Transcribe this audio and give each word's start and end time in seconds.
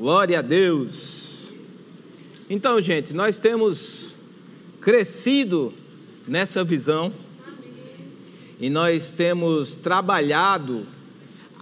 Glória 0.00 0.38
a 0.38 0.42
Deus. 0.42 1.52
Então, 2.48 2.80
gente, 2.80 3.12
nós 3.12 3.38
temos 3.38 4.16
crescido 4.80 5.74
nessa 6.26 6.64
visão 6.64 7.12
e 8.58 8.70
nós 8.70 9.10
temos 9.10 9.76
trabalhado 9.76 10.86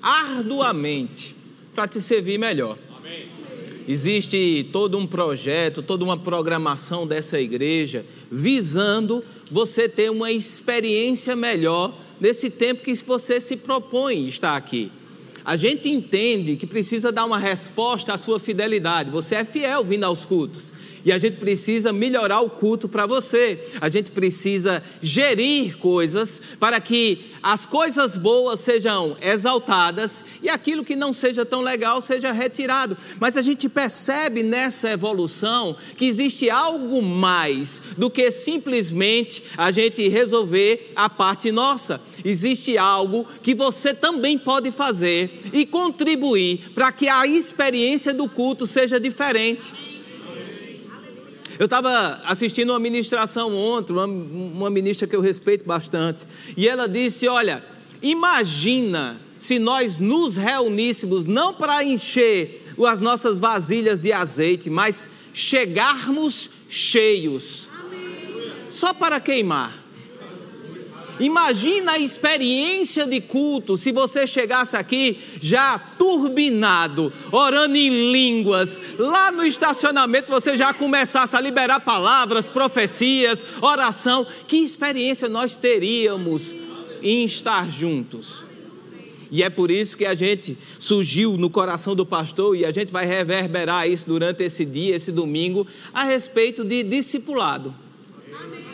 arduamente 0.00 1.34
para 1.74 1.88
te 1.88 2.00
servir 2.00 2.38
melhor. 2.38 2.78
Existe 3.88 4.68
todo 4.70 4.96
um 4.96 5.04
projeto, 5.04 5.82
toda 5.82 6.04
uma 6.04 6.16
programação 6.16 7.08
dessa 7.08 7.40
igreja 7.40 8.06
visando 8.30 9.24
você 9.50 9.88
ter 9.88 10.12
uma 10.12 10.30
experiência 10.30 11.34
melhor 11.34 11.92
nesse 12.20 12.48
tempo 12.50 12.84
que 12.84 12.94
você 12.94 13.40
se 13.40 13.56
propõe 13.56 14.28
estar 14.28 14.56
aqui. 14.56 14.92
A 15.48 15.56
gente 15.56 15.88
entende 15.88 16.56
que 16.56 16.66
precisa 16.66 17.10
dar 17.10 17.24
uma 17.24 17.38
resposta 17.38 18.12
à 18.12 18.18
sua 18.18 18.38
fidelidade. 18.38 19.10
Você 19.10 19.34
é 19.34 19.46
fiel 19.46 19.82
vindo 19.82 20.04
aos 20.04 20.22
cultos. 20.22 20.70
E 21.04 21.12
a 21.12 21.18
gente 21.18 21.36
precisa 21.36 21.92
melhorar 21.92 22.40
o 22.40 22.50
culto 22.50 22.88
para 22.88 23.06
você. 23.06 23.58
A 23.80 23.88
gente 23.88 24.10
precisa 24.10 24.82
gerir 25.00 25.76
coisas 25.78 26.40
para 26.58 26.80
que 26.80 27.32
as 27.42 27.66
coisas 27.66 28.16
boas 28.16 28.60
sejam 28.60 29.16
exaltadas 29.20 30.24
e 30.42 30.48
aquilo 30.48 30.84
que 30.84 30.96
não 30.96 31.12
seja 31.12 31.44
tão 31.44 31.60
legal 31.60 32.00
seja 32.00 32.32
retirado. 32.32 32.96
Mas 33.18 33.36
a 33.36 33.42
gente 33.42 33.68
percebe 33.68 34.42
nessa 34.42 34.90
evolução 34.90 35.76
que 35.96 36.06
existe 36.06 36.50
algo 36.50 37.00
mais 37.02 37.80
do 37.96 38.10
que 38.10 38.30
simplesmente 38.30 39.42
a 39.56 39.70
gente 39.70 40.08
resolver 40.08 40.92
a 40.94 41.08
parte 41.08 41.50
nossa. 41.52 42.00
Existe 42.24 42.76
algo 42.76 43.26
que 43.42 43.54
você 43.54 43.94
também 43.94 44.38
pode 44.38 44.70
fazer 44.70 45.42
e 45.52 45.64
contribuir 45.64 46.70
para 46.74 46.90
que 46.92 47.08
a 47.08 47.26
experiência 47.26 48.12
do 48.12 48.28
culto 48.28 48.66
seja 48.66 48.98
diferente. 48.98 49.97
Eu 51.58 51.64
estava 51.64 52.20
assistindo 52.24 52.70
uma 52.70 52.78
ministração 52.78 53.54
ontem, 53.54 53.92
uma, 53.92 54.04
uma 54.04 54.70
ministra 54.70 55.08
que 55.08 55.16
eu 55.16 55.20
respeito 55.20 55.66
bastante, 55.66 56.24
e 56.56 56.68
ela 56.68 56.88
disse: 56.88 57.26
Olha, 57.26 57.64
imagina 58.00 59.20
se 59.38 59.58
nós 59.58 59.98
nos 59.98 60.36
reuníssemos 60.36 61.24
não 61.24 61.52
para 61.52 61.82
encher 61.82 62.64
as 62.86 63.00
nossas 63.00 63.38
vasilhas 63.38 64.00
de 64.00 64.12
azeite, 64.12 64.70
mas 64.70 65.08
chegarmos 65.32 66.48
cheios, 66.68 67.68
só 68.70 68.94
para 68.94 69.18
queimar. 69.18 69.87
Imagina 71.20 71.92
a 71.92 71.98
experiência 71.98 73.06
de 73.06 73.20
culto 73.20 73.76
se 73.76 73.92
você 73.92 74.26
chegasse 74.26 74.76
aqui 74.76 75.18
já 75.40 75.78
turbinado, 75.78 77.12
orando 77.32 77.76
em 77.76 78.12
línguas. 78.12 78.80
Lá 78.98 79.32
no 79.32 79.44
estacionamento 79.44 80.30
você 80.30 80.56
já 80.56 80.72
começasse 80.72 81.36
a 81.36 81.40
liberar 81.40 81.80
palavras, 81.80 82.48
profecias, 82.48 83.44
oração. 83.60 84.26
Que 84.46 84.58
experiência 84.58 85.28
nós 85.28 85.56
teríamos 85.56 86.54
em 87.02 87.24
estar 87.24 87.70
juntos? 87.70 88.44
E 89.30 89.42
é 89.42 89.50
por 89.50 89.70
isso 89.70 89.96
que 89.96 90.06
a 90.06 90.14
gente 90.14 90.56
surgiu 90.78 91.36
no 91.36 91.50
coração 91.50 91.94
do 91.94 92.06
pastor 92.06 92.56
e 92.56 92.64
a 92.64 92.70
gente 92.70 92.90
vai 92.90 93.04
reverberar 93.04 93.86
isso 93.86 94.06
durante 94.06 94.42
esse 94.42 94.64
dia, 94.64 94.96
esse 94.96 95.12
domingo, 95.12 95.66
a 95.92 96.04
respeito 96.04 96.64
de 96.64 96.82
discipulado. 96.82 97.74
Amém? 98.32 98.67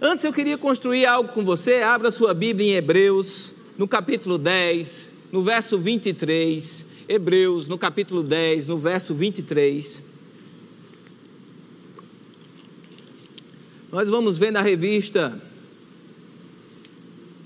Antes 0.00 0.24
eu 0.24 0.32
queria 0.32 0.56
construir 0.56 1.04
algo 1.04 1.30
com 1.32 1.44
você. 1.44 1.82
Abra 1.82 2.10
sua 2.10 2.32
Bíblia 2.32 2.72
em 2.72 2.74
Hebreus, 2.74 3.52
no 3.76 3.86
capítulo 3.86 4.38
10, 4.38 5.10
no 5.30 5.42
verso 5.42 5.78
23. 5.78 6.86
Hebreus, 7.06 7.68
no 7.68 7.76
capítulo 7.76 8.22
10, 8.22 8.66
no 8.66 8.78
verso 8.78 9.14
23. 9.14 10.02
Nós 13.92 14.08
vamos 14.08 14.38
ver 14.38 14.50
na 14.50 14.62
revista 14.62 15.38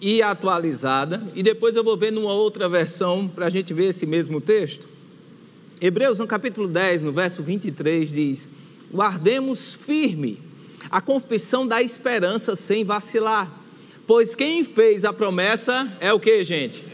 e 0.01 0.23
atualizada, 0.23 1.27
e 1.35 1.43
depois 1.43 1.75
eu 1.75 1.83
vou 1.83 1.97
ver 1.97 2.13
numa 2.13 2.35
outra 2.35 2.69
versão 2.69 3.27
para 3.27 3.47
a 3.47 3.51
gente 3.51 3.73
ver 3.73 3.87
esse 3.87 4.07
mesmo 4.07 4.41
texto. 4.41 4.87
Hebreus, 5.81 6.19
no 6.19 6.27
capítulo 6.27 6.69
10, 6.69 7.03
no 7.03 7.13
verso 7.13 7.43
23, 7.43 8.13
diz: 8.13 8.49
Guardemos 8.93 9.75
firme 9.75 10.44
a 10.91 11.01
confissão 11.01 11.67
da 11.67 11.83
esperança 11.83 12.55
sem 12.57 12.85
vacilar. 12.85 13.51
Pois 14.07 14.35
quem 14.35 14.65
fez 14.65 15.05
a 15.05 15.13
promessa 15.13 15.91
é 16.01 16.13
o 16.13 16.21
que, 16.21 16.45
gente? 16.45 16.85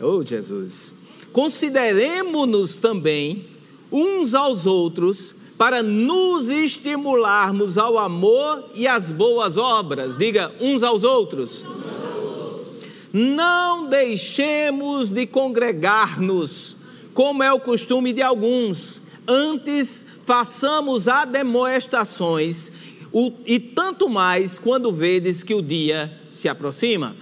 Oh, 0.00 0.24
Jesus. 0.24 0.94
Consideremos-nos 1.32 2.76
também 2.76 3.46
uns 3.92 4.34
aos 4.34 4.66
outros 4.66 5.34
para 5.58 5.82
nos 5.82 6.48
estimularmos 6.48 7.76
ao 7.76 7.98
amor 7.98 8.64
e 8.74 8.88
às 8.88 9.10
boas 9.10 9.58
obras. 9.58 10.16
Diga, 10.16 10.52
uns 10.58 10.82
aos 10.82 11.04
outros. 11.04 11.64
Não 13.12 13.86
deixemos 13.86 15.10
de 15.10 15.26
congregar-nos, 15.26 16.76
como 17.12 17.42
é 17.42 17.52
o 17.52 17.60
costume 17.60 18.12
de 18.12 18.22
alguns. 18.22 19.02
Antes, 19.28 20.06
façamos 20.30 21.08
ademoestações, 21.08 22.70
e 23.44 23.58
tanto 23.58 24.08
mais 24.08 24.60
quando 24.60 24.92
vedes 24.92 25.42
que 25.42 25.52
o 25.52 25.60
dia 25.60 26.12
se 26.30 26.48
aproxima. 26.48 27.16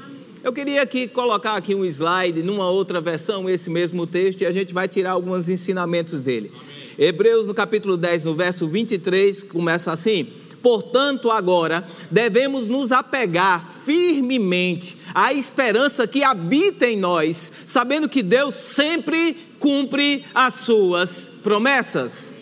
Eu 0.45 0.53
queria 0.53 0.83
aqui 0.83 1.09
colocar 1.09 1.57
aqui 1.57 1.75
um 1.75 1.87
slide 1.87 2.43
numa 2.43 2.71
outra 2.71 3.01
versão, 3.01 3.49
esse 3.49 3.71
mesmo 3.71 4.07
texto, 4.07 4.43
e 4.43 4.47
a 4.47 4.51
gente 4.51 4.75
vai 4.75 4.87
tirar 4.87 5.13
alguns 5.13 5.49
ensinamentos 5.49 6.21
dele. 6.21 6.53
Hebreus, 6.99 7.47
no 7.47 7.55
capítulo 7.55 7.97
10, 7.97 8.25
no 8.25 8.35
verso 8.35 8.69
23, 8.69 9.43
começa 9.45 9.91
assim: 9.91 10.29
Portanto, 10.61 11.31
agora 11.31 11.89
devemos 12.11 12.69
nos 12.69 12.93
apegar 12.93 13.71
firmemente 13.87 14.99
à 15.15 15.33
esperança 15.33 16.07
que 16.07 16.23
habita 16.23 16.87
em 16.87 16.99
nós, 16.99 17.51
sabendo 17.65 18.07
que 18.07 18.23
Deus 18.23 18.55
sempre 18.55 19.35
cumpre 19.59 20.27
as 20.35 20.57
suas 20.57 21.31
promessas. 21.43 22.37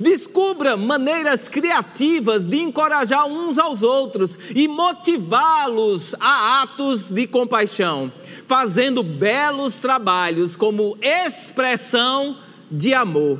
Descubra 0.00 0.78
maneiras 0.78 1.46
criativas 1.46 2.46
de 2.46 2.58
encorajar 2.58 3.26
uns 3.26 3.58
aos 3.58 3.82
outros 3.82 4.38
e 4.54 4.66
motivá-los 4.66 6.14
a 6.18 6.62
atos 6.62 7.10
de 7.10 7.26
compaixão, 7.26 8.10
fazendo 8.46 9.02
belos 9.02 9.78
trabalhos 9.78 10.56
como 10.56 10.96
expressão 11.02 12.38
de 12.70 12.94
amor. 12.94 13.38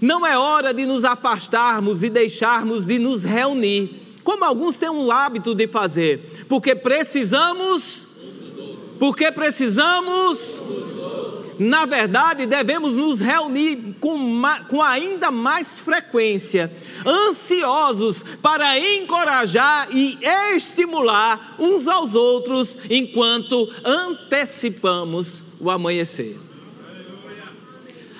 Não 0.00 0.24
é 0.24 0.38
hora 0.38 0.72
de 0.72 0.86
nos 0.86 1.04
afastarmos 1.04 2.04
e 2.04 2.08
deixarmos 2.08 2.84
de 2.84 2.98
nos 2.98 3.24
reunir, 3.24 4.16
como 4.22 4.44
alguns 4.44 4.78
têm 4.78 4.88
o 4.88 5.10
hábito 5.10 5.54
de 5.56 5.66
fazer, 5.66 6.46
porque 6.48 6.74
precisamos. 6.74 8.06
Porque 8.98 9.32
precisamos 9.32 10.60
na 11.60 11.84
verdade, 11.84 12.46
devemos 12.46 12.94
nos 12.94 13.20
reunir 13.20 13.96
com, 14.00 14.42
com 14.66 14.80
ainda 14.80 15.30
mais 15.30 15.78
frequência, 15.78 16.72
ansiosos 17.06 18.22
para 18.40 18.78
encorajar 18.78 19.94
e 19.94 20.18
estimular 20.54 21.56
uns 21.58 21.86
aos 21.86 22.14
outros 22.14 22.78
enquanto 22.88 23.68
antecipamos 23.84 25.42
o 25.60 25.70
amanhecer. 25.70 26.38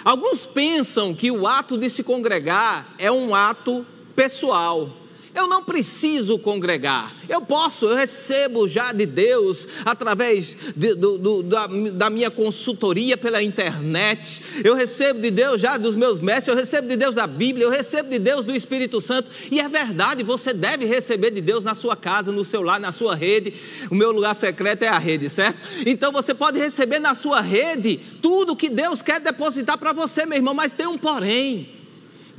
Alguns 0.05 0.45
pensam 0.45 1.15
que 1.15 1.31
o 1.31 1.47
ato 1.47 1.79
de 1.79 1.89
se 1.89 2.03
congregar 2.03 2.95
é 2.99 3.11
um 3.11 3.35
ato 3.35 3.87
pessoal 4.15 5.00
eu 5.41 5.49
não 5.49 5.65
preciso 5.65 6.39
congregar. 6.39 7.15
Eu 7.29 7.41
posso, 7.41 7.87
eu 7.87 7.97
recebo 7.97 8.69
já 8.69 8.93
de 8.93 9.07
Deus 9.07 9.67
através 9.85 10.57
de, 10.77 10.95
do, 10.95 11.19
do, 11.19 11.43
da, 11.43 11.67
da, 11.67 12.11
minha 12.11 12.31
consultoria 12.31 13.17
pela 13.17 13.43
internet. 13.43 14.43
Eu 14.63 14.75
recebo 14.75 15.21
de 15.21 15.31
Deus 15.31 15.61
já 15.61 15.77
dos 15.77 15.97
meus 15.97 16.21
mestres. 16.21 16.49
Eu 16.49 16.57
recebo 16.57 16.89
de 16.89 16.97
Deus 16.97 17.15
da 17.15 17.27
Bíblia. 17.27 17.65
Eu 17.65 17.71
recebo 17.71 18.11
de 18.11 18.19
Deus 18.19 18.45
do 18.45 18.55
Espírito 18.55 19.01
Santo. 19.01 19.31
E 19.51 19.61
é 19.61 19.69
verdade, 19.69 20.23
você 20.23 20.53
deve 20.53 20.85
receber 20.85 21.31
de 21.31 21.41
Deus 21.41 21.65
na 21.65 21.75
sua 21.75 21.97
casa, 21.97 22.31
no 22.31 22.45
seu 22.45 22.63
lar, 22.63 22.79
na 22.79 22.93
sua 22.93 23.15
rede. 23.15 23.55
O 23.91 23.95
meu 23.95 24.13
lugar 24.13 24.35
secreto 24.35 24.83
é 24.83 24.89
a 24.89 24.99
rede, 24.99 25.29
certo? 25.31 25.63
Então 25.87 26.13
você 26.13 26.35
pode 26.35 26.59
receber 26.59 26.99
na 26.99 27.15
sua 27.15 27.41
rede 27.41 27.99
tudo 28.21 28.55
que 28.55 28.69
Deus 28.69 29.01
quer 29.01 29.21
depositar 29.21 29.79
para 29.79 29.93
você, 29.93 30.27
meu 30.27 30.37
irmão. 30.37 30.53
Mas 30.53 30.75
tem 30.75 30.87
um 30.87 30.99
porém. 30.99 31.80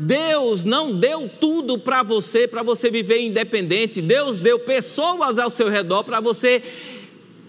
Deus 0.01 0.65
não 0.65 0.97
deu 0.97 1.29
tudo 1.39 1.77
para 1.77 2.01
você, 2.01 2.47
para 2.47 2.63
você 2.63 2.89
viver 2.89 3.21
independente. 3.21 4.01
Deus 4.01 4.39
deu 4.39 4.57
pessoas 4.57 5.37
ao 5.37 5.51
seu 5.51 5.69
redor 5.69 6.03
para 6.03 6.19
você 6.19 6.63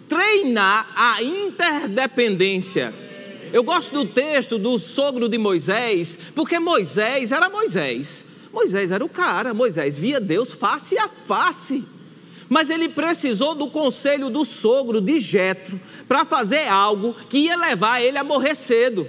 treinar 0.06 0.92
a 0.94 1.22
interdependência. 1.22 2.92
Eu 3.54 3.62
gosto 3.62 3.92
do 3.92 4.04
texto 4.04 4.58
do 4.58 4.78
sogro 4.78 5.30
de 5.30 5.38
Moisés, 5.38 6.18
porque 6.34 6.58
Moisés 6.58 7.32
era 7.32 7.48
Moisés. 7.48 8.26
Moisés 8.52 8.92
era 8.92 9.02
o 9.02 9.08
cara, 9.08 9.54
Moisés 9.54 9.96
via 9.96 10.20
Deus 10.20 10.52
face 10.52 10.98
a 10.98 11.08
face. 11.08 11.82
Mas 12.50 12.68
ele 12.68 12.90
precisou 12.90 13.54
do 13.54 13.68
conselho 13.68 14.28
do 14.28 14.44
sogro 14.44 15.00
de 15.00 15.18
Jetro 15.20 15.80
para 16.06 16.26
fazer 16.26 16.68
algo 16.68 17.14
que 17.30 17.38
ia 17.38 17.56
levar 17.56 18.02
ele 18.02 18.18
a 18.18 18.24
morrer 18.24 18.54
cedo. 18.54 19.08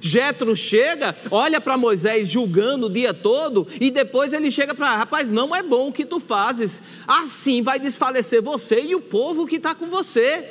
Jetro 0.00 0.54
chega, 0.54 1.16
olha 1.30 1.60
para 1.60 1.76
Moisés 1.76 2.28
julgando 2.28 2.86
o 2.86 2.90
dia 2.90 3.12
todo 3.14 3.66
e 3.80 3.90
depois 3.90 4.32
ele 4.32 4.50
chega 4.50 4.74
para, 4.74 4.96
rapaz, 4.96 5.30
não 5.30 5.54
é 5.54 5.62
bom 5.62 5.88
o 5.88 5.92
que 5.92 6.04
tu 6.04 6.20
fazes. 6.20 6.82
Assim 7.06 7.62
vai 7.62 7.78
desfalecer 7.78 8.42
você 8.42 8.80
e 8.80 8.94
o 8.94 9.00
povo 9.00 9.46
que 9.46 9.56
está 9.56 9.74
com 9.74 9.86
você. 9.86 10.44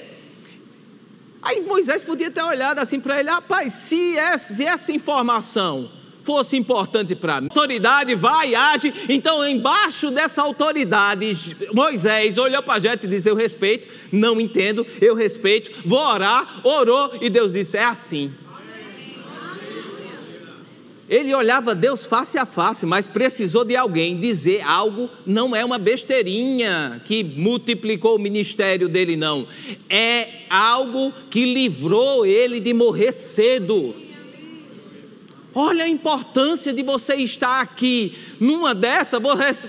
Aí 1.42 1.62
Moisés 1.62 2.04
podia 2.04 2.32
ter 2.32 2.44
olhado 2.44 2.80
assim 2.80 3.00
para 3.00 3.20
ele, 3.20 3.30
rapaz, 3.30 3.74
se 3.74 4.18
essa, 4.18 4.54
se 4.54 4.66
essa 4.66 4.92
informação 4.92 5.90
fosse 6.22 6.58
importante 6.58 7.16
para 7.16 7.40
mim, 7.40 7.48
autoridade 7.50 8.14
vai, 8.14 8.54
age, 8.54 8.94
então 9.08 9.48
embaixo 9.48 10.12
dessa 10.12 10.42
autoridade, 10.42 11.56
Moisés 11.74 12.38
olhou 12.38 12.62
para 12.62 12.82
Jetro 12.82 13.08
e 13.08 13.10
disse, 13.10 13.30
eu 13.30 13.36
respeito, 13.36 13.88
não 14.12 14.42
entendo, 14.42 14.86
eu 15.00 15.16
respeito, 15.16 15.72
vou 15.86 16.06
orar, 16.06 16.60
orou 16.66 17.18
e 17.22 17.30
Deus 17.30 17.54
disse, 17.54 17.78
é 17.78 17.86
assim. 17.86 18.34
Ele 21.10 21.34
olhava 21.34 21.74
Deus 21.74 22.06
face 22.06 22.38
a 22.38 22.46
face, 22.46 22.86
mas 22.86 23.08
precisou 23.08 23.64
de 23.64 23.78
alguém 23.78 24.20
dizer 24.20 24.62
algo, 24.62 25.10
não 25.26 25.56
é 25.56 25.64
uma 25.64 25.78
besteirinha 25.78 27.02
que 27.06 27.24
multiplicou 27.24 28.18
o 28.18 28.20
ministério 28.20 28.90
dele, 28.90 29.16
não. 29.16 29.48
É 29.90 30.28
algo 30.50 31.14
que 31.30 31.46
livrou 31.46 32.26
ele 32.26 32.60
de 32.60 32.74
morrer 32.74 33.14
cedo. 33.14 33.96
Olha 35.56 35.86
a 35.86 35.90
importância 35.90 36.74
de 36.74 36.84
você 36.84 37.16
estar 37.16 37.62
aqui. 37.62 38.14
Numa 38.40 38.76
dessa, 38.76 39.18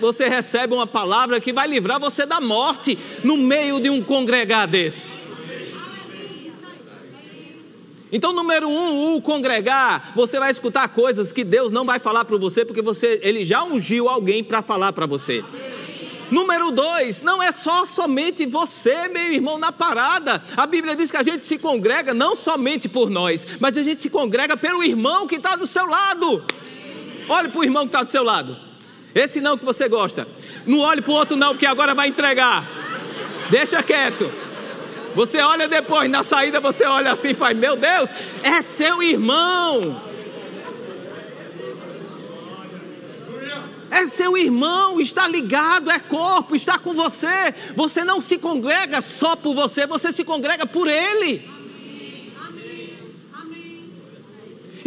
você 0.00 0.28
recebe 0.28 0.74
uma 0.74 0.86
palavra 0.86 1.40
que 1.40 1.52
vai 1.52 1.68
livrar 1.68 2.00
você 2.00 2.26
da 2.26 2.40
morte 2.40 2.98
no 3.22 3.36
meio 3.36 3.80
de 3.80 3.88
um 3.88 4.02
congregado 4.02 4.72
desse. 4.72 5.27
Então, 8.10 8.32
número 8.32 8.68
um, 8.68 9.16
o 9.16 9.22
congregar, 9.22 10.12
você 10.14 10.38
vai 10.38 10.50
escutar 10.50 10.88
coisas 10.88 11.30
que 11.30 11.44
Deus 11.44 11.70
não 11.70 11.84
vai 11.84 11.98
falar 11.98 12.24
para 12.24 12.36
você, 12.36 12.64
porque 12.64 12.80
você, 12.80 13.20
Ele 13.22 13.44
já 13.44 13.62
ungiu 13.62 14.08
alguém 14.08 14.42
para 14.42 14.62
falar 14.62 14.92
para 14.92 15.06
você. 15.06 15.44
Número 16.30 16.70
dois, 16.70 17.22
não 17.22 17.42
é 17.42 17.50
só 17.50 17.86
somente 17.86 18.44
você, 18.44 19.08
meu 19.08 19.32
irmão, 19.32 19.58
na 19.58 19.72
parada. 19.72 20.42
A 20.56 20.66
Bíblia 20.66 20.94
diz 20.94 21.10
que 21.10 21.16
a 21.16 21.22
gente 21.22 21.44
se 21.44 21.58
congrega 21.58 22.12
não 22.12 22.36
somente 22.36 22.88
por 22.88 23.08
nós, 23.08 23.46
mas 23.58 23.76
a 23.78 23.82
gente 23.82 24.02
se 24.02 24.10
congrega 24.10 24.56
pelo 24.56 24.82
irmão 24.82 25.26
que 25.26 25.36
está 25.36 25.56
do 25.56 25.66
seu 25.66 25.86
lado. 25.86 26.44
Olhe 27.28 27.48
para 27.48 27.60
o 27.60 27.64
irmão 27.64 27.82
que 27.82 27.88
está 27.88 28.02
do 28.02 28.10
seu 28.10 28.22
lado. 28.22 28.56
Esse 29.14 29.40
não 29.40 29.56
que 29.56 29.64
você 29.64 29.88
gosta. 29.88 30.28
Não 30.66 30.80
olhe 30.80 31.00
para 31.00 31.10
o 31.10 31.14
outro, 31.14 31.36
não, 31.36 31.50
porque 31.50 31.66
agora 31.66 31.94
vai 31.94 32.08
entregar. 32.08 32.66
Deixa 33.50 33.82
quieto. 33.82 34.30
Você 35.18 35.38
olha 35.38 35.66
depois, 35.66 36.08
na 36.08 36.22
saída 36.22 36.60
você 36.60 36.84
olha 36.84 37.10
assim 37.10 37.30
e 37.30 37.34
faz: 37.34 37.58
Meu 37.58 37.74
Deus, 37.74 38.08
é 38.40 38.62
seu 38.62 39.02
irmão. 39.02 40.00
É 43.90 44.06
seu 44.06 44.38
irmão, 44.38 45.00
está 45.00 45.26
ligado, 45.26 45.90
é 45.90 45.98
corpo, 45.98 46.54
está 46.54 46.78
com 46.78 46.94
você. 46.94 47.52
Você 47.74 48.04
não 48.04 48.20
se 48.20 48.38
congrega 48.38 49.00
só 49.00 49.34
por 49.34 49.56
você, 49.56 49.88
você 49.88 50.12
se 50.12 50.22
congrega 50.22 50.64
por 50.64 50.86
ele. 50.86 51.57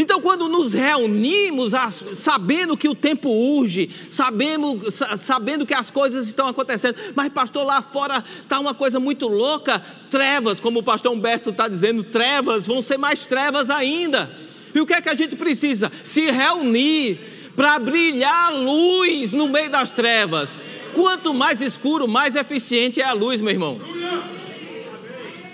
Então, 0.01 0.19
quando 0.19 0.49
nos 0.49 0.73
reunimos, 0.73 1.73
sabendo 2.15 2.75
que 2.75 2.89
o 2.89 2.95
tempo 2.95 3.29
urge, 3.29 3.87
sabendo, 4.09 4.89
sabendo 4.89 5.63
que 5.63 5.75
as 5.75 5.91
coisas 5.91 6.25
estão 6.25 6.47
acontecendo, 6.47 6.95
mas, 7.15 7.29
pastor, 7.29 7.63
lá 7.63 7.83
fora 7.83 8.23
está 8.41 8.59
uma 8.59 8.73
coisa 8.73 8.99
muito 8.99 9.27
louca 9.27 9.79
trevas, 10.09 10.59
como 10.59 10.79
o 10.79 10.83
pastor 10.83 11.11
Humberto 11.11 11.51
está 11.51 11.67
dizendo, 11.67 12.03
trevas, 12.03 12.65
vão 12.65 12.81
ser 12.81 12.97
mais 12.97 13.27
trevas 13.27 13.69
ainda. 13.69 14.31
E 14.73 14.81
o 14.81 14.87
que 14.87 14.93
é 14.93 15.01
que 15.01 15.09
a 15.09 15.15
gente 15.15 15.35
precisa? 15.35 15.91
Se 16.03 16.31
reunir 16.31 17.19
para 17.55 17.77
brilhar 17.77 18.55
luz 18.55 19.33
no 19.33 19.47
meio 19.47 19.69
das 19.69 19.91
trevas. 19.91 20.59
Quanto 20.95 21.31
mais 21.31 21.61
escuro, 21.61 22.07
mais 22.07 22.35
eficiente 22.35 22.99
é 22.99 23.05
a 23.05 23.13
luz, 23.13 23.39
meu 23.39 23.51
irmão. 23.51 23.79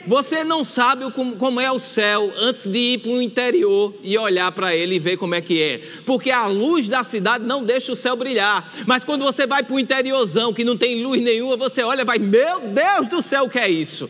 Você 0.07 0.41
não 0.41 0.63
sabe 0.63 1.03
como 1.11 1.59
é 1.59 1.69
o 1.69 1.79
céu 1.79 2.31
antes 2.37 2.65
de 2.65 2.93
ir 2.93 2.99
para 2.99 3.11
o 3.11 3.21
interior 3.21 3.93
e 4.01 4.17
olhar 4.17 4.49
para 4.53 4.73
ele 4.73 4.95
e 4.95 4.99
ver 4.99 5.17
como 5.17 5.35
é 5.35 5.41
que 5.41 5.61
é. 5.61 5.81
Porque 6.05 6.31
a 6.31 6.47
luz 6.47 6.87
da 6.87 7.03
cidade 7.03 7.43
não 7.43 7.61
deixa 7.61 7.91
o 7.91 7.95
céu 7.95 8.15
brilhar. 8.15 8.73
Mas 8.85 9.03
quando 9.03 9.25
você 9.25 9.45
vai 9.45 9.63
para 9.63 9.75
o 9.75 9.79
interiorzão, 9.79 10.53
que 10.53 10.63
não 10.63 10.77
tem 10.77 11.03
luz 11.03 11.21
nenhuma, 11.21 11.57
você 11.57 11.83
olha 11.83 12.03
e 12.03 12.05
vai, 12.05 12.17
meu 12.19 12.61
Deus 12.61 13.07
do 13.07 13.21
céu, 13.21 13.43
o 13.43 13.49
que 13.49 13.59
é 13.59 13.69
isso? 13.69 14.09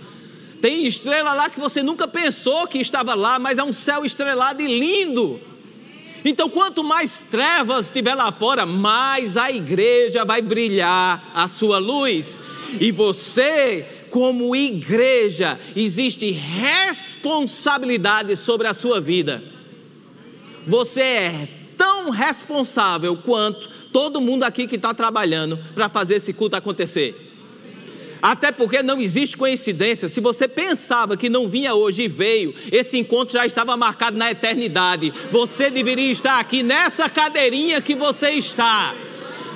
Tem 0.62 0.86
estrela 0.86 1.34
lá 1.34 1.50
que 1.50 1.60
você 1.60 1.82
nunca 1.82 2.08
pensou 2.08 2.68
que 2.68 2.78
estava 2.78 3.16
lá, 3.16 3.40
mas 3.40 3.58
é 3.58 3.64
um 3.64 3.74
céu 3.74 4.06
estrelado 4.06 4.62
e 4.62 4.80
lindo. 4.80 5.40
Então, 6.24 6.48
quanto 6.48 6.84
mais 6.84 7.18
trevas 7.32 7.90
tiver 7.90 8.14
lá 8.14 8.32
fora, 8.32 8.68
mais 8.68 9.36
a 9.36 9.50
igreja 9.50 10.24
vai 10.24 10.44
brilhar 10.44 11.32
a 11.34 11.48
sua 11.48 11.80
luz. 11.80 12.40
E 12.80 12.92
você 12.92 13.97
como 14.10 14.56
igreja, 14.56 15.60
existe 15.76 16.32
responsabilidade 16.32 18.36
sobre 18.36 18.68
a 18.68 18.74
sua 18.74 19.02
vida. 19.02 19.44
Você 20.66 21.02
é 21.02 21.48
tão 21.78 22.10
responsável 22.10 23.16
quanto 23.18 23.70
todo 23.94 24.20
mundo 24.20 24.44
aqui 24.44 24.68
que 24.68 24.76
está 24.76 24.94
trabalhando 24.94 25.58
para 25.74 25.88
fazer 25.88 26.16
esse 26.16 26.34
culto 26.34 26.56
acontecer. 26.56 27.28
Até 28.22 28.52
porque 28.52 28.82
não 28.82 29.00
existe 29.00 29.38
coincidência. 29.38 30.10
Se 30.10 30.20
você 30.20 30.48
pensava 30.48 31.16
que 31.16 31.30
não 31.30 31.48
vinha 31.48 31.76
hoje 31.76 32.04
e 32.04 32.08
veio, 32.08 32.54
esse 32.72 32.98
encontro 32.98 33.34
já 33.34 33.46
estava 33.46 33.78
marcado 33.78 34.18
na 34.18 34.32
eternidade. 34.32 35.14
Você 35.32 35.70
deveria 35.70 36.12
estar 36.12 36.40
aqui 36.40 36.64
nessa 36.64 37.10
cadeirinha 37.10 37.82
que 37.82 37.96
você 37.96 38.32
está. 38.32 38.96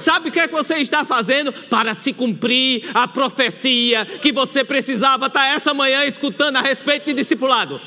Sabe 0.01 0.29
o 0.29 0.31
que, 0.31 0.39
é 0.39 0.47
que 0.47 0.53
você 0.53 0.77
está 0.77 1.05
fazendo 1.05 1.53
para 1.53 1.93
se 1.93 2.11
cumprir 2.11 2.89
a 2.93 3.07
profecia 3.07 4.05
que 4.05 4.31
você 4.31 4.63
precisava 4.63 5.27
estar 5.27 5.47
essa 5.47 5.73
manhã 5.73 6.03
escutando 6.05 6.57
a 6.57 6.61
respeito 6.61 7.05
de 7.05 7.13
discipulado? 7.13 7.79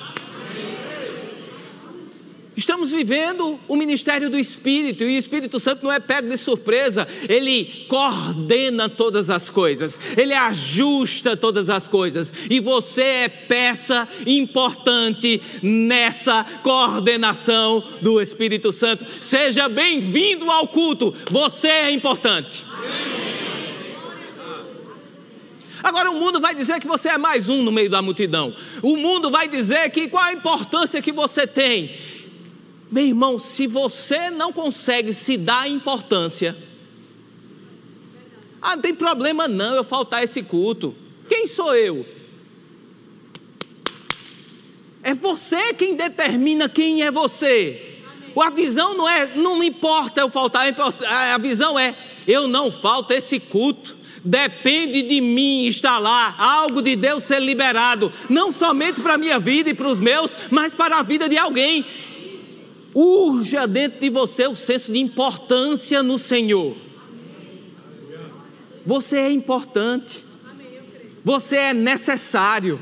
Estamos 2.57 2.93
vivendo 2.93 3.59
o 3.67 3.75
ministério 3.75 4.31
do 4.31 4.39
Espírito 4.39 5.03
e 5.03 5.17
o 5.17 5.19
Espírito 5.19 5.59
Santo 5.59 5.85
não 5.85 5.93
é 5.93 5.99
pego 5.99 6.29
de 6.29 6.37
surpresa, 6.37 7.07
ele 7.29 7.87
coordena 7.89 8.89
todas 8.89 9.29
as 9.29 9.51
coisas, 9.51 9.99
ele 10.17 10.33
ajusta 10.33 11.37
todas 11.37 11.69
as 11.69 11.89
coisas 11.89 12.33
e 12.49 12.61
você 12.61 13.03
é 13.03 13.29
peça 13.29 14.07
importante 14.25 15.43
nessa 15.63 16.45
coordenação 16.63 17.83
do 18.01 18.21
Espírito 18.21 18.71
Santo. 18.71 19.05
Seja 19.21 19.69
bem-vindo 19.69 20.49
ao 20.51 20.69
culto, 20.69 21.13
você 21.31 21.69
é 21.69 21.91
importante. 21.91 22.65
Agora 25.85 26.11
o 26.11 26.15
mundo 26.15 26.41
vai 26.41 26.55
dizer 26.55 26.81
que 26.81 26.87
você 26.87 27.11
é 27.11 27.19
mais 27.19 27.51
um 27.51 27.63
no 27.63 27.71
meio 27.71 27.91
da 27.91 28.01
multidão. 28.01 28.55
O 28.81 28.97
mundo 28.97 29.31
vai 29.31 29.47
dizer 29.47 29.91
que 29.91 30.09
qual 30.09 30.25
a 30.25 30.33
importância 30.33 31.03
que 31.03 31.13
você 31.13 31.47
tem. 31.47 31.95
Meu 32.95 33.07
irmão, 33.07 33.41
se 33.41 33.67
você 33.67 34.31
não 34.31 34.53
consegue 34.53 35.13
se 35.13 35.37
dar 35.37 35.69
importância, 35.69 36.57
ah, 38.63 38.77
não 38.77 38.83
tem 38.83 38.95
problema 38.95 39.49
não 39.49 39.75
eu 39.75 39.83
faltar 39.83 40.23
esse 40.23 40.45
culto. 40.45 40.95
Quem 41.29 41.49
sou 41.49 41.75
eu? 41.75 42.07
É 45.03 45.13
você 45.13 45.75
quem 45.75 45.97
determina 45.97 46.69
quem 46.69 47.03
é 47.03 47.11
você. 47.11 47.99
A 48.41 48.51
visão 48.51 48.97
não 48.97 49.09
é, 49.09 49.27
não 49.35 49.61
importa 49.65 50.21
eu 50.21 50.31
faltar, 50.31 50.73
a 51.05 51.39
visão 51.39 51.77
é, 51.77 51.97
eu 52.29 52.47
não 52.47 52.71
falto 52.71 53.13
esse 53.13 53.41
culto. 53.41 54.05
Depende 54.25 55.03
de 55.03 55.21
mim 55.21 55.67
estar 55.67 55.99
lá, 55.99 56.37
algo 56.39 56.81
de 56.81 56.95
Deus 56.95 57.25
ser 57.25 57.43
liberado, 57.43 58.13
não 58.31 58.53
somente 58.53 59.01
para 59.01 59.15
a 59.15 59.19
minha 59.19 59.39
vida 59.41 59.71
e 59.71 59.75
para 59.75 59.89
os 59.89 59.99
meus, 59.99 60.31
mas 60.49 60.73
para 60.73 61.01
a 61.01 61.03
vida 61.03 61.29
de 61.29 61.37
alguém 61.37 61.85
urja 62.95 63.67
dentro 63.67 64.01
de 64.01 64.09
você 64.09 64.47
o 64.47 64.55
senso 64.55 64.93
de 64.93 64.99
importância 64.99 66.03
no 66.03 66.19
Senhor. 66.19 66.77
Você 68.87 69.17
é 69.17 69.31
importante. 69.31 70.25
Você 71.25 71.57
é 71.57 71.75
necessário. 71.75 72.81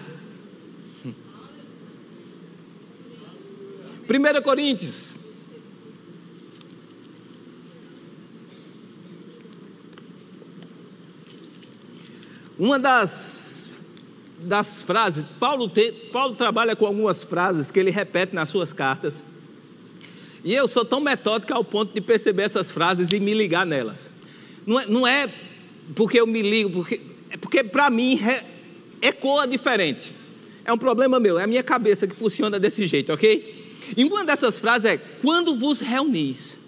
1 4.09 4.43
Coríntios. 4.43 5.15
Uma 12.59 12.79
das, 12.79 13.71
das 14.39 14.83
frases, 14.83 15.25
Paulo, 15.41 15.69
te, 15.69 15.91
Paulo 16.13 16.35
trabalha 16.35 16.77
com 16.77 16.87
algumas 16.87 17.23
frases 17.23 17.71
que 17.71 17.81
ele 17.81 17.91
repete 17.91 18.35
nas 18.35 18.51
suas 18.51 18.73
cartas. 18.73 19.25
E 20.45 20.55
eu 20.55 20.67
sou 20.67 20.85
tão 20.85 21.01
metódico 21.01 21.53
ao 21.53 21.63
ponto 21.63 21.95
de 21.95 22.01
perceber 22.01 22.43
essas 22.43 22.71
frases 22.71 23.13
e 23.13 23.21
me 23.21 23.33
ligar 23.33 23.65
nelas. 23.65 24.11
Não 24.67 24.81
é, 24.81 24.87
não 24.87 25.07
é 25.07 25.33
porque 25.95 26.21
eu 26.21 26.27
me 26.27 26.43
ligo, 26.43 26.71
porque 26.71 27.01
é 27.31 27.37
porque 27.37 27.65
para 27.65 27.89
mim 27.89 28.19
ecoa 29.01 29.47
diferente. 29.47 30.15
É 30.65 30.73
um 30.73 30.79
problema 30.79 31.19
meu, 31.19 31.39
é 31.39 31.45
a 31.45 31.47
minha 31.47 31.63
cabeça 31.63 32.07
que 32.07 32.15
funciona 32.15 32.61
desse 32.61 32.87
jeito, 32.87 33.13
ok? 33.13 33.73
E 33.97 34.05
uma 34.05 34.25
dessas 34.25 34.59
frases 34.59 34.85
é: 34.85 34.97
quando 34.97 35.57
vos 35.57 35.81
reunis. 35.81 36.59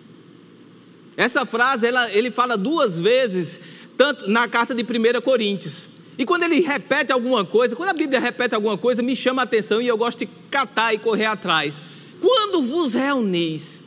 Essa 1.16 1.46
frase 1.46 1.86
ela, 1.86 2.10
ele 2.12 2.28
fala 2.28 2.56
duas 2.56 2.98
vezes, 2.98 3.60
tanto 3.96 4.28
na 4.28 4.48
carta 4.48 4.74
de 4.74 4.82
1 4.82 5.20
Coríntios. 5.20 5.86
E 6.18 6.24
quando 6.24 6.42
ele 6.42 6.60
repete 6.60 7.12
alguma 7.12 7.44
coisa, 7.44 7.76
quando 7.76 7.90
a 7.90 7.92
Bíblia 7.92 8.18
repete 8.18 8.54
alguma 8.54 8.76
coisa, 8.76 9.00
me 9.00 9.14
chama 9.14 9.42
a 9.42 9.44
atenção 9.44 9.80
e 9.80 9.86
eu 9.86 9.96
gosto 9.96 10.20
de 10.20 10.28
catar 10.50 10.92
e 10.92 10.98
correr 10.98 11.26
atrás. 11.26 11.84
Quando 12.20 12.62
vos 12.62 12.94
reunis. 12.94 13.82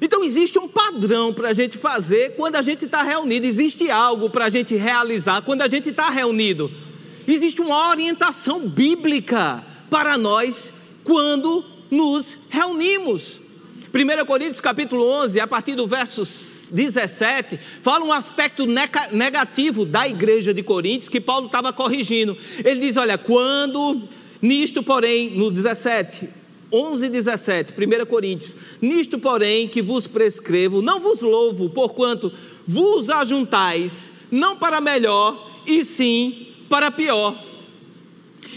Então 0.00 0.22
existe 0.22 0.58
um 0.58 0.68
padrão 0.68 1.32
para 1.32 1.48
a 1.48 1.52
gente 1.52 1.78
fazer 1.78 2.34
quando 2.36 2.56
a 2.56 2.62
gente 2.62 2.84
está 2.84 3.02
reunido, 3.02 3.46
existe 3.46 3.90
algo 3.90 4.28
para 4.28 4.46
a 4.46 4.50
gente 4.50 4.74
realizar 4.76 5.42
quando 5.42 5.62
a 5.62 5.68
gente 5.68 5.90
está 5.90 6.10
reunido. 6.10 6.70
Existe 7.26 7.60
uma 7.60 7.88
orientação 7.88 8.68
bíblica 8.68 9.64
para 9.88 10.18
nós 10.18 10.72
quando 11.02 11.64
nos 11.90 12.36
reunimos. 12.50 13.40
1 13.94 14.26
Coríntios 14.26 14.60
capítulo 14.60 15.06
11, 15.06 15.38
a 15.38 15.46
partir 15.46 15.76
do 15.76 15.86
verso 15.86 16.24
17, 16.70 17.58
fala 17.80 18.04
um 18.04 18.12
aspecto 18.12 18.66
negativo 19.12 19.84
da 19.84 20.08
igreja 20.08 20.52
de 20.52 20.64
Coríntios 20.64 21.08
que 21.08 21.20
Paulo 21.20 21.46
estava 21.46 21.72
corrigindo. 21.72 22.36
Ele 22.64 22.80
diz: 22.80 22.96
Olha, 22.96 23.16
quando 23.16 24.02
nisto, 24.42 24.82
porém, 24.82 25.30
no 25.30 25.50
17, 25.50 26.28
11 26.74 27.06
e 27.06 27.08
17, 27.08 27.72
1 27.72 28.06
Coríntios, 28.06 28.56
nisto, 28.82 29.16
porém, 29.16 29.68
que 29.68 29.80
vos 29.80 30.08
prescrevo, 30.08 30.82
não 30.82 30.98
vos 30.98 31.22
louvo, 31.22 31.70
porquanto 31.70 32.32
vos 32.66 33.08
ajuntais, 33.08 34.10
não 34.28 34.56
para 34.56 34.80
melhor, 34.80 35.62
e 35.64 35.84
sim 35.84 36.48
para 36.68 36.90
pior. 36.90 37.40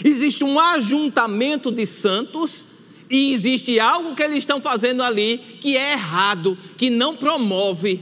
Existe 0.04 0.44
um 0.44 0.60
ajuntamento 0.60 1.72
de 1.72 1.86
santos 1.86 2.66
e 3.10 3.34
existe 3.34 3.80
algo 3.80 4.16
que 4.16 4.24
eles 4.24 4.40
estão 4.40 4.60
fazendo 4.60 5.04
ali 5.04 5.40
que 5.62 5.78
é 5.78 5.94
errado, 5.94 6.58
que 6.76 6.90
não 6.90 7.16
promove. 7.16 8.02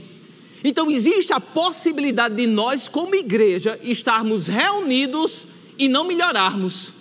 Então 0.64 0.90
existe 0.90 1.32
a 1.32 1.40
possibilidade 1.40 2.34
de 2.36 2.46
nós, 2.46 2.88
como 2.88 3.14
igreja, 3.14 3.78
estarmos 3.82 4.46
reunidos 4.46 5.46
e 5.78 5.88
não 5.88 6.04
melhorarmos. 6.04 6.92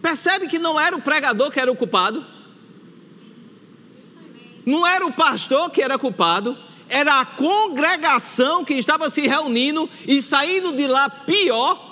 Percebe 0.00 0.48
que 0.48 0.58
não 0.58 0.78
era 0.78 0.96
o 0.96 1.02
pregador 1.02 1.50
que 1.50 1.60
era 1.60 1.70
o 1.70 1.76
culpado? 1.76 2.24
Não 4.64 4.86
era 4.86 5.06
o 5.06 5.12
pastor 5.12 5.70
que 5.70 5.82
era 5.82 5.98
culpado, 5.98 6.56
era 6.88 7.20
a 7.20 7.24
congregação 7.24 8.64
que 8.64 8.74
estava 8.74 9.10
se 9.10 9.26
reunindo 9.26 9.88
e 10.06 10.20
saindo 10.20 10.72
de 10.72 10.86
lá 10.86 11.08
pior 11.08 11.88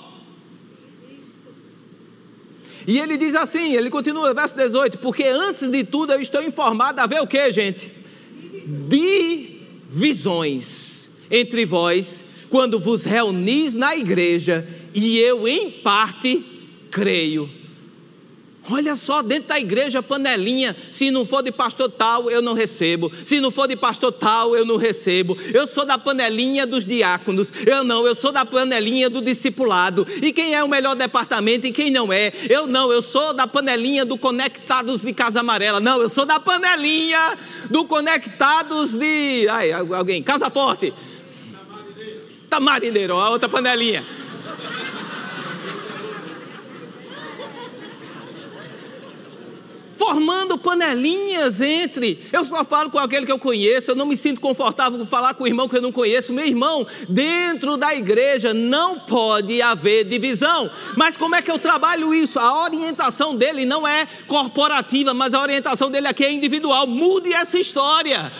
e 2.87 2.97
ele 2.99 3.17
diz 3.17 3.35
assim, 3.35 3.75
ele 3.75 3.89
continua, 3.89 4.33
verso 4.33 4.55
18: 4.55 4.99
Porque 4.99 5.25
antes 5.25 5.67
de 5.67 5.83
tudo 5.83 6.13
eu 6.13 6.21
estou 6.21 6.41
informado 6.41 7.01
a 7.01 7.05
ver 7.05 7.19
o 7.21 7.27
que, 7.27 7.51
gente? 7.51 7.91
Divisões 9.89 11.09
entre 11.29 11.65
vós, 11.65 12.23
quando 12.49 12.79
vos 12.79 13.03
reunis 13.03 13.75
na 13.75 13.93
igreja, 13.93 14.65
e 14.95 15.19
eu 15.19 15.45
em 15.45 15.69
parte 15.69 16.41
creio. 16.89 17.56
Olha 18.69 18.97
só, 18.97 19.21
dentro 19.21 19.47
da 19.49 19.59
igreja, 19.59 20.03
panelinha. 20.03 20.75
Se 20.91 21.09
não 21.09 21.25
for 21.25 21.41
de 21.41 21.51
pastor 21.51 21.89
tal, 21.89 22.29
eu 22.29 22.41
não 22.41 22.53
recebo. 22.53 23.09
Se 23.23 23.39
não 23.39 23.49
for 23.49 23.67
de 23.67 23.77
pastor 23.77 24.11
tal, 24.11 24.55
eu 24.57 24.65
não 24.65 24.75
recebo. 24.75 25.37
Eu 25.53 25.65
sou 25.65 25.85
da 25.85 25.97
panelinha 25.97 26.67
dos 26.67 26.85
diáconos. 26.85 27.51
Eu 27.65 27.83
não, 27.85 28.05
eu 28.05 28.13
sou 28.13 28.31
da 28.31 28.45
panelinha 28.45 29.09
do 29.09 29.21
discipulado. 29.21 30.05
E 30.21 30.33
quem 30.33 30.53
é 30.53 30.61
o 30.61 30.67
melhor 30.67 30.95
departamento 30.95 31.65
e 31.65 31.71
quem 31.71 31.89
não 31.89 32.11
é? 32.11 32.33
Eu 32.49 32.67
não, 32.67 32.91
eu 32.91 33.01
sou 33.01 33.33
da 33.33 33.47
panelinha 33.47 34.03
do 34.03 34.17
Conectados 34.17 35.01
de 35.01 35.13
Casa 35.13 35.39
Amarela. 35.39 35.79
Não, 35.79 36.01
eu 36.01 36.09
sou 36.09 36.25
da 36.25 36.39
panelinha 36.39 37.37
do 37.69 37.85
Conectados 37.85 38.91
de. 38.97 39.47
Ai, 39.49 39.71
alguém, 39.71 40.21
Casa 40.21 40.49
Forte. 40.49 40.93
Tamarineiro, 42.49 43.17
a 43.17 43.29
outra 43.29 43.47
panelinha. 43.47 44.03
Formando 49.97 50.57
panelinhas 50.57 51.61
entre. 51.61 52.27
Eu 52.31 52.45
só 52.45 52.63
falo 52.63 52.89
com 52.89 52.99
aquele 52.99 53.25
que 53.25 53.31
eu 53.31 53.39
conheço, 53.39 53.91
eu 53.91 53.95
não 53.95 54.05
me 54.05 54.15
sinto 54.15 54.39
confortável 54.39 54.99
com 54.99 55.05
falar 55.05 55.33
com 55.33 55.43
o 55.43 55.47
irmão 55.47 55.67
que 55.67 55.75
eu 55.75 55.81
não 55.81 55.91
conheço. 55.91 56.31
Meu 56.31 56.45
irmão, 56.45 56.85
dentro 57.09 57.77
da 57.77 57.95
igreja 57.95 58.53
não 58.53 58.99
pode 58.99 59.61
haver 59.61 60.03
divisão. 60.05 60.69
Mas 60.95 61.17
como 61.17 61.35
é 61.35 61.41
que 61.41 61.51
eu 61.51 61.59
trabalho 61.59 62.13
isso? 62.13 62.39
A 62.39 62.63
orientação 62.63 63.35
dele 63.35 63.65
não 63.65 63.87
é 63.87 64.07
corporativa, 64.27 65.13
mas 65.13 65.33
a 65.33 65.41
orientação 65.41 65.89
dele 65.89 66.07
aqui 66.07 66.23
é 66.23 66.31
individual. 66.31 66.85
Mude 66.85 67.33
essa 67.33 67.57
história. 67.57 68.31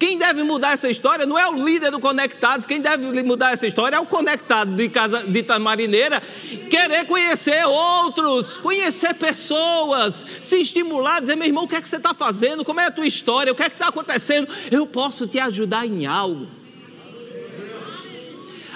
Quem 0.00 0.16
deve 0.16 0.42
mudar 0.42 0.72
essa 0.72 0.88
história 0.88 1.26
não 1.26 1.38
é 1.38 1.46
o 1.46 1.62
líder 1.62 1.90
do 1.90 2.00
Conectados, 2.00 2.64
quem 2.64 2.80
deve 2.80 3.22
mudar 3.22 3.52
essa 3.52 3.66
história 3.66 3.96
é 3.96 4.00
o 4.00 4.06
conectado 4.06 4.74
de 4.74 4.88
casa 4.88 5.22
de 5.24 5.42
Tamarineira, 5.42 6.22
querer 6.70 7.04
conhecer 7.04 7.66
outros, 7.66 8.56
conhecer 8.56 9.12
pessoas, 9.12 10.24
se 10.40 10.56
estimular, 10.56 11.20
dizer, 11.20 11.36
meu 11.36 11.46
irmão, 11.46 11.64
o 11.64 11.68
que 11.68 11.74
é 11.74 11.82
que 11.82 11.88
você 11.88 11.96
está 11.96 12.14
fazendo? 12.14 12.64
Como 12.64 12.80
é 12.80 12.86
a 12.86 12.90
tua 12.90 13.06
história? 13.06 13.52
O 13.52 13.54
que 13.54 13.62
é 13.62 13.68
que 13.68 13.74
está 13.74 13.88
acontecendo? 13.88 14.48
Eu 14.70 14.86
posso 14.86 15.26
te 15.26 15.38
ajudar 15.38 15.84
em 15.84 16.06
algo. 16.06 16.48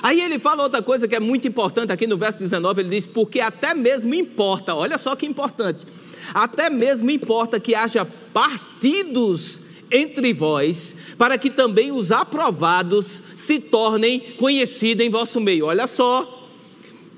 Aí 0.02 0.20
ele 0.20 0.38
fala 0.38 0.62
outra 0.62 0.82
coisa 0.82 1.08
que 1.08 1.16
é 1.16 1.20
muito 1.20 1.48
importante 1.48 1.90
aqui 1.90 2.06
no 2.06 2.18
verso 2.18 2.38
19, 2.38 2.82
ele 2.82 2.90
diz, 2.90 3.06
porque 3.06 3.40
até 3.40 3.72
mesmo 3.72 4.14
importa, 4.14 4.74
olha 4.74 4.98
só 4.98 5.16
que 5.16 5.24
importante, 5.24 5.86
até 6.34 6.68
mesmo 6.68 7.10
importa 7.10 7.58
que 7.58 7.74
haja 7.74 8.04
partidos 8.04 9.63
entre 9.94 10.32
vós, 10.32 10.96
para 11.16 11.38
que 11.38 11.48
também 11.48 11.92
os 11.92 12.10
aprovados 12.10 13.22
se 13.36 13.60
tornem 13.60 14.18
conhecidos 14.36 15.06
em 15.06 15.08
vosso 15.08 15.40
meio. 15.40 15.66
Olha 15.66 15.86
só, 15.86 16.50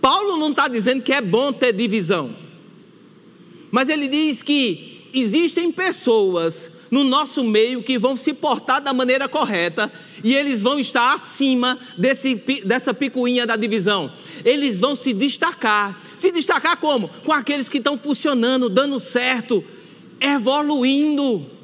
Paulo 0.00 0.36
não 0.36 0.50
está 0.50 0.68
dizendo 0.68 1.02
que 1.02 1.12
é 1.12 1.22
bom 1.22 1.52
ter 1.52 1.72
divisão, 1.72 2.36
mas 3.70 3.88
ele 3.88 4.06
diz 4.06 4.42
que 4.42 5.08
existem 5.14 5.72
pessoas 5.72 6.70
no 6.90 7.02
nosso 7.02 7.42
meio 7.42 7.82
que 7.82 7.98
vão 7.98 8.14
se 8.14 8.32
portar 8.32 8.80
da 8.80 8.92
maneira 8.92 9.28
correta 9.28 9.90
e 10.22 10.34
eles 10.34 10.62
vão 10.62 10.78
estar 10.78 11.14
acima 11.14 11.78
desse, 11.96 12.34
dessa 12.64 12.94
picuinha 12.94 13.46
da 13.46 13.56
divisão. 13.56 14.12
Eles 14.44 14.78
vão 14.78 14.94
se 14.94 15.12
destacar. 15.12 16.00
Se 16.14 16.30
destacar 16.30 16.76
como? 16.76 17.08
Com 17.24 17.32
aqueles 17.32 17.68
que 17.68 17.78
estão 17.78 17.98
funcionando, 17.98 18.68
dando 18.68 19.00
certo, 19.00 19.64
evoluindo. 20.20 21.55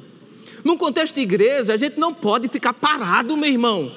Num 0.63 0.77
contexto 0.77 1.15
de 1.15 1.21
igreja, 1.21 1.73
a 1.73 1.77
gente 1.77 1.99
não 1.99 2.13
pode 2.13 2.47
ficar 2.47 2.73
parado, 2.73 3.35
meu 3.35 3.49
irmão. 3.49 3.91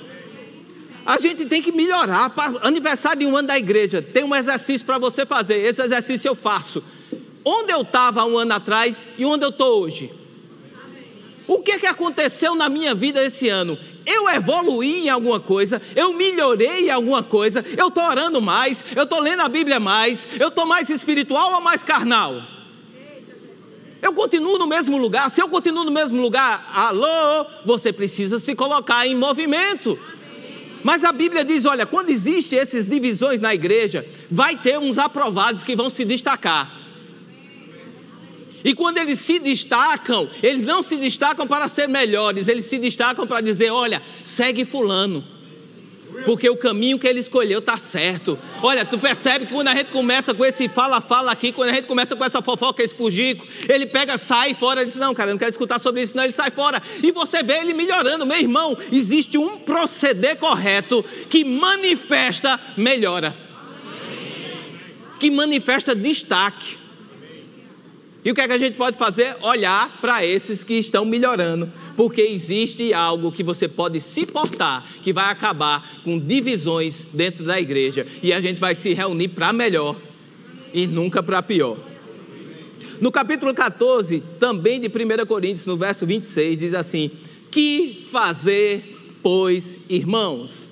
A 1.05 1.19
gente 1.19 1.47
tem 1.47 1.63
que 1.63 1.71
melhorar. 1.71 2.33
Aniversário 2.63 3.21
de 3.21 3.27
um 3.27 3.37
ano 3.37 3.49
da 3.49 3.57
igreja, 3.57 4.03
tem 4.03 4.25
um 4.25 4.35
exercício 4.35 4.85
para 4.85 4.99
você 4.99 5.25
fazer. 5.25 5.59
Esse 5.59 5.81
exercício 5.81 6.29
eu 6.29 6.35
faço. 6.35 6.83
Onde 7.45 7.73
eu 7.73 7.83
estava 7.83 8.25
um 8.25 8.37
ano 8.37 8.55
atrás 8.55 9.07
e 9.17 9.25
onde 9.25 9.45
eu 9.45 9.51
estou 9.51 9.83
hoje? 9.83 10.11
O 11.47 11.61
que, 11.61 11.79
que 11.79 11.87
aconteceu 11.87 12.57
na 12.57 12.69
minha 12.69 12.93
vida 12.93 13.25
esse 13.25 13.49
ano? 13.49 13.79
Eu 14.05 14.29
evoluí 14.31 15.05
em 15.05 15.09
alguma 15.09 15.39
coisa, 15.39 15.81
eu 15.95 16.13
melhorei 16.13 16.87
em 16.87 16.91
alguma 16.91 17.23
coisa, 17.23 17.65
eu 17.79 17.87
estou 17.87 18.03
orando 18.03 18.43
mais, 18.43 18.85
eu 18.97 19.05
estou 19.05 19.21
lendo 19.21 19.43
a 19.43 19.49
Bíblia 19.49 19.79
mais, 19.79 20.27
eu 20.41 20.49
estou 20.49 20.67
mais 20.67 20.91
espiritual 20.91 21.55
ou 21.55 21.61
mais 21.61 21.85
carnal? 21.85 22.43
Eu 24.07 24.13
continuo 24.13 24.57
no 24.57 24.69
mesmo 24.69 24.97
lugar. 24.97 25.29
Se 25.29 25.43
eu 25.43 25.49
continuo 25.49 25.83
no 25.83 25.91
mesmo 25.91 26.23
lugar, 26.23 26.71
alô, 26.73 27.45
você 27.65 27.93
precisa 27.93 28.39
se 28.39 28.55
colocar 28.55 29.05
em 29.05 29.17
movimento. 29.17 29.99
Mas 30.85 31.03
a 31.03 31.11
Bíblia 31.11 31.45
diz: 31.45 31.65
olha, 31.65 31.85
quando 31.85 32.11
existem 32.11 32.57
essas 32.57 32.87
divisões 32.87 33.41
na 33.41 33.53
igreja, 33.53 34.07
vai 34.31 34.57
ter 34.57 34.79
uns 34.79 34.97
aprovados 34.97 35.65
que 35.65 35.75
vão 35.75 35.91
se 35.91 36.05
destacar. 36.05 36.73
E 38.65 38.73
quando 38.75 38.99
eles 38.99 39.19
se 39.19 39.41
destacam, 39.41 40.31
eles 40.41 40.65
não 40.65 40.85
se 40.85 40.95
destacam 40.95 41.45
para 41.45 41.67
ser 41.67 41.89
melhores, 41.89 42.47
eles 42.47 42.67
se 42.67 42.79
destacam 42.79 43.27
para 43.27 43.41
dizer: 43.41 43.71
olha, 43.71 44.01
segue 44.23 44.65
Fulano 44.65 45.36
porque 46.25 46.49
o 46.49 46.57
caminho 46.57 46.99
que 46.99 47.07
ele 47.07 47.21
escolheu 47.21 47.59
está 47.59 47.77
certo. 47.77 48.39
Olha, 48.63 48.85
tu 48.85 48.99
percebe 48.99 49.47
que 49.47 49.53
quando 49.53 49.69
a 49.69 49.75
gente 49.75 49.91
começa 49.91 50.35
com 50.35 50.45
esse 50.45 50.69
fala-fala 50.69 51.33
aqui, 51.33 51.53
quando 51.53 51.71
a 51.71 51.75
gente 51.75 51.87
começa 51.87 52.17
com 52.17 52.25
essa 52.25 52.43
fofoca, 52.43 52.83
esse 52.83 52.95
fugico, 52.95 53.47
ele 53.69 53.87
pega, 53.87 54.17
sai 54.19 54.55
fora, 54.55 54.81
ele 54.81 54.91
diz: 54.91 54.99
Não, 54.99 55.15
cara, 55.15 55.31
eu 55.31 55.35
não 55.35 55.39
quero 55.39 55.51
escutar 55.51 55.79
sobre 55.79 56.03
isso, 56.03 56.17
não. 56.17 56.25
Ele 56.25 56.33
sai 56.33 56.51
fora 56.51 56.83
e 57.03 57.13
você 57.13 57.43
vê 57.43 57.55
ele 57.59 57.75
melhorando. 57.75 58.27
Meu 58.27 58.39
irmão, 58.39 58.77
existe 58.93 59.37
um 59.39 59.59
proceder 59.59 60.37
correto 60.37 61.05
que 61.29 61.45
manifesta 61.45 62.59
melhora, 62.77 63.37
que 65.19 65.31
manifesta 65.31 65.95
destaque. 65.95 66.86
E 68.27 68.31
o 68.33 68.35
que, 68.35 68.41
é 68.41 68.49
que 68.49 68.55
a 68.55 68.59
gente 68.59 68.77
pode 68.77 68.99
fazer? 68.99 69.37
Olhar 69.41 70.01
para 70.01 70.27
esses 70.27 70.65
que 70.65 70.75
estão 70.75 71.05
melhorando, 71.05 71.71
porque 71.97 72.21
existe 72.21 72.93
algo 72.93 73.31
que 73.31 73.45
você 73.45 73.69
pode 73.69 74.01
se 74.01 74.27
portar 74.27 74.85
que 75.01 75.13
vai 75.13 75.31
acabar 75.31 75.89
com 76.03 76.19
divisões 76.19 77.07
dentro 77.13 77.45
da 77.45 77.61
igreja 77.61 78.05
e 78.21 78.33
a 78.33 78.41
gente 78.41 78.59
vai 78.59 78.75
se 78.75 78.93
reunir 78.93 79.29
para 79.29 79.53
melhor 79.53 79.97
e 80.75 80.89
nunca 80.89 81.23
para 81.23 81.41
pior. 81.41 81.79
No 83.01 83.13
capítulo 83.13 83.55
14, 83.55 84.21
também 84.41 84.81
de 84.81 84.89
1 84.89 85.25
Coríntios, 85.25 85.65
no 85.65 85.77
verso 85.77 86.05
26, 86.05 86.59
diz 86.59 86.75
assim: 86.75 87.13
Que 87.49 88.05
fazer, 88.11 89.19
pois, 89.23 89.79
irmãos? 89.89 90.69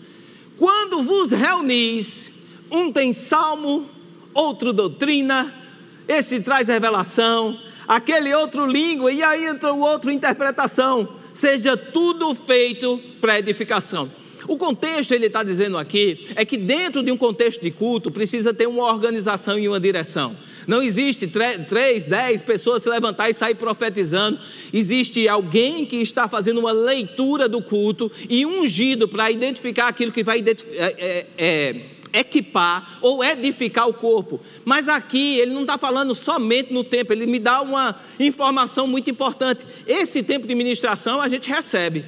Quando 0.58 1.04
vos 1.04 1.30
reunis, 1.30 2.32
um 2.68 2.90
tem 2.90 3.12
salmo, 3.12 3.88
outro 4.34 4.72
doutrina, 4.72 5.63
esse 6.08 6.40
traz 6.40 6.68
revelação, 6.68 7.58
aquele 7.86 8.34
outro 8.34 8.66
língua, 8.66 9.12
e 9.12 9.22
aí 9.22 9.46
entra 9.46 9.72
o 9.72 9.80
outro 9.80 10.10
interpretação. 10.10 11.08
Seja 11.32 11.76
tudo 11.76 12.34
feito 12.34 13.00
para 13.20 13.38
edificação. 13.38 14.10
O 14.46 14.56
contexto, 14.56 15.12
ele 15.12 15.26
está 15.26 15.42
dizendo 15.42 15.78
aqui, 15.78 16.26
é 16.36 16.44
que 16.44 16.58
dentro 16.58 17.02
de 17.02 17.10
um 17.10 17.16
contexto 17.16 17.62
de 17.62 17.70
culto 17.70 18.10
precisa 18.10 18.52
ter 18.52 18.66
uma 18.66 18.84
organização 18.84 19.58
e 19.58 19.66
uma 19.66 19.80
direção. 19.80 20.36
Não 20.66 20.82
existe 20.82 21.26
três, 21.26 22.04
dez 22.04 22.42
pessoas 22.42 22.82
se 22.82 22.88
levantar 22.88 23.30
e 23.30 23.34
sair 23.34 23.54
profetizando. 23.54 24.38
Existe 24.72 25.28
alguém 25.28 25.84
que 25.84 25.96
está 25.96 26.28
fazendo 26.28 26.60
uma 26.60 26.72
leitura 26.72 27.48
do 27.48 27.62
culto 27.62 28.10
e 28.28 28.44
ungido 28.44 29.08
para 29.08 29.30
identificar 29.30 29.88
aquilo 29.88 30.12
que 30.12 30.22
vai 30.22 30.40
é, 30.40 30.84
é, 30.98 31.26
é, 31.36 31.76
equipar 32.14 32.98
ou 33.02 33.24
edificar 33.24 33.88
o 33.88 33.92
corpo. 33.92 34.40
Mas 34.64 34.88
aqui 34.88 35.38
ele 35.38 35.52
não 35.52 35.62
está 35.62 35.76
falando 35.76 36.14
somente 36.14 36.72
no 36.72 36.84
tempo, 36.84 37.12
ele 37.12 37.26
me 37.26 37.40
dá 37.40 37.60
uma 37.60 37.96
informação 38.20 38.86
muito 38.86 39.10
importante. 39.10 39.66
Esse 39.86 40.22
tempo 40.22 40.46
de 40.46 40.54
ministração 40.54 41.20
a 41.20 41.28
gente 41.28 41.48
recebe. 41.48 42.04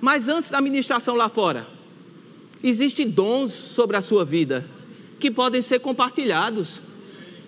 Mas 0.00 0.28
antes 0.28 0.50
da 0.50 0.60
ministração 0.60 1.14
lá 1.14 1.28
fora, 1.28 1.66
existem 2.64 3.08
dons 3.08 3.52
sobre 3.52 3.96
a 3.96 4.00
sua 4.00 4.24
vida 4.24 4.64
que 5.20 5.30
podem 5.30 5.60
ser 5.60 5.80
compartilhados. 5.80 6.80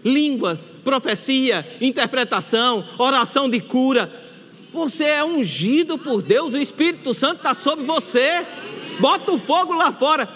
Línguas, 0.05 0.73
profecia, 0.83 1.67
interpretação, 1.81 2.85
oração 2.99 3.49
de 3.49 3.61
cura. 3.61 4.13
Você 4.73 5.05
é 5.05 5.25
ungido 5.25 5.99
por 5.99 6.23
Deus, 6.23 6.55
o 6.55 6.59
Espírito 6.59 7.13
Santo 7.13 7.37
está 7.37 7.55
sobre 7.55 7.85
você. 7.85 8.45
Bota 8.99 9.33
o 9.33 9.39
fogo 9.39 9.73
lá 9.75 9.93
fora. 9.93 10.29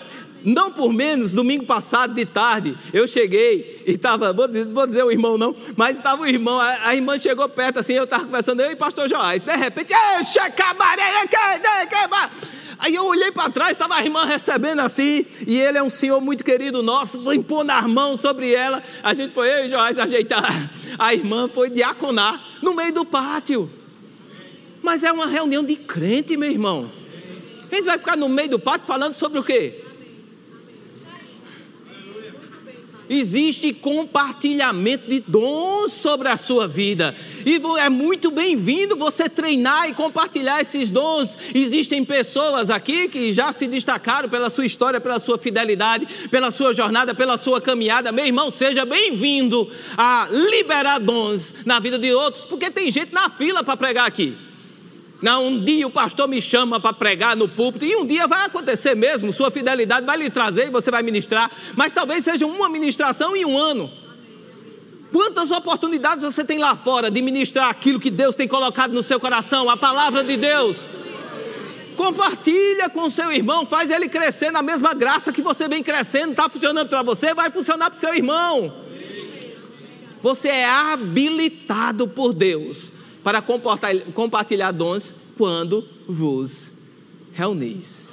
Não 0.45 0.71
por 0.71 0.93
menos, 0.93 1.33
domingo 1.33 1.65
passado 1.65 2.15
de 2.15 2.27
tarde, 2.27 2.77
eu 2.93 3.09
cheguei 3.09 3.83
e 3.87 3.93
estava, 3.93 4.31
vou, 4.31 4.47
vou, 4.73 4.87
dizer 4.87 5.03
o 5.03 5.11
irmão 5.11 5.39
não, 5.39 5.57
mas 5.75 5.97
estava 5.97 6.21
o 6.21 6.27
irmão, 6.27 6.61
a, 6.61 6.89
a, 6.89 6.95
irmã 6.95 7.19
chegou 7.19 7.49
perto 7.49 7.79
assim, 7.79 7.95
eu 7.95 8.05
estava 8.05 8.27
conversando, 8.27 8.61
eu 8.61 8.71
e 8.71 8.77
pastor 8.77 9.09
Joás, 9.09 9.43
de 9.43 9.57
repente, 9.57 9.95
Aí 12.79 12.95
eu 12.95 13.07
olhei 13.07 13.31
para 13.31 13.49
trás, 13.49 13.73
estava 13.73 13.95
a 13.95 14.03
irmã 14.03 14.27
recebendo 14.27 14.81
assim, 14.81 15.25
e 15.47 15.59
ele 15.59 15.79
é 15.79 15.83
um 15.83 15.89
senhor 15.89 16.21
muito 16.21 16.45
querido 16.45 16.83
nosso, 16.83 17.23
vou 17.23 17.33
impor 17.33 17.65
as 17.71 17.87
mãos 17.87 18.21
sobre 18.21 18.53
ela. 18.53 18.83
A 19.03 19.15
gente 19.15 19.33
foi, 19.33 19.49
eu 19.49 19.67
e 19.67 19.71
Joás, 19.71 19.99
ajeitar. 19.99 20.71
A 20.99 21.15
irmã 21.15 21.49
foi 21.49 21.71
diaconar 21.71 22.45
no 22.61 22.75
meio 22.75 22.93
do 22.93 23.05
pátio. 23.05 23.71
Mas 24.83 25.03
é 25.03 25.11
uma 25.11 25.27
reunião 25.27 25.65
de 25.65 25.77
crente, 25.77 26.37
meu 26.37 26.51
irmão. 26.51 26.93
A 27.73 27.75
gente 27.75 27.87
vai 27.87 27.99
ficar 27.99 28.17
no 28.17 28.29
meio 28.29 28.51
do 28.51 28.59
pátio 28.59 28.87
falando 28.87 29.15
sobre 29.15 29.39
o 29.39 29.43
quê? 29.43 29.84
Existe 33.09 33.73
compartilhamento 33.73 35.09
de 35.09 35.21
dons 35.21 35.93
sobre 35.93 36.29
a 36.29 36.37
sua 36.37 36.67
vida. 36.67 37.15
E 37.45 37.61
é 37.79 37.89
muito 37.89 38.31
bem-vindo 38.31 38.97
você 38.97 39.29
treinar 39.29 39.89
e 39.89 39.95
compartilhar 39.95 40.61
esses 40.61 40.91
dons. 40.91 41.37
Existem 41.55 42.05
pessoas 42.05 42.71
aqui 42.71 43.09
que 43.09 43.33
já 43.33 43.53
se 43.53 43.67
destacaram 43.67 44.29
pela 44.29 44.49
sua 44.49 44.65
história, 44.65 45.01
pela 45.01 45.21
sua 45.21 45.39
fidelidade, 45.39 46.07
pela 46.31 46.51
sua 46.51 46.73
jornada, 46.73 47.15
pela 47.15 47.37
sua 47.37 47.61
caminhada. 47.61 48.13
Meu 48.13 48.27
irmão, 48.27 48.51
seja 48.51 48.85
bem-vindo 48.85 49.69
a 49.97 50.29
liberar 50.31 50.99
dons 50.99 51.55
na 51.65 51.79
vida 51.81 51.99
de 51.99 52.13
outros, 52.13 52.45
porque 52.45 52.71
tem 52.71 52.91
gente 52.91 53.13
na 53.13 53.29
fila 53.31 53.63
para 53.63 53.77
pregar 53.77 54.07
aqui. 54.07 54.54
Não, 55.25 55.47
um 55.47 55.65
dia 55.65 55.87
o 55.87 55.91
pastor 55.91 56.29
me 56.29 56.39
chama 56.43 56.79
para 56.79 56.93
pregar 56.93 57.35
no 57.35 57.49
púlpito, 57.49 57.87
e 57.87 57.97
um 57.97 58.05
dia 58.05 58.27
vai 58.29 58.45
acontecer 58.45 58.95
mesmo, 58.95 59.33
sua 59.33 59.51
fidelidade 59.51 60.05
vai 60.05 60.19
lhe 60.19 60.29
trazer 60.29 60.67
e 60.67 60.71
você 60.71 60.91
vai 60.91 61.03
ministrar, 61.03 61.51
mas 61.75 61.95
talvez 61.95 62.23
seja 62.23 62.45
uma 62.45 62.69
ministração 62.69 63.35
em 63.35 63.43
um 63.43 63.57
ano. 63.57 63.91
Quantas 65.11 65.51
oportunidades 65.51 66.23
você 66.23 66.45
tem 66.45 66.59
lá 66.59 66.77
fora 66.77 67.11
de 67.11 67.23
ministrar 67.23 67.71
aquilo 67.71 67.99
que 67.99 68.11
Deus 68.11 68.35
tem 68.35 68.47
colocado 68.47 68.93
no 68.93 69.03
seu 69.03 69.19
coração, 69.19 69.71
a 69.71 69.79
palavra 69.79 70.23
de 70.23 70.37
Deus? 70.37 70.91
Compartilha 71.97 72.91
com 72.91 73.09
seu 73.09 73.33
irmão, 73.33 73.65
faz 73.65 73.91
ele 73.91 74.11
crescer 74.11 74.51
na 74.51 74.61
mesma 74.61 74.93
graça 74.93 75.33
que 75.33 75.41
você 75.41 75.67
vem 75.67 75.83
crescendo, 75.83 76.33
está 76.33 76.51
funcionando 76.51 76.91
para 76.91 77.03
você, 77.03 77.33
vai 77.33 77.51
funcionar 77.51 77.89
para 77.89 77.97
o 77.97 78.01
seu 78.01 78.15
irmão. 78.15 78.75
Você 80.21 80.49
é 80.49 80.69
habilitado 80.69 82.07
por 82.07 82.35
Deus 82.35 82.93
para 83.25 83.43
compartilhar 84.13 84.71
dons 84.71 85.15
quando 85.37 85.89
vos 86.07 86.71
reunis. 87.33 88.13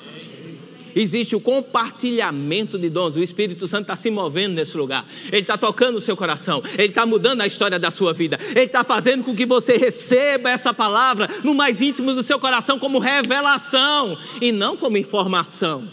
Existe 0.96 1.36
o 1.36 1.40
compartilhamento 1.40 2.78
de 2.78 2.90
dons. 2.90 3.16
O 3.16 3.24
Espírito 3.24 3.68
Santo 3.68 3.84
está 3.84 3.96
se 3.96 4.10
movendo 4.12 4.56
nesse 4.56 4.76
lugar. 4.76 5.06
Ele 5.28 5.42
está 5.42 5.58
tocando 5.58 5.98
o 5.98 6.02
seu 6.02 6.18
coração. 6.18 6.62
Ele 6.78 6.90
está 6.90 7.06
mudando 7.06 7.42
a 7.42 7.48
história 7.48 7.80
da 7.80 7.90
sua 7.90 8.14
vida. 8.14 8.38
Ele 8.50 8.66
está 8.66 8.84
fazendo 8.84 9.24
com 9.24 9.36
que 9.36 9.46
você 9.46 9.78
receba 9.78 10.50
essa 10.50 10.74
palavra 10.74 11.30
no 11.44 11.54
mais 11.54 11.82
íntimo 11.82 12.14
do 12.14 12.24
seu 12.24 12.40
coração 12.40 12.78
como 12.78 13.00
revelação 13.00 14.18
e 14.42 14.52
não 14.52 14.76
como 14.76 14.98
informação. 14.98 15.88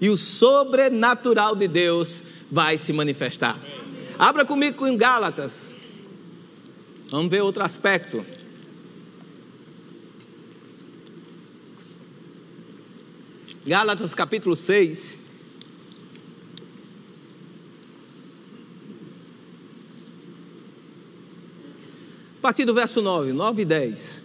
E 0.00 0.08
o 0.08 0.16
sobrenatural 0.16 1.56
de 1.56 1.66
Deus 1.66 2.22
vai 2.50 2.76
se 2.76 2.92
manifestar. 2.92 3.58
Abra 4.18 4.44
comigo 4.44 4.86
em 4.86 4.96
Gálatas, 4.96 5.74
Vamos 7.10 7.30
ver 7.30 7.42
outro 7.42 7.62
aspecto. 7.62 8.24
Gálatas 13.66 14.14
capítulo 14.14 14.56
6. 14.56 15.18
A 22.38 22.42
partir 22.42 22.64
do 22.64 22.74
verso 22.74 23.00
9, 23.00 23.32
9 23.32 23.62
e 23.62 23.64
10. 23.64 24.22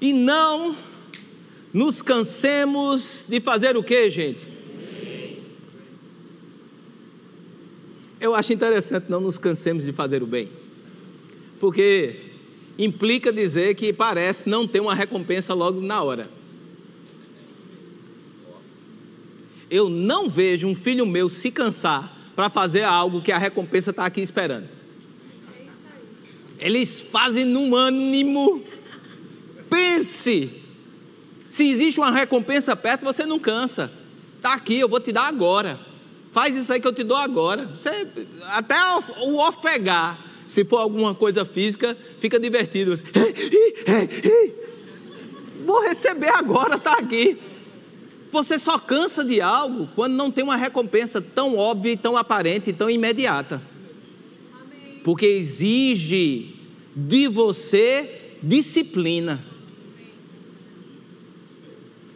E 0.00 0.12
não 0.12 0.76
nos 1.72 2.02
cansemos 2.02 3.26
de 3.28 3.40
fazer 3.40 3.76
o 3.76 3.82
que, 3.82 4.10
gente? 4.10 4.46
Eu 8.20 8.34
acho 8.34 8.52
interessante 8.52 9.06
não 9.08 9.20
nos 9.20 9.38
cansemos 9.38 9.84
de 9.84 9.92
fazer 9.92 10.22
o 10.22 10.26
bem 10.26 10.67
porque 11.58 12.16
implica 12.78 13.32
dizer 13.32 13.74
que 13.74 13.92
parece 13.92 14.48
não 14.48 14.66
ter 14.66 14.80
uma 14.80 14.94
recompensa 14.94 15.52
logo 15.52 15.80
na 15.80 16.02
hora. 16.02 16.30
Eu 19.70 19.88
não 19.88 20.30
vejo 20.30 20.66
um 20.66 20.74
filho 20.74 21.04
meu 21.04 21.28
se 21.28 21.50
cansar 21.50 22.16
para 22.34 22.48
fazer 22.48 22.84
algo 22.84 23.20
que 23.20 23.32
a 23.32 23.38
recompensa 23.38 23.90
está 23.90 24.06
aqui 24.06 24.20
esperando. 24.20 24.68
Eles 26.58 27.00
fazem 27.00 27.44
num 27.44 27.74
ânimo. 27.74 28.62
Pense. 29.68 30.50
Se 31.50 31.68
existe 31.68 32.00
uma 32.00 32.10
recompensa 32.10 32.74
perto, 32.74 33.04
você 33.04 33.26
não 33.26 33.38
cansa. 33.38 33.90
Está 34.36 34.54
aqui, 34.54 34.78
eu 34.78 34.88
vou 34.88 35.00
te 35.00 35.12
dar 35.12 35.26
agora. 35.26 35.78
Faz 36.32 36.56
isso 36.56 36.72
aí 36.72 36.80
que 36.80 36.86
eu 36.86 36.92
te 36.92 37.04
dou 37.04 37.16
agora. 37.16 37.66
Você, 37.66 38.06
até 38.46 38.76
o 39.20 39.46
ofegar 39.46 40.27
se 40.48 40.64
for 40.64 40.78
alguma 40.78 41.14
coisa 41.14 41.44
física, 41.44 41.96
fica 42.18 42.40
divertido. 42.40 42.94
Vou 45.64 45.82
receber 45.82 46.30
agora, 46.30 46.76
está 46.76 46.94
aqui. 46.94 47.38
Você 48.32 48.58
só 48.58 48.78
cansa 48.78 49.24
de 49.24 49.40
algo 49.40 49.88
quando 49.94 50.14
não 50.14 50.30
tem 50.30 50.42
uma 50.42 50.56
recompensa 50.56 51.20
tão 51.20 51.56
óbvia, 51.56 51.96
tão 51.96 52.16
aparente, 52.16 52.72
tão 52.72 52.90
imediata. 52.90 53.62
Porque 55.04 55.26
exige 55.26 56.54
de 56.96 57.28
você 57.28 58.38
disciplina. 58.42 59.44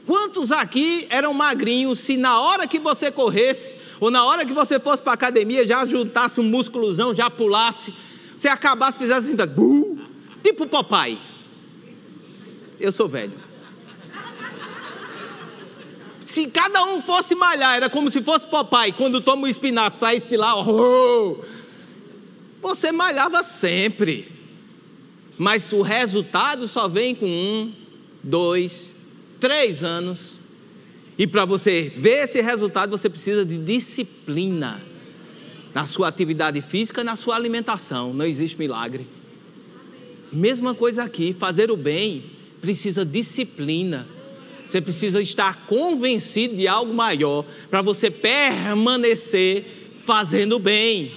Quantos 0.06 0.50
aqui 0.50 1.06
eram 1.08 1.32
magrinhos 1.32 2.00
se 2.00 2.16
na 2.16 2.40
hora 2.40 2.66
que 2.66 2.78
você 2.78 3.10
corresse, 3.10 3.76
ou 4.00 4.10
na 4.10 4.24
hora 4.24 4.44
que 4.44 4.52
você 4.52 4.80
fosse 4.80 5.02
para 5.02 5.12
a 5.12 5.14
academia, 5.14 5.66
já 5.66 5.84
juntasse 5.84 6.40
um 6.40 6.44
músculozão, 6.44 7.14
já 7.14 7.30
pulasse, 7.30 7.94
você 8.42 8.48
acabasse, 8.48 8.98
fizesse 8.98 9.32
assim, 9.32 9.36
uh, 9.56 9.98
tipo 10.42 10.66
papai. 10.66 11.16
Eu 12.80 12.90
sou 12.90 13.08
velho. 13.08 13.34
Se 16.26 16.48
cada 16.48 16.84
um 16.86 17.00
fosse 17.00 17.36
malhar, 17.36 17.76
era 17.76 17.88
como 17.88 18.10
se 18.10 18.20
fosse 18.20 18.48
papai, 18.48 18.90
quando 18.90 19.20
toma 19.20 19.44
o 19.44 19.48
espinafre, 19.48 20.00
saísse 20.00 20.28
de 20.28 20.36
lá, 20.36 20.60
oh, 20.60 21.36
você 22.60 22.90
malhava 22.90 23.44
sempre. 23.44 24.28
Mas 25.38 25.72
o 25.72 25.82
resultado 25.82 26.66
só 26.66 26.88
vem 26.88 27.14
com 27.14 27.26
um, 27.26 27.72
dois, 28.24 28.90
três 29.38 29.84
anos. 29.84 30.40
E 31.16 31.28
para 31.28 31.44
você 31.44 31.92
ver 31.94 32.24
esse 32.24 32.40
resultado, 32.40 32.90
você 32.90 33.08
precisa 33.08 33.44
de 33.44 33.56
disciplina 33.56 34.91
na 35.74 35.86
sua 35.86 36.08
atividade 36.08 36.60
física, 36.60 37.02
na 37.02 37.16
sua 37.16 37.36
alimentação. 37.36 38.12
Não 38.12 38.24
existe 38.24 38.58
milagre. 38.58 39.06
Mesma 40.32 40.74
coisa 40.74 41.02
aqui, 41.02 41.32
fazer 41.32 41.70
o 41.70 41.76
bem 41.76 42.24
precisa 42.60 43.04
disciplina. 43.04 44.06
Você 44.66 44.80
precisa 44.80 45.20
estar 45.20 45.66
convencido 45.66 46.56
de 46.56 46.66
algo 46.66 46.94
maior 46.94 47.44
para 47.68 47.82
você 47.82 48.10
permanecer 48.10 49.66
fazendo 50.06 50.58
bem. 50.58 51.12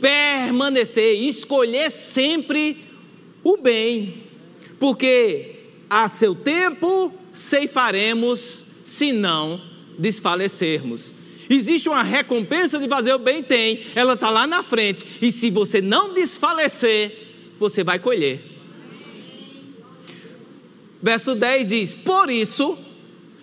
Permanecer, 0.00 1.20
escolher 1.22 1.90
sempre 1.90 2.84
o 3.42 3.56
bem, 3.56 4.24
porque 4.78 5.56
a 5.88 6.08
seu 6.08 6.34
tempo 6.34 7.12
ceifaremos 7.32 8.64
se 8.84 9.12
não 9.12 9.60
desfalecermos. 9.98 11.12
Existe 11.48 11.88
uma 11.88 12.02
recompensa 12.02 12.78
de 12.78 12.88
fazer 12.88 13.14
o 13.14 13.18
bem? 13.18 13.42
Tem, 13.42 13.84
ela 13.94 14.14
está 14.14 14.30
lá 14.30 14.46
na 14.46 14.62
frente, 14.62 15.04
e 15.22 15.30
se 15.30 15.50
você 15.50 15.80
não 15.80 16.12
desfalecer, 16.12 17.26
você 17.58 17.84
vai 17.84 17.98
colher. 17.98 18.42
Verso 21.02 21.34
10 21.34 21.68
diz: 21.68 21.94
Por 21.94 22.28
isso, 22.30 22.76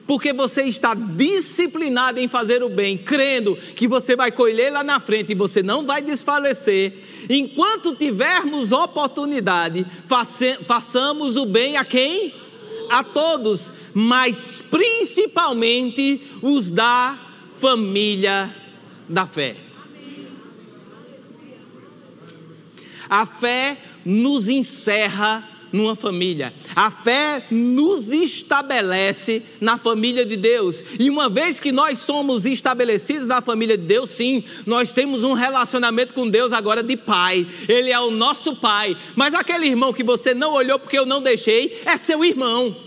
porque 0.06 0.34
você 0.34 0.64
está 0.64 0.94
disciplinado 0.94 2.20
em 2.20 2.28
fazer 2.28 2.62
o 2.62 2.70
bem, 2.70 2.98
crendo 2.98 3.56
que 3.76 3.88
você 3.88 4.16
vai 4.16 4.32
colher 4.32 4.72
lá 4.72 4.84
na 4.84 5.00
frente 5.00 5.32
e 5.32 5.36
você 5.36 5.64
não 5.64 5.86
vai 5.86 6.02
desfalecer, 6.02 6.94
enquanto 7.30 7.96
tivermos 7.96 8.72
oportunidade, 8.72 9.86
façamos 10.68 11.38
o 11.38 11.46
bem 11.46 11.78
a 11.78 11.86
quem? 11.86 12.34
A 12.90 13.02
todos, 13.04 13.72
mas 13.94 14.62
principalmente 14.70 16.22
os 16.42 16.70
da 16.70 17.23
família 17.64 18.54
da 19.08 19.26
fé. 19.26 19.56
A 23.10 23.26
fé 23.26 23.78
nos 24.04 24.50
encerra 24.50 25.50
numa 25.72 25.96
família. 25.96 26.54
A 26.76 26.92
fé 26.92 27.42
nos 27.50 28.10
estabelece 28.10 29.44
na 29.62 29.78
família 29.78 30.26
de 30.26 30.36
Deus. 30.36 30.84
E 31.00 31.10
uma 31.10 31.30
vez 31.30 31.62
que 31.62 31.72
nós 31.72 32.00
somos 32.00 32.46
estabelecidos 32.46 33.28
na 33.28 33.40
família 33.40 33.78
de 33.78 33.86
Deus, 33.86 34.10
sim, 34.10 34.44
nós 34.66 34.92
temos 34.92 35.24
um 35.24 35.32
relacionamento 35.32 36.14
com 36.14 36.30
Deus 36.30 36.52
agora 36.52 36.84
de 36.84 36.98
pai. 36.98 37.48
Ele 37.70 37.92
é 37.92 38.00
o 38.02 38.12
nosso 38.12 38.58
pai. 38.58 38.98
Mas 39.16 39.34
aquele 39.34 39.68
irmão 39.68 39.94
que 39.94 40.04
você 40.04 40.34
não 40.34 40.52
olhou 40.52 40.78
porque 40.78 41.00
eu 41.00 41.06
não 41.06 41.22
deixei, 41.22 41.82
é 41.86 41.96
seu 41.96 42.26
irmão 42.26 42.83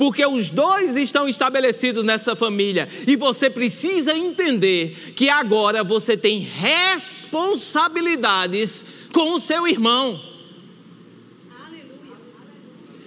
porque 0.00 0.24
os 0.24 0.48
dois 0.48 0.96
estão 0.96 1.28
estabelecidos 1.28 2.02
nessa 2.02 2.34
família 2.34 2.88
e 3.06 3.16
você 3.16 3.50
precisa 3.50 4.16
entender 4.16 5.12
que 5.14 5.28
agora 5.28 5.84
você 5.84 6.16
tem 6.16 6.38
responsabilidades 6.38 8.82
com 9.12 9.34
o 9.34 9.38
seu 9.38 9.68
irmão. 9.68 10.18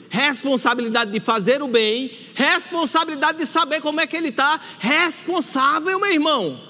Responsabilidade 0.08 1.12
de 1.12 1.20
fazer 1.20 1.64
o 1.64 1.68
bem, 1.68 2.12
responsabilidade 2.36 3.40
de 3.40 3.48
saber 3.48 3.82
como 3.82 4.00
é 4.00 4.06
que 4.06 4.16
ele 4.16 4.30
está. 4.30 4.62
Responsável, 4.78 6.00
meu 6.00 6.12
irmão. 6.12 6.62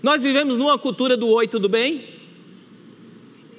Nós 0.00 0.22
vivemos 0.22 0.56
numa 0.56 0.78
cultura 0.78 1.16
do 1.16 1.26
oi, 1.26 1.48
tudo 1.48 1.68
bem? 1.68 2.06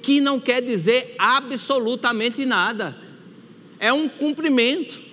Que 0.00 0.22
não 0.22 0.40
quer 0.40 0.62
dizer 0.62 1.14
absolutamente 1.18 2.46
nada. 2.46 2.96
É 3.78 3.92
um 3.92 4.08
cumprimento. 4.08 5.06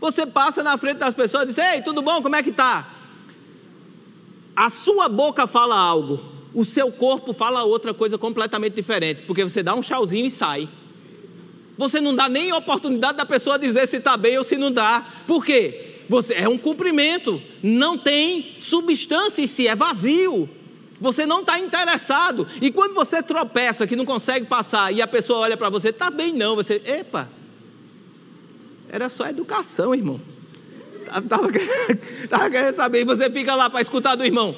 Você 0.00 0.26
passa 0.26 0.62
na 0.62 0.76
frente 0.78 0.98
das 0.98 1.14
pessoas 1.14 1.44
e 1.44 1.46
diz: 1.46 1.58
Ei, 1.58 1.82
tudo 1.82 2.02
bom? 2.02 2.22
Como 2.22 2.36
é 2.36 2.42
que 2.42 2.52
tá? 2.52 2.88
A 4.54 4.70
sua 4.70 5.08
boca 5.08 5.46
fala 5.46 5.76
algo, 5.76 6.20
o 6.52 6.64
seu 6.64 6.90
corpo 6.90 7.32
fala 7.32 7.62
outra 7.64 7.94
coisa 7.94 8.18
completamente 8.18 8.74
diferente, 8.74 9.22
porque 9.22 9.44
você 9.44 9.62
dá 9.62 9.74
um 9.74 9.82
chauzinho 9.82 10.26
e 10.26 10.30
sai. 10.30 10.68
Você 11.76 12.00
não 12.00 12.14
dá 12.14 12.28
nem 12.28 12.52
oportunidade 12.52 13.18
da 13.18 13.24
pessoa 13.24 13.58
dizer 13.58 13.86
se 13.86 13.98
está 13.98 14.16
bem 14.16 14.36
ou 14.36 14.42
se 14.42 14.56
não 14.56 14.72
dá. 14.72 15.04
Por 15.26 15.44
quê? 15.44 16.00
Você 16.08 16.34
é 16.34 16.48
um 16.48 16.58
cumprimento, 16.58 17.40
não 17.62 17.96
tem 17.96 18.56
substância 18.58 19.42
em 19.42 19.46
si, 19.46 19.68
é 19.68 19.76
vazio. 19.76 20.48
Você 21.00 21.24
não 21.24 21.40
está 21.40 21.58
interessado. 21.60 22.46
E 22.60 22.72
quando 22.72 22.94
você 22.94 23.22
tropeça, 23.22 23.86
que 23.86 23.94
não 23.94 24.04
consegue 24.04 24.46
passar, 24.46 24.92
e 24.92 25.00
a 25.00 25.06
pessoa 25.06 25.40
olha 25.40 25.56
para 25.56 25.70
você, 25.70 25.90
está 25.90 26.10
bem 26.10 26.32
não, 26.32 26.56
você, 26.56 26.82
epa, 26.84 27.28
era 28.90 29.08
só 29.08 29.28
educação, 29.28 29.94
irmão. 29.94 30.20
Estava 31.06 31.50
querendo 32.50 32.74
saber, 32.74 33.00
e 33.00 33.04
você 33.04 33.30
fica 33.30 33.54
lá 33.54 33.70
para 33.70 33.80
escutar 33.80 34.14
do 34.14 34.24
irmão. 34.24 34.56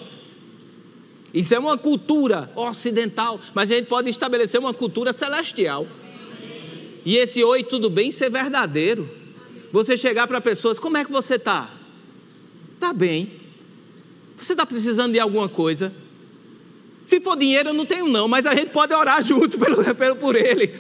Isso 1.33 1.55
é 1.55 1.59
uma 1.59 1.79
cultura 1.79 2.51
ocidental, 2.57 3.41
mas 3.55 3.71
a 3.71 3.75
gente 3.75 3.87
pode 3.87 4.11
estabelecer 4.11 4.59
uma 4.59 4.75
cultura 4.75 5.13
celestial. 5.13 5.87
E 7.05 7.17
esse 7.17 7.43
oi, 7.43 7.63
tudo 7.63 7.89
bem, 7.89 8.11
ser 8.11 8.31
verdadeiro. 8.31 9.09
Você 9.73 9.97
chegar 9.97 10.27
para 10.27 10.41
pessoas, 10.41 10.79
como 10.79 10.97
é 10.97 11.05
que 11.05 11.13
você 11.13 11.37
está? 11.37 11.71
Está 12.75 12.93
bem. 12.93 13.31
Você 14.37 14.53
está 14.53 14.67
precisando 14.67 15.13
de 15.13 15.21
alguma 15.21 15.49
coisa? 15.49 15.93
Se 17.05 17.21
for 17.21 17.37
dinheiro, 17.37 17.71
eu 17.71 17.75
não 17.75 17.87
tenho 17.87 18.09
não, 18.09 18.27
mas 18.27 18.47
a 18.47 18.55
gente 18.55 18.71
pode 18.71 18.95
orar 18.95 19.23
junto 19.27 19.59
pelo, 19.59 19.95
pelo, 19.95 20.17
por 20.17 20.35
ele. 20.35 20.75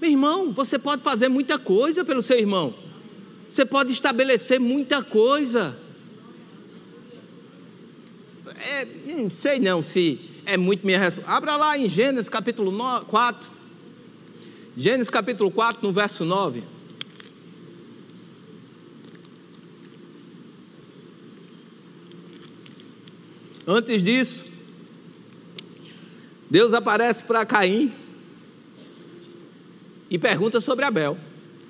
Meu 0.00 0.10
irmão, 0.10 0.50
você 0.50 0.78
pode 0.78 1.02
fazer 1.02 1.28
muita 1.28 1.58
coisa 1.58 2.02
pelo 2.02 2.22
seu 2.22 2.38
irmão. 2.38 2.74
Você 3.50 3.66
pode 3.66 3.92
estabelecer 3.92 4.58
muita 4.58 5.02
coisa. 5.02 5.76
É, 8.46 8.86
não 9.14 9.28
sei 9.28 9.58
não 9.58 9.82
se 9.82 10.18
é 10.46 10.56
muito 10.56 10.86
minha 10.86 10.98
resposta. 10.98 11.30
Abra 11.30 11.54
lá 11.56 11.76
em 11.76 11.86
Gênesis 11.86 12.30
capítulo 12.30 12.72
4. 13.08 13.50
Gênesis 14.74 15.10
capítulo 15.10 15.50
4, 15.50 15.86
no 15.86 15.92
verso 15.92 16.24
9. 16.24 16.62
Antes 23.66 24.02
disso, 24.02 24.46
Deus 26.48 26.72
aparece 26.72 27.22
para 27.22 27.44
Caim 27.44 27.92
e 30.10 30.18
pergunta 30.18 30.60
sobre 30.60 30.84
Abel, 30.84 31.16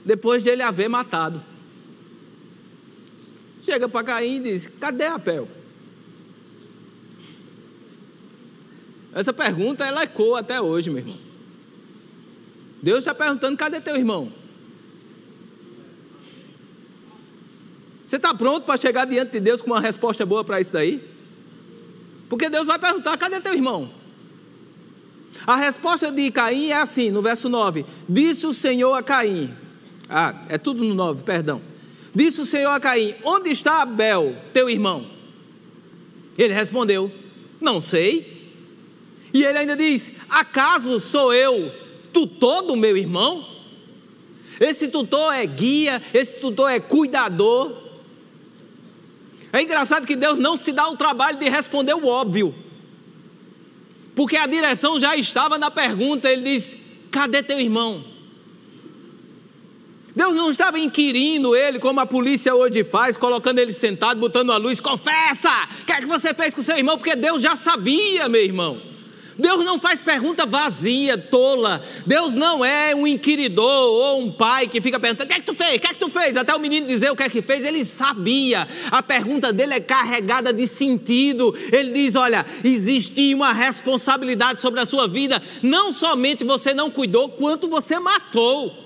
depois 0.05 0.43
de 0.43 0.49
ele 0.49 0.63
haver 0.63 0.89
matado. 0.89 1.43
Chega 3.65 3.89
para 3.89 4.07
Caim 4.07 4.37
e 4.37 4.41
diz: 4.41 4.67
Cadê 4.67 5.05
Abel? 5.05 5.47
Essa 9.13 9.33
pergunta 9.33 9.85
ela 9.85 10.05
ecoa 10.05 10.41
até 10.41 10.61
hoje, 10.61 10.89
meu 10.89 11.01
irmão. 11.01 11.19
Deus 12.83 13.01
está 13.01 13.15
perguntando: 13.15 13.57
cadê 13.57 13.81
teu 13.81 13.97
irmão? 13.97 14.33
Você 18.05 18.17
está 18.17 18.35
pronto 18.35 18.65
para 18.65 18.81
chegar 18.81 19.05
diante 19.05 19.33
de 19.33 19.41
Deus 19.41 19.61
com 19.61 19.71
uma 19.71 19.81
resposta 19.81 20.25
boa 20.25 20.43
para 20.43 20.61
isso 20.61 20.73
daí? 20.73 21.05
Porque 22.29 22.49
Deus 22.49 22.67
vai 22.67 22.79
perguntar: 22.79 23.17
cadê 23.19 23.41
teu 23.41 23.53
irmão? 23.53 24.00
A 25.51 25.57
resposta 25.57 26.13
de 26.13 26.31
Caim 26.31 26.69
é 26.69 26.77
assim, 26.77 27.11
no 27.11 27.21
verso 27.21 27.49
9: 27.49 27.85
Disse 28.09 28.47
o 28.47 28.55
Senhor 28.55 28.95
a 28.95 29.03
Caim. 29.03 29.53
Ah, 30.09 30.45
é 30.49 30.57
tudo 30.57 30.85
no 30.85 30.95
9, 30.95 31.25
perdão. 31.25 31.61
Disse 32.15 32.41
o 32.41 32.47
Senhor 32.47 32.71
a 32.71 32.79
Caim: 32.79 33.17
Onde 33.25 33.51
está 33.51 33.83
Abel, 33.83 34.37
teu 34.53 34.71
irmão? 34.71 35.11
Ele 36.39 36.55
respondeu: 36.55 37.11
Não 37.61 37.81
sei. 37.81 38.53
E 39.35 39.43
ele 39.43 39.59
ainda 39.59 39.75
diz: 39.75 40.13
Acaso 40.29 41.01
sou 41.01 41.35
eu 41.35 41.75
tutor 42.13 42.63
do 42.63 42.77
meu 42.77 42.97
irmão? 42.97 43.45
Esse 44.61 44.87
tutor 44.87 45.35
é 45.35 45.45
guia, 45.47 46.01
esse 46.15 46.39
tutor 46.39 46.71
é 46.71 46.79
cuidador. 46.79 47.77
É 49.53 49.61
engraçado 49.61 50.07
que 50.07 50.15
Deus 50.15 50.39
não 50.39 50.57
se 50.57 50.71
dá 50.71 50.89
o 50.89 50.97
trabalho 50.97 51.41
de 51.41 51.49
responder 51.49 51.95
o 51.95 52.07
óbvio 52.07 52.55
porque 54.21 54.37
a 54.37 54.47
direção 54.47 55.01
já 55.01 55.17
estava 55.17 55.57
na 55.57 55.71
pergunta. 55.71 56.31
Ele 56.31 56.43
diz: 56.43 56.77
Cadê 57.11 57.43
teu 57.43 57.59
irmão? 57.59 58.05
Deus 60.15 60.35
não 60.37 60.51
estava 60.51 60.79
inquirindo 60.79 61.57
ele 61.57 61.79
como 61.79 62.01
a 62.01 62.05
polícia 62.05 62.55
hoje 62.55 62.85
faz, 62.85 63.17
colocando 63.17 63.61
ele 63.61 63.73
sentado, 63.73 64.21
botando 64.21 64.53
a 64.53 64.59
luz, 64.59 64.79
confessa, 64.79 65.49
o 65.81 65.87
que 65.87 65.93
é 65.93 66.01
que 66.01 66.07
você 66.07 66.35
fez 66.35 66.53
com 66.53 66.61
seu 66.61 66.77
irmão? 66.77 66.99
Porque 66.99 67.17
Deus 67.17 67.41
já 67.41 67.57
sabia, 67.57 68.29
meu 68.29 68.43
irmão. 68.43 68.83
Deus 69.41 69.65
não 69.65 69.79
faz 69.79 70.01
pergunta 70.01 70.45
vazia, 70.45 71.17
tola. 71.17 71.83
Deus 72.07 72.35
não 72.35 72.65
é 72.65 72.95
um 72.95 73.07
inquiridor 73.07 73.65
ou 73.65 74.21
um 74.21 74.31
pai 74.31 74.69
que 74.69 74.81
fica 74.81 75.01
perguntando: 75.01 75.27
o 75.27 75.29
que 75.29 75.35
é 75.35 75.41
que 75.41 75.47
tu 75.47 75.55
fez? 75.55 75.77
O 75.77 75.81
que 75.81 75.87
é 75.87 75.95
que 75.95 75.99
tu 75.99 76.11
fez? 76.11 76.37
Até 76.37 76.55
o 76.55 76.61
menino 76.61 76.87
dizer 76.87 77.11
o 77.11 77.17
que 77.17 77.23
é 77.23 77.29
que 77.29 77.41
fez, 77.41 77.65
ele 77.65 77.85
sabia. 77.85 78.69
A 78.91 79.03
pergunta 79.03 79.53
dele 79.53 79.75
é 79.75 79.81
carregada 79.81 80.53
de 80.53 80.69
sentido. 80.69 81.55
Ele 81.73 81.91
diz: 81.93 82.15
olha, 82.15 82.45
existe 82.63 83.35
uma 83.35 83.53
responsabilidade 83.53 84.61
sobre 84.61 84.81
a 84.81 84.87
sua 84.87 85.09
vida. 85.09 85.43
Não 85.63 85.93
somente 85.93 86.45
você 86.45 86.75
não 86.75 86.91
cuidou, 86.91 87.31
quanto 87.31 87.69
você 87.69 87.99
matou. 87.99 88.77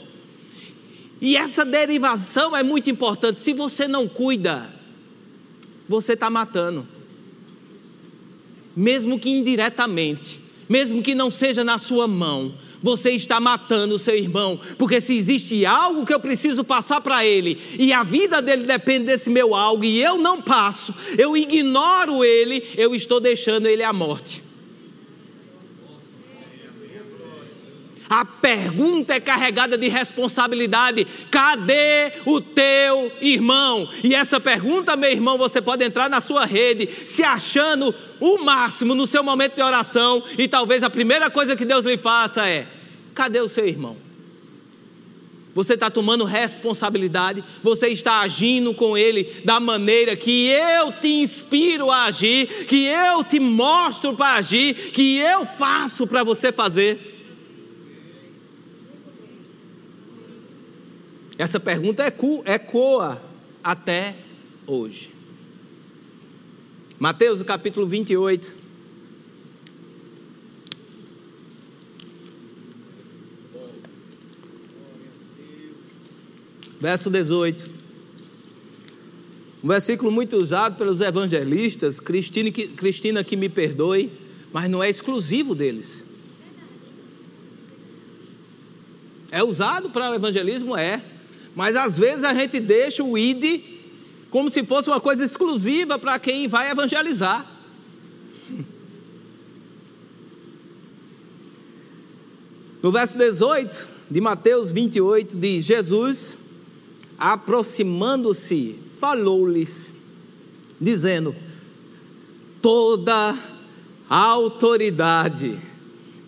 E 1.21 1.37
essa 1.37 1.65
derivação 1.65 2.57
é 2.57 2.63
muito 2.63 2.89
importante. 2.89 3.41
Se 3.41 3.53
você 3.53 3.89
não 3.89 4.07
cuida, 4.07 4.71
você 5.89 6.13
está 6.13 6.31
matando. 6.31 6.87
Mesmo 8.77 9.19
que 9.19 9.31
indiretamente 9.31 10.44
mesmo 10.69 11.03
que 11.03 11.15
não 11.15 11.31
seja 11.31 11.65
na 11.65 11.79
sua 11.79 12.07
mão, 12.07 12.55
você 12.83 13.11
está 13.13 13.41
matando 13.41 13.95
o 13.95 13.99
seu 13.99 14.15
irmão, 14.15 14.61
porque 14.77 15.01
se 15.01 15.17
existe 15.17 15.65
algo 15.65 16.05
que 16.05 16.13
eu 16.13 16.21
preciso 16.21 16.63
passar 16.63 17.01
para 17.01 17.25
ele, 17.25 17.59
e 17.79 17.93
a 17.95 18.03
vida 18.03 18.43
dele 18.43 18.65
depende 18.65 19.07
desse 19.07 19.31
meu 19.31 19.55
algo, 19.55 19.83
e 19.83 20.03
eu 20.03 20.19
não 20.19 20.43
passo, 20.43 20.95
eu 21.17 21.35
ignoro 21.35 22.23
ele, 22.23 22.63
eu 22.77 22.95
estou 22.95 23.19
deixando 23.19 23.67
ele 23.67 23.83
à 23.83 23.93
morte. 23.93 24.44
A 28.09 28.25
pergunta 28.25 29.15
é 29.15 29.21
carregada 29.21 29.79
de 29.79 29.89
responsabilidade: 29.89 31.07
cadê 31.31 32.13
o 32.27 32.41
teu 32.41 33.11
irmão? 33.21 33.89
E 34.03 34.15
essa 34.15 34.39
pergunta, 34.39 34.97
meu 34.97 35.11
irmão, 35.11 35.39
você 35.39 35.61
pode 35.61 35.85
entrar 35.85 36.11
na 36.11 36.21
sua 36.21 36.45
rede 36.45 36.89
se 37.07 37.23
achando 37.23 37.95
o 38.21 38.39
máximo 38.39 38.95
no 38.95 39.07
seu 39.07 39.23
momento 39.23 39.57
de 39.57 39.63
oração, 39.63 40.23
e 40.37 40.47
talvez 40.47 40.83
a 40.83 40.91
primeira 40.91 41.31
coisa 41.31 41.57
que 41.57 41.65
Deus 41.65 41.85
lhe 41.85 41.97
faça 41.97 42.47
é: 42.47 42.67
cadê 43.15 43.41
o 43.41 43.49
seu 43.49 43.67
irmão? 43.67 43.97
Você 45.55 45.75
está 45.75 45.89
tomando 45.89 46.25
responsabilidade, 46.25 47.45
você 47.63 47.87
está 47.87 48.19
agindo 48.21 48.75
com 48.75 48.99
ele 48.99 49.41
da 49.45 49.61
maneira 49.61 50.17
que 50.17 50.49
eu 50.49 50.91
te 50.91 51.07
inspiro 51.07 51.93
a 51.93 52.07
agir, 52.07 52.67
que 52.67 52.87
eu 52.87 53.23
te 53.23 53.39
mostro 53.39 54.15
para 54.15 54.35
agir, 54.35 54.75
que 54.91 55.17
eu 55.19 55.47
faço 55.47 56.09
para 56.09 56.25
você 56.25 56.51
fazer. 56.51 57.14
Essa 61.37 61.59
pergunta 61.59 62.05
ecoa 62.47 63.21
até 63.63 64.17
hoje. 64.67 65.11
Mateus 66.99 67.43
capítulo 67.43 67.87
28. 67.87 68.55
Verso 76.81 77.11
18. 77.11 77.71
Um 79.65 79.69
versículo 79.69 80.13
muito 80.13 80.37
usado 80.37 80.77
pelos 80.77 81.01
evangelistas, 81.01 81.99
Cristina 81.99 82.51
que, 82.51 82.69
Cristina 82.69 83.25
que 83.25 83.35
me 83.35 83.49
perdoe, 83.49 84.13
mas 84.53 84.69
não 84.69 84.83
é 84.83 84.89
exclusivo 84.89 85.55
deles. 85.55 86.05
É 89.33 89.43
usado 89.43 89.91
para 89.91 90.13
o 90.13 90.15
evangelismo? 90.15 90.77
É. 90.77 91.14
Mas 91.55 91.77
às 91.77 91.97
vezes 91.97 92.25
a 92.25 92.35
gente 92.35 92.59
deixa 92.61 93.03
o 93.03 93.17
ID 93.17 93.61
como 94.31 94.51
se 94.51 94.65
fosse 94.65 94.89
uma 94.89 95.01
coisa 95.01 95.25
exclusiva 95.25 95.99
para 95.99 96.19
quem 96.19 96.49
vai 96.49 96.71
evangelizar. 96.71 97.47
No 102.83 102.91
verso 102.93 103.17
18 103.17 103.89
de 104.11 104.21
Mateus 104.21 104.71
28 104.71 105.39
diz: 105.39 105.65
Jesus, 105.65 106.37
aproximando-se, 107.17 108.79
falou-lhes, 108.99 109.95
dizendo: 110.81 111.35
Toda 112.61 113.39
autoridade 114.09 115.59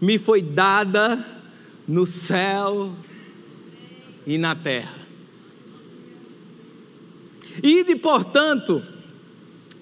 me 0.01 0.19
foi 0.19 0.41
dada 0.41 1.25
no 1.87 2.07
céu 2.07 2.93
e 4.27 4.39
na 4.39 4.55
terra. 4.55 5.06
Ide, 7.63 7.97
portanto, 7.97 8.83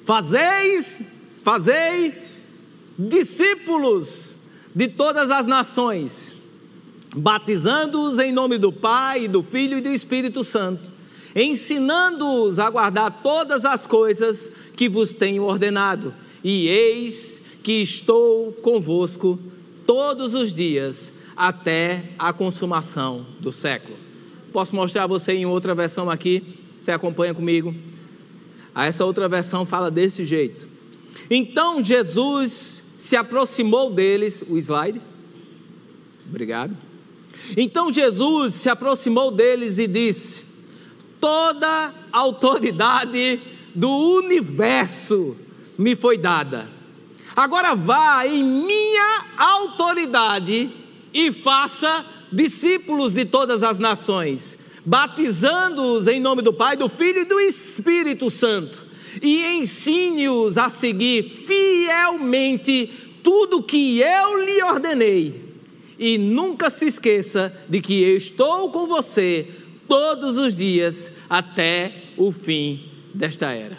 fazeis, 0.05 1.03
fazei 1.43 2.15
discípulos 2.99 4.37
de 4.75 4.89
todas 4.89 5.31
as 5.31 5.47
nações, 5.47 6.33
batizando-os 7.15 8.19
em 8.19 8.33
nome 8.33 8.59
do 8.59 8.73
Pai, 8.73 9.29
do 9.29 9.43
Filho 9.43 9.79
e 9.79 9.81
do 9.81 9.89
Espírito 9.89 10.43
Santo, 10.43 10.93
ensinando-os 11.35 12.59
a 12.59 12.71
guardar 12.71 13.23
todas 13.23 13.65
as 13.65 13.87
coisas 13.87 14.53
que 14.77 14.89
vos 14.89 15.15
tenho 15.15 15.45
ordenado. 15.45 16.15
E 16.43 16.69
eis 16.69 17.41
que 17.63 17.81
estou 17.81 18.53
convosco 18.53 19.39
todos 19.87 20.35
os 20.35 20.53
dias 20.53 21.13
até 21.37 22.11
a 22.19 22.33
consumação 22.33 23.27
do 23.41 23.51
século. 23.51 23.97
Posso 24.53 24.77
mostrar 24.77 25.05
a 25.05 25.09
você 25.09 25.33
em 25.33 25.47
outra 25.47 25.75
versão 25.75 26.09
aqui? 26.09 26.64
Você 26.85 26.93
acompanha 26.93 27.33
comigo? 27.33 27.75
Ah, 28.75 28.85
essa 28.85 29.07
outra 29.07 29.27
versão 29.27 29.65
fala 29.65 29.91
desse 29.91 30.23
jeito. 30.23 30.69
Então 31.31 31.83
Jesus 31.83 32.83
se 32.99 33.17
aproximou 33.17 33.91
deles, 33.91 34.45
o 34.47 34.59
slide. 34.59 35.01
Obrigado. 36.29 36.77
Então 37.57 37.91
Jesus 37.91 38.57
se 38.57 38.69
aproximou 38.69 39.31
deles 39.31 39.79
e 39.79 39.87
disse: 39.87 40.43
Toda 41.19 41.95
autoridade 42.13 43.41
do 43.75 43.89
universo 43.89 45.39
me 45.79 45.97
foi 45.97 46.19
dada. 46.19 46.69
Agora 47.35 47.75
vá 47.75 48.27
em 48.27 48.45
minha 48.45 49.25
autoridade 49.39 50.71
e 51.15 51.33
faça 51.33 52.05
discípulos 52.31 53.15
de 53.15 53.25
todas 53.25 53.63
as 53.63 53.79
nações 53.79 54.59
batizando-os 54.85 56.07
em 56.07 56.21
nome 56.21 56.43
do 56.43 56.53
Pai, 56.53 56.77
do 56.77 56.89
Filho 56.89 57.21
e 57.21 57.25
do 57.25 57.41
Espírito 57.41 58.29
Santo, 58.29 58.87
e 59.23 59.57
ensine-os 59.57 60.59
a 60.59 60.69
seguir 60.69 61.25
fielmente 61.25 62.91
tudo 63.23 63.63
que 63.63 64.01
eu 64.01 64.45
lhe 64.45 64.63
ordenei. 64.63 65.43
E 65.99 66.19
nunca 66.19 66.69
se 66.69 66.87
esqueça 66.87 67.57
de 67.69 67.81
que 67.81 68.03
eu 68.03 68.17
estou 68.17 68.71
com 68.71 68.87
você 68.87 69.49
todos 69.89 70.37
os 70.37 70.57
dias 70.57 71.11
até 71.31 72.05
o 72.17 72.33
fim 72.33 72.91
desta 73.15 73.53
era. 73.53 73.79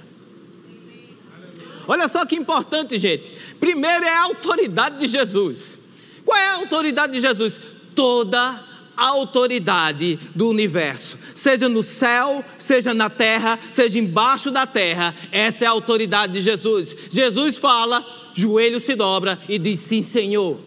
Olha 1.87 2.07
só 2.07 2.25
que 2.25 2.35
importante, 2.35 2.97
gente. 2.97 3.31
Primeiro 3.59 4.05
é 4.05 4.09
a 4.09 4.23
autoridade 4.23 4.99
de 4.99 5.07
Jesus. 5.07 5.77
Qual 6.23 6.37
é 6.37 6.47
a 6.47 6.55
autoridade 6.55 7.13
de 7.13 7.21
Jesus? 7.21 7.59
Toda 7.93 8.63
autoridade 8.97 10.19
do 10.35 10.49
universo, 10.49 11.17
seja 11.33 11.67
no 11.69 11.83
céu, 11.83 12.43
seja 12.57 12.93
na 12.93 13.09
terra, 13.09 13.59
seja 13.71 13.99
embaixo 13.99 14.51
da 14.51 14.65
terra, 14.65 15.15
essa 15.31 15.65
é 15.65 15.67
a 15.67 15.71
autoridade 15.71 16.33
de 16.33 16.41
Jesus. 16.41 16.95
Jesus 17.11 17.57
fala, 17.57 18.05
joelho 18.35 18.79
se 18.79 18.95
dobra 18.95 19.39
e 19.47 19.57
diz: 19.57 19.79
Sim, 19.79 20.03
Senhor. 20.03 20.59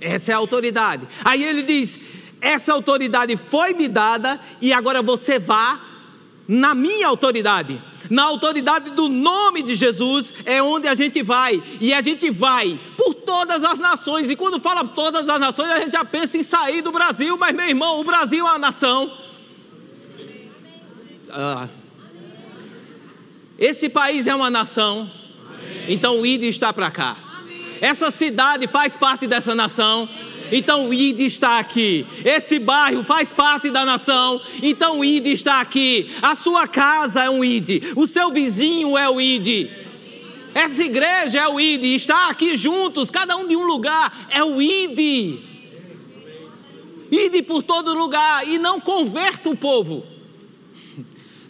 Essa 0.00 0.32
é 0.32 0.34
a 0.34 0.38
autoridade. 0.38 1.08
Aí 1.24 1.42
ele 1.42 1.62
diz: 1.62 1.98
Essa 2.40 2.74
autoridade 2.74 3.36
foi 3.36 3.72
me 3.72 3.88
dada 3.88 4.38
e 4.60 4.72
agora 4.72 5.02
você 5.02 5.38
vá 5.38 5.80
na 6.46 6.74
minha 6.74 7.08
autoridade 7.08 7.80
na 8.10 8.24
autoridade 8.24 8.90
do 8.90 9.08
nome 9.08 9.62
de 9.62 9.74
Jesus 9.74 10.34
é 10.44 10.62
onde 10.62 10.88
a 10.88 10.94
gente 10.94 11.22
vai, 11.22 11.62
e 11.80 11.92
a 11.92 12.00
gente 12.00 12.30
vai 12.30 12.78
por 12.96 13.14
todas 13.14 13.64
as 13.64 13.78
nações, 13.78 14.30
e 14.30 14.36
quando 14.36 14.60
fala 14.60 14.86
todas 14.86 15.28
as 15.28 15.40
nações, 15.40 15.70
a 15.70 15.80
gente 15.80 15.92
já 15.92 16.04
pensa 16.04 16.36
em 16.36 16.42
sair 16.42 16.82
do 16.82 16.92
Brasil, 16.92 17.36
mas 17.38 17.54
meu 17.54 17.66
irmão, 17.66 18.00
o 18.00 18.04
Brasil 18.04 18.46
é 18.46 18.50
uma 18.50 18.58
nação. 18.58 19.12
Ah. 21.30 21.68
Esse 23.58 23.88
país 23.88 24.26
é 24.26 24.34
uma 24.34 24.50
nação, 24.50 25.10
então 25.88 26.20
o 26.20 26.26
ID 26.26 26.44
está 26.44 26.72
para 26.72 26.90
cá. 26.90 27.16
Essa 27.80 28.10
cidade 28.10 28.66
faz 28.66 28.96
parte 28.96 29.26
dessa 29.26 29.54
nação. 29.54 30.08
Então 30.52 30.88
o 30.88 30.94
ID 30.94 31.20
está 31.20 31.58
aqui. 31.58 32.06
Esse 32.24 32.58
bairro 32.58 33.02
faz 33.02 33.32
parte 33.32 33.70
da 33.70 33.84
nação. 33.84 34.40
Então 34.62 35.00
o 35.00 35.04
ID 35.04 35.26
está 35.28 35.60
aqui. 35.60 36.10
A 36.22 36.34
sua 36.34 36.66
casa 36.66 37.24
é 37.24 37.30
um 37.30 37.44
ID. 37.44 37.92
O 37.96 38.06
seu 38.06 38.30
vizinho 38.30 38.96
é 38.96 39.08
o 39.08 39.20
ID. 39.20 39.70
Essa 40.54 40.84
igreja 40.84 41.40
é 41.40 41.48
o 41.48 41.58
ID. 41.58 41.84
Está 41.84 42.28
aqui 42.28 42.56
juntos, 42.56 43.10
cada 43.10 43.36
um 43.36 43.46
de 43.46 43.56
um 43.56 43.64
lugar. 43.64 44.28
É 44.30 44.42
o 44.42 44.60
ID. 44.60 45.40
Ide 47.10 47.42
por 47.42 47.62
todo 47.62 47.94
lugar 47.94 48.46
e 48.48 48.58
não 48.58 48.80
converta 48.80 49.48
o 49.48 49.56
povo. 49.56 50.04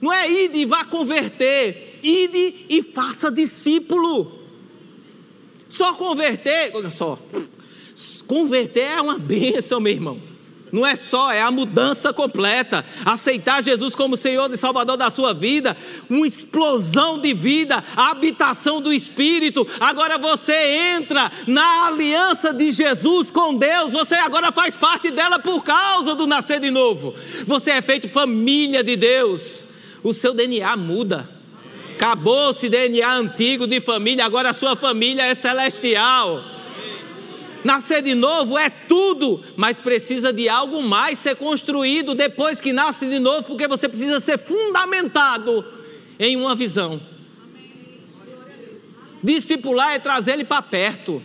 Não 0.01 0.13
é 0.13 0.31
ide 0.31 0.59
e 0.59 0.65
vá 0.67 0.85
converter. 0.85 2.01
Ide 2.03 2.67
e 2.69 2.83
faça 2.83 3.31
discípulo. 3.31 4.41
Só 5.69 5.95
converter, 5.95 6.71
olha 6.75 6.91
só, 6.91 7.19
converter 8.27 8.81
é 8.97 9.01
uma 9.01 9.19
bênção, 9.19 9.81
meu 9.81 9.93
irmão. 9.93 10.35
Não 10.75 10.85
é 10.85 10.97
só, 10.97 11.31
é 11.31 11.41
a 11.41 11.53
mudança 11.53 12.13
completa. 12.13 12.85
Aceitar 13.05 13.63
Jesus 13.63 13.95
como 13.95 14.17
Senhor 14.17 14.53
e 14.53 14.57
Salvador 14.57 14.97
da 14.97 15.09
sua 15.09 15.33
vida, 15.33 15.77
uma 16.11 16.27
explosão 16.27 17.21
de 17.21 17.33
vida, 17.33 17.85
a 17.95 18.11
habitação 18.11 18.81
do 18.81 18.93
Espírito. 18.93 19.65
Agora 19.79 20.19
você 20.19 20.97
entra 20.97 21.31
na 21.47 21.87
aliança 21.87 22.53
de 22.53 22.73
Jesus 22.73 23.31
com 23.31 23.55
Deus, 23.55 23.93
você 23.93 24.17
agora 24.17 24.51
faz 24.51 24.77
parte 24.77 25.13
dela 25.13 25.39
por 25.39 25.63
causa 25.63 26.13
do 26.17 26.27
nascer 26.27 26.59
de 26.59 26.73
novo. 26.73 27.15
Você 27.47 27.71
é 27.71 27.81
feito 27.81 28.09
família 28.09 28.83
de 28.83 28.97
Deus. 28.97 29.65
O 30.03 30.13
seu 30.13 30.35
DNA 30.35 30.77
muda. 30.77 31.31
Acabou-se 31.95 32.69
DNA 32.69 33.15
antigo 33.15 33.69
de 33.69 33.81
família, 33.81 34.25
agora 34.25 34.51
a 34.51 34.53
sua 34.53 34.75
família 34.75 35.23
é 35.23 35.37
celestial. 35.37 36.54
Nascer 37.65 38.03
de 38.03 38.15
novo 38.15 38.59
é 38.59 38.69
tudo, 38.69 39.43
mas 39.57 39.81
precisa 39.81 40.33
de 40.33 40.49
algo 40.49 40.83
mais 40.83 41.19
ser 41.19 41.35
construído 41.35 42.15
depois 42.15 42.61
que 42.61 42.73
nasce 42.73 43.07
de 43.07 43.19
novo, 43.19 43.45
porque 43.45 43.67
você 43.67 43.89
precisa 43.89 44.21
ser 44.21 44.39
fundamentado 44.39 45.65
em 46.19 46.37
uma 46.37 46.55
visão. 46.55 47.01
Discipular 49.23 49.95
é 49.95 49.99
trazer 49.99 50.33
ele 50.33 50.45
para 50.45 50.61
perto 50.61 51.23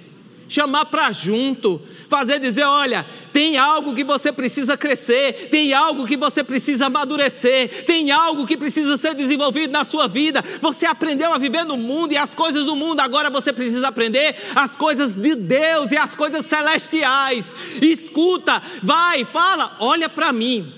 chamar 0.49 0.85
para 0.85 1.11
junto, 1.11 1.79
fazer 2.09 2.39
dizer: 2.39 2.63
olha, 2.63 3.05
tem 3.31 3.57
algo 3.57 3.95
que 3.95 4.03
você 4.03 4.33
precisa 4.33 4.75
crescer, 4.75 5.47
tem 5.49 5.73
algo 5.73 6.05
que 6.05 6.17
você 6.17 6.43
precisa 6.43 6.87
amadurecer, 6.87 7.85
tem 7.85 8.11
algo 8.11 8.47
que 8.47 8.57
precisa 8.57 8.97
ser 8.97 9.13
desenvolvido 9.13 9.71
na 9.71 9.85
sua 9.85 10.07
vida. 10.07 10.43
Você 10.59 10.87
aprendeu 10.87 11.31
a 11.31 11.37
viver 11.37 11.63
no 11.63 11.77
mundo 11.77 12.11
e 12.11 12.17
as 12.17 12.33
coisas 12.33 12.65
do 12.65 12.75
mundo, 12.75 12.99
agora 12.99 13.29
você 13.29 13.53
precisa 13.53 13.87
aprender 13.87 14.35
as 14.55 14.75
coisas 14.75 15.15
de 15.15 15.35
Deus 15.35 15.91
e 15.91 15.97
as 15.97 16.15
coisas 16.15 16.45
celestiais. 16.47 17.55
Escuta, 17.81 18.61
vai, 18.81 19.23
fala, 19.23 19.77
olha 19.79 20.09
para 20.09 20.33
mim. 20.33 20.73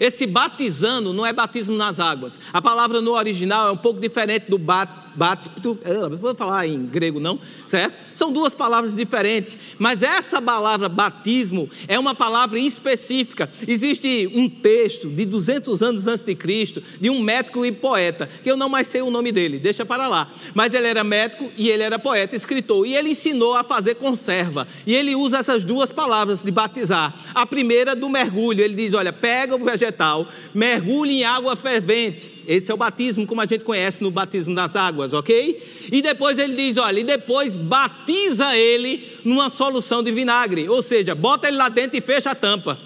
Esse 0.00 0.26
batizando 0.26 1.12
não 1.12 1.26
é 1.26 1.32
batismo 1.32 1.76
nas 1.76 1.98
águas. 1.98 2.38
A 2.52 2.62
palavra 2.62 3.00
no 3.00 3.12
original 3.12 3.66
é 3.66 3.72
um 3.72 3.76
pouco 3.76 4.00
diferente 4.00 4.48
do 4.48 4.56
bat 4.56 5.07
bapto, 5.18 5.76
vou 6.20 6.34
falar 6.34 6.68
em 6.68 6.86
grego 6.86 7.18
não, 7.18 7.40
certo? 7.66 7.98
São 8.14 8.32
duas 8.32 8.54
palavras 8.54 8.94
diferentes, 8.94 9.58
mas 9.76 10.02
essa 10.02 10.40
palavra 10.40 10.88
batismo 10.88 11.68
é 11.88 11.98
uma 11.98 12.14
palavra 12.14 12.58
específica. 12.58 13.50
Existe 13.66 14.30
um 14.32 14.48
texto 14.48 15.08
de 15.08 15.24
200 15.24 15.82
anos 15.82 16.06
antes 16.06 16.24
de 16.24 16.34
Cristo, 16.36 16.80
de 17.00 17.10
um 17.10 17.20
médico 17.20 17.66
e 17.66 17.72
poeta, 17.72 18.28
que 18.42 18.50
eu 18.50 18.56
não 18.56 18.68
mais 18.68 18.86
sei 18.86 19.02
o 19.02 19.10
nome 19.10 19.32
dele, 19.32 19.58
deixa 19.58 19.84
para 19.84 20.06
lá. 20.06 20.30
Mas 20.54 20.72
ele 20.72 20.86
era 20.86 21.02
médico 21.02 21.50
e 21.56 21.68
ele 21.68 21.82
era 21.82 21.98
poeta, 21.98 22.36
escritor, 22.36 22.86
e 22.86 22.94
ele 22.94 23.10
ensinou 23.10 23.54
a 23.54 23.64
fazer 23.64 23.96
conserva. 23.96 24.68
E 24.86 24.94
ele 24.94 25.16
usa 25.16 25.38
essas 25.38 25.64
duas 25.64 25.90
palavras 25.90 26.44
de 26.44 26.52
batizar. 26.52 27.12
A 27.34 27.44
primeira 27.44 27.96
do 27.96 28.08
mergulho, 28.08 28.62
ele 28.62 28.74
diz: 28.74 28.94
"Olha, 28.94 29.12
pega 29.12 29.56
o 29.56 29.64
vegetal, 29.64 30.28
mergulhe 30.54 31.18
em 31.18 31.24
água 31.24 31.56
fervente 31.56 32.37
esse 32.48 32.70
é 32.70 32.74
o 32.74 32.78
batismo 32.78 33.26
como 33.26 33.42
a 33.42 33.46
gente 33.46 33.62
conhece 33.62 34.02
no 34.02 34.10
batismo 34.10 34.54
das 34.54 34.74
águas, 34.74 35.12
ok? 35.12 35.62
E 35.92 36.00
depois 36.00 36.38
ele 36.38 36.54
diz: 36.56 36.78
olha, 36.78 36.98
e 36.98 37.04
depois 37.04 37.54
batiza 37.54 38.56
ele 38.56 39.06
numa 39.22 39.50
solução 39.50 40.02
de 40.02 40.10
vinagre, 40.10 40.66
ou 40.66 40.80
seja, 40.80 41.14
bota 41.14 41.46
ele 41.46 41.58
lá 41.58 41.68
dentro 41.68 41.98
e 41.98 42.00
fecha 42.00 42.30
a 42.30 42.34
tampa. 42.34 42.80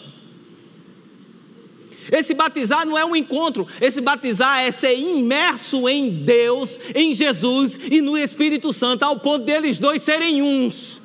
Esse 2.11 2.35
batizar 2.35 2.85
não 2.85 2.99
é 2.99 3.05
um 3.05 3.15
encontro, 3.15 3.69
esse 3.81 4.01
batizar 4.01 4.63
é 4.63 4.73
ser 4.73 4.99
imerso 4.99 5.89
em 5.89 6.11
Deus, 6.11 6.81
em 6.93 7.15
Jesus 7.15 7.79
e 7.89 8.01
no 8.01 8.19
Espírito 8.19 8.73
Santo, 8.73 9.05
ao 9.05 9.21
ponto 9.21 9.45
deles 9.45 9.79
dois 9.79 10.03
serem 10.03 10.43
uns. 10.43 11.01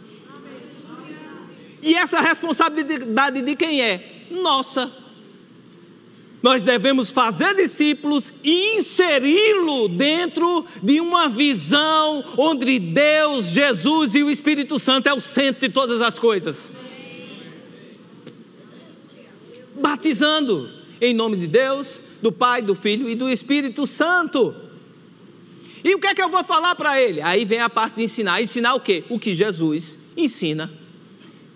E 1.84 1.94
essa 1.94 2.20
responsabilidade 2.22 3.44
de 3.44 3.56
quem 3.56 3.84
é? 3.84 4.26
Nossa. 4.32 5.07
Nós 6.48 6.64
devemos 6.64 7.12
fazer 7.12 7.54
discípulos 7.56 8.32
e 8.42 8.78
inseri-lo 8.78 9.90
dentro 9.90 10.66
de 10.82 11.02
uma 11.02 11.28
visão 11.28 12.24
onde 12.38 12.80
Deus, 12.80 13.48
Jesus 13.48 14.16
e 14.16 14.24
o 14.24 14.30
Espírito 14.30 14.80
Santo 14.80 15.10
é 15.10 15.14
o 15.14 15.20
centro 15.20 15.68
de 15.68 15.74
todas 15.74 16.00
as 16.02 16.18
coisas. 16.18 16.72
Batizando 19.78 20.70
em 21.02 21.14
nome 21.14 21.36
de 21.36 21.48
Deus, 21.48 22.02
do 22.22 22.32
Pai, 22.32 22.62
do 22.62 22.74
Filho 22.74 23.10
e 23.10 23.16
do 23.16 23.28
Espírito 23.28 23.86
Santo. 23.86 24.56
E 25.84 25.96
o 25.96 26.00
que 26.00 26.08
é 26.08 26.16
que 26.16 26.22
eu 26.22 26.30
vou 26.30 26.46
falar 26.46 26.76
para 26.76 26.98
ele? 27.02 27.20
Aí 27.22 27.44
vem 27.44 27.60
a 27.60 27.70
parte 27.70 27.98
de 27.98 28.04
ensinar. 28.04 28.42
Ensinar 28.42 28.74
o 28.74 28.80
quê? 28.80 29.04
O 29.10 29.20
que 29.20 29.34
Jesus 29.34 30.00
ensina. 30.16 30.72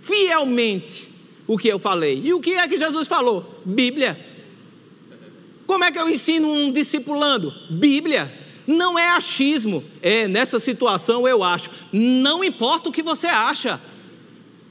Fielmente 0.01 1.09
o 1.47 1.57
que 1.57 1.69
eu 1.69 1.79
falei. 1.79 2.21
E 2.25 2.33
o 2.33 2.41
que 2.41 2.55
é 2.55 2.67
que 2.67 2.77
Jesus 2.77 3.07
falou? 3.07 3.61
Bíblia. 3.63 4.30
Como 5.71 5.85
é 5.85 5.89
que 5.89 5.97
eu 5.97 6.09
ensino 6.09 6.51
um 6.51 6.69
discipulando? 6.69 7.53
Bíblia. 7.69 8.29
Não 8.67 8.99
é 8.99 9.07
achismo. 9.11 9.81
É, 10.01 10.27
nessa 10.27 10.59
situação 10.59 11.25
eu 11.25 11.41
acho. 11.41 11.69
Não 11.93 12.43
importa 12.43 12.89
o 12.89 12.91
que 12.91 13.01
você 13.01 13.27
acha. 13.27 13.79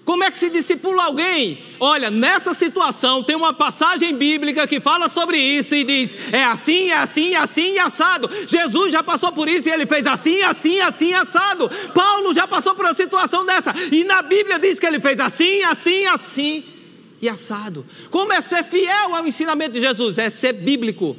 Como 0.05 0.23
é 0.23 0.31
que 0.31 0.37
se 0.37 0.51
discipula 0.51 1.05
alguém? 1.05 1.65
Olha, 1.81 2.11
nessa 2.11 2.53
situação 2.53 3.23
tem 3.23 3.35
uma 3.35 3.55
passagem 3.55 4.15
bíblica 4.15 4.67
que 4.67 4.79
fala 4.79 5.09
sobre 5.09 5.39
isso 5.39 5.75
e 5.75 5.85
diz: 5.85 6.15
é 6.33 6.45
assim, 6.45 6.91
é 6.91 6.99
assim, 6.99 7.33
é 7.33 7.39
assim 7.39 7.73
e 7.73 7.79
assado. 7.79 8.31
Jesus 8.47 8.93
já 8.93 9.03
passou 9.03 9.33
por 9.33 9.49
isso 9.49 9.71
e 9.71 9.73
ele 9.73 9.87
fez 9.87 10.07
assim, 10.07 10.43
assim, 10.43 10.83
assim 10.83 11.15
assado. 11.15 11.71
Paulo 11.95 12.35
já 12.35 12.47
passou 12.47 12.75
por 12.75 12.85
uma 12.85 12.93
situação 12.93 13.47
dessa 13.47 13.75
e 13.91 14.05
na 14.05 14.21
Bíblia 14.21 14.59
diz 14.59 14.79
que 14.79 14.85
ele 14.85 15.01
fez 15.01 15.19
assim, 15.19 15.63
assim, 15.63 16.05
assim 16.05 16.80
e 17.21 17.29
assado. 17.29 17.85
Como 18.11 18.33
é 18.33 18.41
ser 18.41 18.65
fiel 18.65 19.15
ao 19.15 19.27
ensinamento 19.27 19.73
de 19.73 19.81
Jesus? 19.81 20.19
É 20.19 20.31
ser 20.31 20.55
bíblico. 20.55 21.17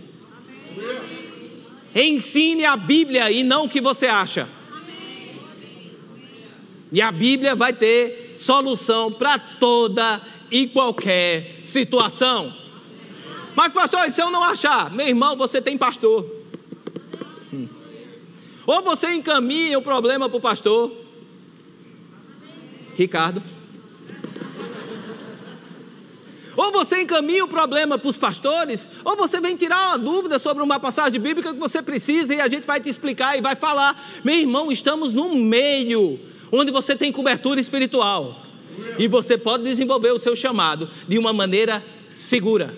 Amém. 0.76 1.22
Ensine 1.94 2.66
a 2.66 2.76
Bíblia 2.76 3.30
e 3.32 3.44
não 3.44 3.66
o 3.66 3.70
que 3.70 3.82
você 3.82 4.08
acha. 4.08 4.48
Amém. 4.72 5.42
E 6.92 7.02
a 7.02 7.12
Bíblia 7.12 7.56
vai 7.56 7.74
ter 7.74 8.36
solução 8.38 9.12
para 9.12 9.38
toda 9.38 10.22
e 10.50 10.68
qualquer 10.68 11.60
situação. 11.64 12.54
Mas, 13.56 13.74
pastor, 13.74 14.08
e 14.08 14.12
se 14.12 14.22
eu 14.22 14.32
não 14.32 14.44
achar? 14.44 14.90
Meu 14.92 15.08
irmão, 15.08 15.36
você 15.36 15.62
tem 15.62 15.78
pastor. 15.78 16.26
Hum. 17.54 17.68
Ou 18.66 18.82
você 18.82 19.14
encaminha 19.14 19.78
o 19.78 19.82
problema 19.82 20.30
para 20.30 20.38
o 20.38 20.42
pastor. 20.42 20.92
Ricardo. 22.96 23.44
Ou 26.56 26.72
você 26.72 27.02
encaminha 27.02 27.44
o 27.46 27.48
problema 27.48 27.98
para 27.98 28.10
os 28.10 28.18
pastores, 28.18 28.90
ou 29.06 29.16
você 29.16 29.40
vem 29.40 29.56
tirar 29.56 29.90
uma 29.90 29.98
dúvida 29.98 30.38
sobre 30.38 30.62
uma 30.62 30.80
passagem 30.80 31.20
bíblica 31.20 31.54
que 31.54 31.60
você 31.60 31.82
precisa 31.82 32.36
e 32.36 32.42
a 32.42 32.50
gente 32.50 32.68
vai 32.68 32.80
te 32.80 32.90
explicar 32.90 33.38
e 33.38 33.42
vai 33.42 33.56
falar. 33.56 34.22
Meu 34.24 34.36
irmão, 34.36 34.72
estamos 34.72 35.14
no 35.14 35.34
meio 35.36 36.20
onde 36.52 36.72
você 36.72 36.96
tem 36.96 37.12
cobertura 37.12 37.60
espiritual 37.62 38.44
e 38.98 39.08
você 39.08 39.38
pode 39.38 39.64
desenvolver 39.64 40.12
o 40.12 40.20
seu 40.20 40.36
chamado 40.36 40.90
de 41.08 41.18
uma 41.18 41.32
maneira 41.32 41.84
segura. 42.10 42.76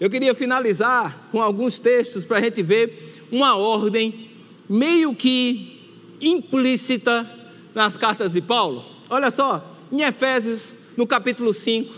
Eu 0.00 0.10
queria 0.10 0.34
finalizar 0.34 1.28
com 1.30 1.40
alguns 1.40 1.78
textos 1.78 2.24
para 2.24 2.38
a 2.38 2.40
gente 2.40 2.62
ver 2.62 3.26
uma 3.30 3.56
ordem 3.56 4.30
meio 4.68 5.14
que 5.14 5.80
implícita 6.20 7.28
nas 7.74 7.96
cartas 7.96 8.32
de 8.32 8.40
Paulo? 8.40 8.84
Olha 9.08 9.30
só, 9.30 9.76
em 9.90 10.02
Efésios, 10.02 10.74
no 10.96 11.06
capítulo 11.06 11.52
5, 11.52 11.92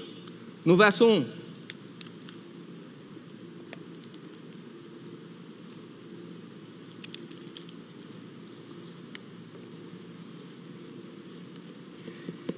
no 0.64 0.76
verso 0.76 1.06
1. 1.06 1.44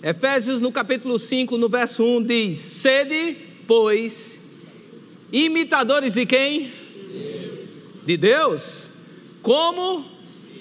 Efésios, 0.03 0.61
no 0.61 0.71
capítulo 0.71 1.19
5, 1.19 1.59
no 1.59 1.69
verso 1.69 2.05
1, 2.05 2.23
diz: 2.23 2.59
Sede, 2.59 3.37
pois, 3.67 4.41
imitadores 5.33 6.15
de 6.15 6.25
quem? 6.25 6.73
De 8.05 8.17
Deus, 8.17 8.89
como 9.43 10.05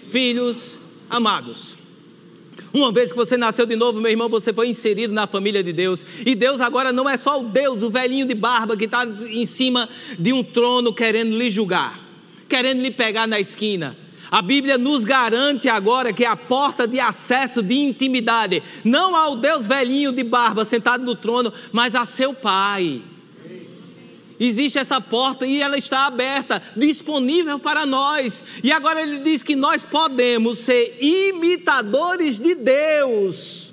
filhos 0.09 0.79
amados. 1.07 1.77
Uma 2.75 2.91
vez 2.91 3.13
que 3.13 3.17
você 3.17 3.37
nasceu 3.37 3.65
de 3.65 3.77
novo, 3.77 4.01
meu 4.01 4.11
irmão, 4.11 4.27
você 4.27 4.51
foi 4.51 4.67
inserido 4.67 5.13
na 5.13 5.25
família 5.25 5.63
de 5.63 5.71
Deus. 5.71 6.05
E 6.25 6.35
Deus 6.35 6.59
agora 6.59 6.91
não 6.91 7.09
é 7.09 7.15
só 7.15 7.39
o 7.39 7.45
Deus, 7.45 7.81
o 7.81 7.89
velhinho 7.89 8.25
de 8.25 8.35
barba 8.35 8.75
que 8.75 8.83
está 8.83 9.05
em 9.05 9.45
cima 9.45 9.87
de 10.19 10.33
um 10.33 10.43
trono 10.43 10.93
querendo 10.93 11.37
lhe 11.37 11.49
julgar, 11.49 11.97
querendo 12.49 12.81
lhe 12.81 12.91
pegar 12.91 13.27
na 13.27 13.39
esquina. 13.39 13.95
A 14.29 14.41
Bíblia 14.41 14.77
nos 14.77 15.05
garante 15.05 15.69
agora 15.69 16.11
que 16.11 16.25
é 16.25 16.27
a 16.27 16.35
porta 16.35 16.85
de 16.85 16.99
acesso 16.99 17.63
de 17.63 17.75
intimidade, 17.75 18.61
não 18.83 19.15
ao 19.15 19.37
Deus 19.37 19.65
velhinho 19.65 20.11
de 20.11 20.25
barba 20.25 20.65
sentado 20.65 21.05
no 21.05 21.15
trono, 21.15 21.53
mas 21.71 21.95
a 21.95 22.03
seu 22.03 22.33
Pai. 22.33 23.01
Existe 24.39 24.77
essa 24.77 24.99
porta 24.99 25.45
e 25.45 25.61
ela 25.61 25.77
está 25.77 26.05
aberta, 26.05 26.61
disponível 26.75 27.57
para 27.57 27.85
nós. 27.85 28.43
E 28.63 28.71
agora 28.71 29.01
ele 29.01 29.19
diz 29.19 29.41
que 29.41 29.55
nós 29.55 29.83
podemos 29.83 30.59
ser 30.59 30.97
imitadores 30.99 32.39
de 32.39 32.53
Deus, 32.53 33.71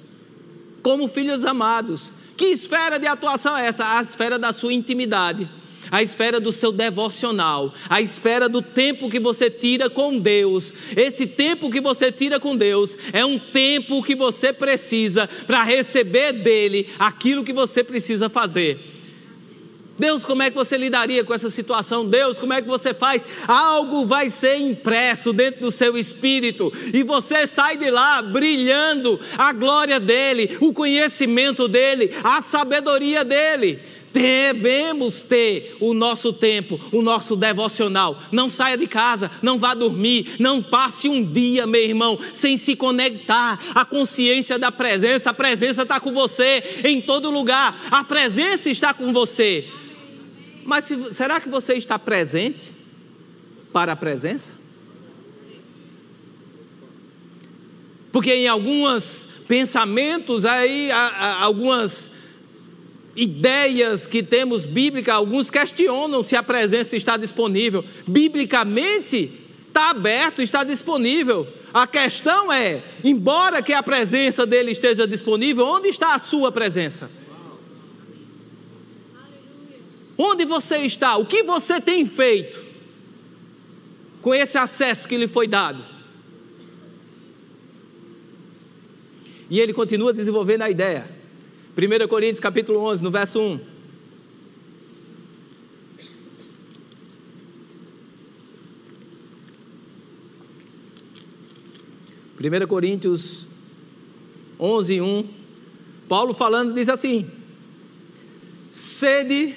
como 0.82 1.08
filhos 1.08 1.44
amados. 1.44 2.12
Que 2.36 2.46
esfera 2.46 2.98
de 2.98 3.06
atuação 3.06 3.56
é 3.56 3.66
essa? 3.66 3.96
A 3.96 4.00
esfera 4.00 4.38
da 4.38 4.52
sua 4.52 4.72
intimidade, 4.72 5.48
a 5.90 6.02
esfera 6.02 6.40
do 6.40 6.52
seu 6.52 6.72
devocional, 6.72 7.74
a 7.88 8.00
esfera 8.00 8.48
do 8.48 8.62
tempo 8.62 9.10
que 9.10 9.18
você 9.18 9.50
tira 9.50 9.90
com 9.90 10.16
Deus. 10.16 10.72
Esse 10.96 11.26
tempo 11.26 11.70
que 11.70 11.80
você 11.80 12.12
tira 12.12 12.38
com 12.38 12.56
Deus 12.56 12.96
é 13.12 13.24
um 13.24 13.38
tempo 13.38 14.02
que 14.02 14.14
você 14.14 14.52
precisa 14.52 15.28
para 15.46 15.64
receber 15.64 16.32
dele 16.32 16.88
aquilo 16.98 17.44
que 17.44 17.52
você 17.52 17.82
precisa 17.82 18.28
fazer. 18.28 18.91
Deus, 20.02 20.24
como 20.24 20.42
é 20.42 20.50
que 20.50 20.56
você 20.56 20.76
lidaria 20.76 21.22
com 21.22 21.32
essa 21.32 21.48
situação? 21.48 22.04
Deus, 22.04 22.36
como 22.36 22.52
é 22.52 22.60
que 22.60 22.66
você 22.66 22.92
faz? 22.92 23.22
Algo 23.46 24.04
vai 24.04 24.30
ser 24.30 24.56
impresso 24.56 25.32
dentro 25.32 25.60
do 25.60 25.70
seu 25.70 25.96
espírito 25.96 26.72
e 26.92 27.04
você 27.04 27.46
sai 27.46 27.76
de 27.76 27.88
lá 27.88 28.20
brilhando 28.20 29.20
a 29.38 29.52
glória 29.52 30.00
dele, 30.00 30.58
o 30.60 30.72
conhecimento 30.72 31.68
dele, 31.68 32.10
a 32.24 32.40
sabedoria 32.40 33.24
dele. 33.24 33.78
Devemos 34.12 35.22
ter 35.22 35.76
o 35.78 35.94
nosso 35.94 36.32
tempo, 36.32 36.80
o 36.90 37.00
nosso 37.00 37.36
devocional. 37.36 38.20
Não 38.32 38.50
saia 38.50 38.76
de 38.76 38.88
casa, 38.88 39.30
não 39.40 39.56
vá 39.56 39.72
dormir, 39.72 40.34
não 40.40 40.60
passe 40.60 41.08
um 41.08 41.24
dia, 41.24 41.64
meu 41.64 41.80
irmão, 41.80 42.18
sem 42.34 42.56
se 42.56 42.74
conectar 42.74 43.58
à 43.72 43.84
consciência 43.84 44.58
da 44.58 44.72
presença. 44.72 45.30
A 45.30 45.34
presença 45.34 45.82
está 45.82 46.00
com 46.00 46.12
você 46.12 46.80
em 46.82 47.00
todo 47.00 47.30
lugar, 47.30 47.86
a 47.88 48.02
presença 48.02 48.68
está 48.68 48.92
com 48.92 49.12
você. 49.12 49.68
Mas 50.64 50.84
se, 50.84 51.14
será 51.14 51.40
que 51.40 51.48
você 51.48 51.74
está 51.74 51.98
presente 51.98 52.72
para 53.72 53.92
a 53.92 53.96
presença? 53.96 54.54
Porque 58.12 58.32
em 58.34 58.46
alguns 58.46 59.26
pensamentos 59.48 60.44
aí, 60.44 60.90
algumas 61.40 62.10
ideias 63.16 64.06
que 64.06 64.22
temos 64.22 64.66
bíblicas, 64.66 65.14
alguns 65.14 65.50
questionam 65.50 66.22
se 66.22 66.36
a 66.36 66.42
presença 66.42 66.96
está 66.96 67.16
disponível. 67.16 67.84
Biblicamente, 68.06 69.30
está 69.68 69.90
aberto, 69.90 70.42
está 70.42 70.62
disponível. 70.62 71.48
A 71.72 71.86
questão 71.86 72.52
é, 72.52 72.82
embora 73.02 73.62
que 73.62 73.72
a 73.72 73.82
presença 73.82 74.44
dele 74.44 74.72
esteja 74.72 75.06
disponível, 75.06 75.66
onde 75.66 75.88
está 75.88 76.14
a 76.14 76.18
sua 76.18 76.52
presença? 76.52 77.10
Onde 80.16 80.44
você 80.44 80.78
está? 80.78 81.16
O 81.16 81.26
que 81.26 81.42
você 81.42 81.80
tem 81.80 82.04
feito 82.04 82.62
com 84.20 84.34
esse 84.34 84.58
acesso 84.58 85.08
que 85.08 85.16
lhe 85.16 85.26
foi 85.26 85.48
dado? 85.48 85.84
E 89.48 89.60
ele 89.60 89.72
continua 89.72 90.12
desenvolvendo 90.12 90.62
a 90.62 90.70
ideia. 90.70 91.10
1 91.76 92.08
Coríntios 92.08 92.40
capítulo 92.40 92.80
11, 92.80 93.02
no 93.02 93.10
verso 93.10 93.40
1. 93.40 93.60
Primeira 102.36 102.66
Coríntios 102.66 103.46
11, 104.58 105.00
1, 105.00 105.28
Paulo 106.08 106.34
falando 106.34 106.74
diz 106.74 106.88
assim: 106.88 107.30
Sede 108.70 109.54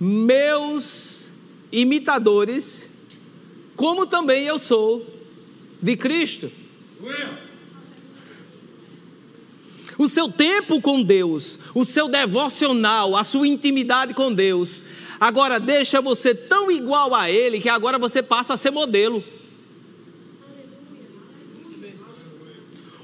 meus 0.00 1.30
imitadores, 1.72 2.88
como 3.76 4.06
também 4.06 4.44
eu 4.44 4.58
sou 4.58 5.04
de 5.82 5.96
Cristo. 5.96 6.50
O 9.98 10.08
seu 10.08 10.30
tempo 10.30 10.80
com 10.80 11.02
Deus, 11.02 11.58
o 11.74 11.84
seu 11.84 12.08
devocional, 12.08 13.16
a 13.16 13.24
sua 13.24 13.48
intimidade 13.48 14.14
com 14.14 14.32
Deus, 14.32 14.82
agora 15.18 15.58
deixa 15.58 16.00
você 16.00 16.34
tão 16.34 16.70
igual 16.70 17.14
a 17.14 17.30
Ele 17.30 17.60
que 17.60 17.68
agora 17.68 17.98
você 17.98 18.22
passa 18.22 18.54
a 18.54 18.56
ser 18.56 18.70
modelo. 18.70 19.24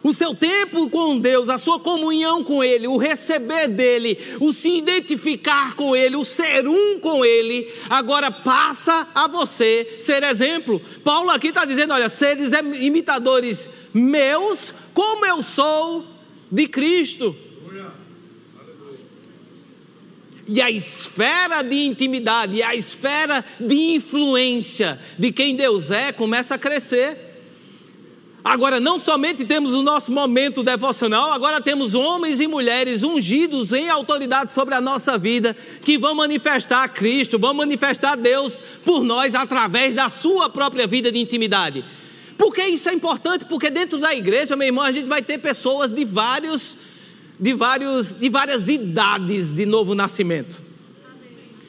O 0.04 0.12
seu 0.12 0.34
tempo 0.34 0.90
com 0.90 1.18
Deus, 1.18 1.48
a 1.48 1.56
sua 1.56 1.80
comunhão 1.80 2.44
com 2.44 2.62
Ele, 2.62 2.86
o 2.86 2.98
receber 2.98 3.68
dEle, 3.68 4.18
o 4.38 4.52
se 4.52 4.68
identificar 4.68 5.74
com 5.74 5.96
Ele, 5.96 6.14
o 6.14 6.26
ser 6.26 6.68
um 6.68 7.00
com 7.00 7.24
Ele, 7.24 7.72
agora 7.88 8.30
passa 8.30 9.08
a 9.14 9.26
você 9.26 9.96
ser 10.00 10.22
exemplo. 10.22 10.78
Paulo 11.02 11.30
aqui 11.30 11.48
está 11.48 11.64
dizendo: 11.64 11.94
olha, 11.94 12.10
seres 12.10 12.52
imitadores 12.78 13.70
meus, 13.94 14.74
como 14.92 15.24
eu 15.24 15.42
sou 15.42 16.04
de 16.52 16.68
Cristo. 16.68 17.34
E 20.46 20.60
a 20.60 20.70
esfera 20.70 21.62
de 21.62 21.86
intimidade, 21.86 22.62
a 22.62 22.74
esfera 22.74 23.42
de 23.58 23.94
influência 23.94 25.00
de 25.18 25.32
quem 25.32 25.56
Deus 25.56 25.90
é 25.90 26.12
começa 26.12 26.56
a 26.56 26.58
crescer. 26.58 27.33
Agora, 28.44 28.78
não 28.78 28.98
somente 28.98 29.42
temos 29.42 29.72
o 29.72 29.82
nosso 29.82 30.12
momento 30.12 30.62
devocional, 30.62 31.32
agora 31.32 31.62
temos 31.62 31.94
homens 31.94 32.40
e 32.40 32.46
mulheres 32.46 33.02
ungidos 33.02 33.72
em 33.72 33.88
autoridade 33.88 34.52
sobre 34.52 34.74
a 34.74 34.82
nossa 34.82 35.16
vida, 35.16 35.56
que 35.80 35.96
vão 35.96 36.14
manifestar 36.14 36.86
Cristo, 36.90 37.38
vão 37.38 37.54
manifestar 37.54 38.16
Deus 38.16 38.62
por 38.84 39.02
nós 39.02 39.34
através 39.34 39.94
da 39.94 40.10
sua 40.10 40.50
própria 40.50 40.86
vida 40.86 41.10
de 41.10 41.18
intimidade. 41.18 41.82
Por 42.36 42.54
que 42.54 42.62
isso 42.64 42.86
é 42.90 42.92
importante? 42.92 43.46
Porque 43.46 43.70
dentro 43.70 43.98
da 43.98 44.14
igreja, 44.14 44.54
meu 44.54 44.66
irmão, 44.66 44.84
a 44.84 44.92
gente 44.92 45.08
vai 45.08 45.22
ter 45.22 45.38
pessoas 45.38 45.90
de 45.90 46.04
vários, 46.04 46.76
de 47.40 47.54
vários, 47.54 48.14
de 48.14 48.28
várias 48.28 48.68
idades 48.68 49.54
de 49.54 49.64
novo 49.64 49.94
nascimento. 49.94 50.60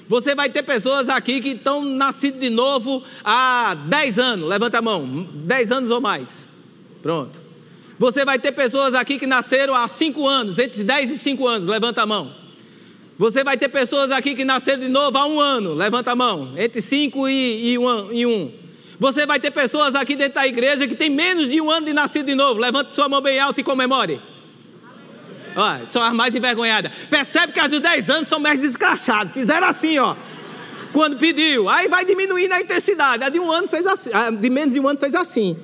Você 0.10 0.36
vai 0.36 0.50
ter 0.50 0.64
pessoas 0.64 1.08
aqui 1.08 1.40
que 1.40 1.50
estão 1.50 1.82
nascidas 1.86 2.42
de 2.42 2.50
novo 2.50 3.02
há 3.24 3.78
10 3.88 4.20
anos, 4.20 4.50
levanta 4.50 4.80
a 4.80 4.82
mão, 4.82 5.26
10 5.34 5.72
anos 5.72 5.90
ou 5.90 6.02
mais. 6.02 6.55
Pronto. 7.06 7.40
Você 8.00 8.26
vai 8.26 8.40
ter 8.40 8.52
pessoas 8.52 8.96
aqui 8.96 9.20
que 9.20 9.28
nasceram 9.28 9.76
há 9.76 9.88
5 9.88 10.28
anos, 10.28 10.58
entre 10.58 10.84
10 10.84 11.12
e 11.12 11.18
5 11.20 11.48
anos, 11.48 11.68
levanta 11.68 12.02
a 12.02 12.06
mão. 12.08 12.34
Você 13.16 13.44
vai 13.44 13.60
ter 13.60 13.70
pessoas 13.70 14.10
aqui 14.10 14.34
que 14.34 14.44
nasceram 14.44 14.80
de 14.80 14.88
novo 14.90 15.16
há 15.16 15.28
um 15.28 15.40
ano, 15.40 15.76
levanta 15.76 16.10
a 16.10 16.16
mão, 16.16 16.56
entre 16.58 16.82
5 16.82 17.30
e 17.30 17.78
1. 17.78 18.12
E 18.12 18.26
um. 18.26 18.52
Você 19.00 19.24
vai 19.28 19.40
ter 19.40 19.52
pessoas 19.52 19.94
aqui 19.94 20.16
dentro 20.16 20.34
da 20.34 20.48
igreja 20.48 20.88
que 20.88 20.96
tem 20.96 21.12
menos 21.12 21.48
de 21.48 21.62
um 21.62 21.70
ano 21.70 21.86
de 21.86 21.94
nascido 21.94 22.26
de 22.26 22.34
novo, 22.34 22.60
levante 22.60 22.96
sua 22.96 23.08
mão 23.08 23.22
bem 23.22 23.38
alta 23.38 23.62
e 23.62 23.64
comemore. 23.64 24.20
Olha, 25.56 25.86
são 25.86 26.02
as 26.02 26.12
mais 26.12 26.34
envergonhadas. 26.34 26.92
Percebe 27.08 27.54
que 27.54 27.60
as 27.60 27.70
de 27.70 27.80
10 27.80 28.10
anos 28.10 28.28
são 28.28 28.40
mais 28.40 28.62
descrachadas. 28.62 29.32
Fizeram 29.32 29.68
assim, 29.68 30.00
ó. 30.00 30.16
Quando 30.92 31.20
pediu. 31.20 31.70
Aí 31.70 31.88
vai 31.88 32.04
diminuindo 32.04 32.54
a 32.54 32.62
intensidade. 32.62 33.24
A 33.24 33.30
de 33.30 33.40
um 33.40 33.52
ano 33.52 33.68
fez 33.68 33.86
assim. 33.86 34.10
De 34.42 34.50
menos 34.50 34.74
de 34.74 34.80
um 34.80 34.88
ano 34.88 35.00
fez 35.00 35.14
assim. 35.14 35.56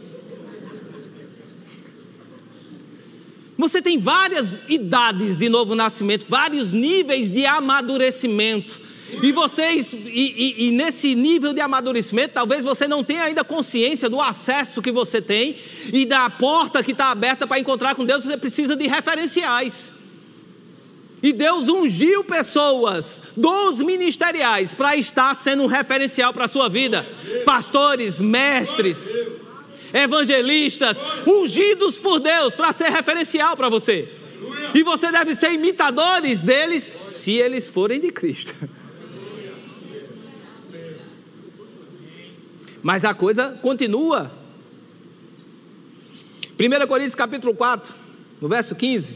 Você 3.62 3.80
tem 3.80 4.00
várias 4.00 4.58
idades 4.68 5.38
de 5.38 5.48
novo 5.48 5.76
nascimento, 5.76 6.26
vários 6.28 6.72
níveis 6.72 7.30
de 7.30 7.46
amadurecimento. 7.46 8.82
E 9.22 9.32
vocês, 9.32 9.92
e, 9.94 9.98
e, 10.08 10.68
e, 10.68 10.72
nesse 10.72 11.14
nível 11.14 11.54
de 11.54 11.62
amadurecimento, 11.62 12.34
talvez 12.34 12.66
você 12.66 12.88
não 12.88 13.04
tenha 13.04 13.26
ainda 13.26 13.44
consciência 13.44 14.10
do 14.10 14.20
acesso 14.20 14.82
que 14.82 14.92
você 14.92 15.22
tem 15.22 15.58
e 15.94 16.08
da 16.08 16.28
porta 16.28 16.82
que 16.82 16.92
está 16.92 17.12
aberta 17.12 17.46
para 17.46 17.60
encontrar 17.60 17.94
com 17.94 18.04
Deus, 18.04 18.24
você 18.24 18.36
precisa 18.36 18.76
de 18.76 18.88
referenciais. 18.88 19.94
E 21.22 21.32
Deus 21.32 21.70
ungiu 21.70 22.24
pessoas 22.24 23.22
dos 23.38 23.80
ministeriais 23.80 24.74
para 24.74 24.98
estar 24.98 25.36
sendo 25.36 25.62
um 25.62 25.68
referencial 25.68 26.34
para 26.34 26.46
a 26.46 26.48
sua 26.48 26.68
vida. 26.68 27.08
Pastores, 27.46 28.20
mestres, 28.20 29.08
evangelistas, 29.94 30.98
ungidos 31.26 31.98
por 31.98 32.20
Deus 32.20 32.54
para 32.54 32.72
ser 32.72 32.92
referencial 32.92 33.56
para 33.56 33.70
você. 33.70 34.10
E 34.74 34.84
você 34.84 35.12
deve 35.12 35.36
ser 35.36 35.52
imitadores 35.52 36.42
deles 36.42 36.96
se 37.06 37.34
eles 37.34 37.70
forem 37.70 38.00
de 38.00 38.12
Cristo. 38.12 38.54
Mas 42.82 43.06
a 43.06 43.14
coisa 43.14 43.60
continua. 43.62 44.32
1 46.60 46.88
Coríntios 46.88 47.16
capítulo 47.16 47.54
4, 47.54 47.94
no 48.40 48.48
verso 48.48 48.76
15. 48.76 49.16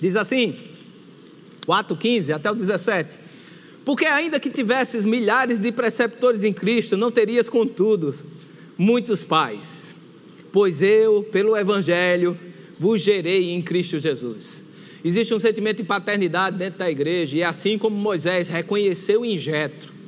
Diz 0.00 0.16
assim, 0.16 0.58
4,15 1.66 2.34
até 2.34 2.50
o 2.50 2.54
17. 2.54 3.18
Porque 3.84 4.04
ainda 4.04 4.38
que 4.38 4.50
tivesses 4.50 5.04
milhares 5.04 5.58
de 5.58 5.72
preceptores 5.72 6.44
em 6.44 6.52
Cristo, 6.52 6.96
não 6.96 7.10
terias, 7.10 7.48
contudo, 7.48 8.14
muitos 8.76 9.24
pais. 9.24 9.94
Pois 10.52 10.82
eu, 10.82 11.22
pelo 11.24 11.56
Evangelho, 11.56 12.38
vos 12.78 13.00
gerei 13.00 13.50
em 13.50 13.62
Cristo 13.62 13.98
Jesus. 13.98 14.62
Existe 15.04 15.32
um 15.32 15.38
sentimento 15.38 15.78
de 15.78 15.84
paternidade 15.84 16.58
dentro 16.58 16.78
da 16.78 16.90
igreja, 16.90 17.36
e 17.36 17.42
assim 17.42 17.78
como 17.78 17.96
Moisés 17.96 18.48
reconheceu 18.48 19.24
em 19.24 19.38
Jetro 19.38 20.00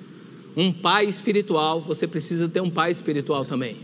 um 0.57 0.73
pai 0.73 1.07
espiritual, 1.07 1.81
você 1.81 2.07
precisa 2.07 2.49
ter 2.49 2.61
um 2.61 2.70
pai 2.70 2.91
espiritual 2.91 3.45
também. 3.45 3.77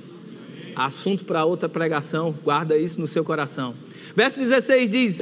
Assunto 0.76 1.24
para 1.24 1.45
outra 1.45 1.68
pregação, 1.68 2.34
guarda 2.45 2.76
isso 2.76 3.01
no 3.01 3.07
seu 3.07 3.24
coração. 3.24 3.74
Verso 4.14 4.39
16 4.39 4.91
diz: 4.91 5.20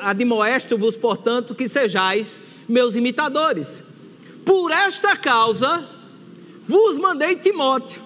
Admoesto-vos, 0.00 0.96
portanto, 0.96 1.54
que 1.54 1.68
sejais 1.68 2.42
meus 2.68 2.94
imitadores. 2.96 3.84
Por 4.50 4.72
esta 4.72 5.16
causa 5.16 5.88
vos 6.64 6.98
mandei 6.98 7.36
Timóteo, 7.36 8.02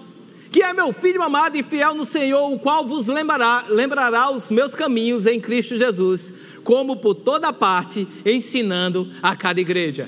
que 0.51 0.61
é 0.61 0.71
meu 0.73 0.93
filho 0.93 1.23
amado 1.23 1.57
e 1.57 1.63
fiel 1.63 1.95
no 1.95 2.05
Senhor, 2.05 2.53
o 2.53 2.59
qual 2.59 2.85
vos 2.85 3.07
lembrará, 3.07 3.65
lembrará 3.67 4.29
os 4.29 4.51
meus 4.51 4.75
caminhos 4.75 5.25
em 5.25 5.39
Cristo 5.39 5.75
Jesus 5.75 6.31
como 6.63 6.97
por 6.97 7.15
toda 7.15 7.51
parte, 7.51 8.07
ensinando 8.23 9.11
a 9.23 9.35
cada 9.35 9.59
igreja. 9.59 10.07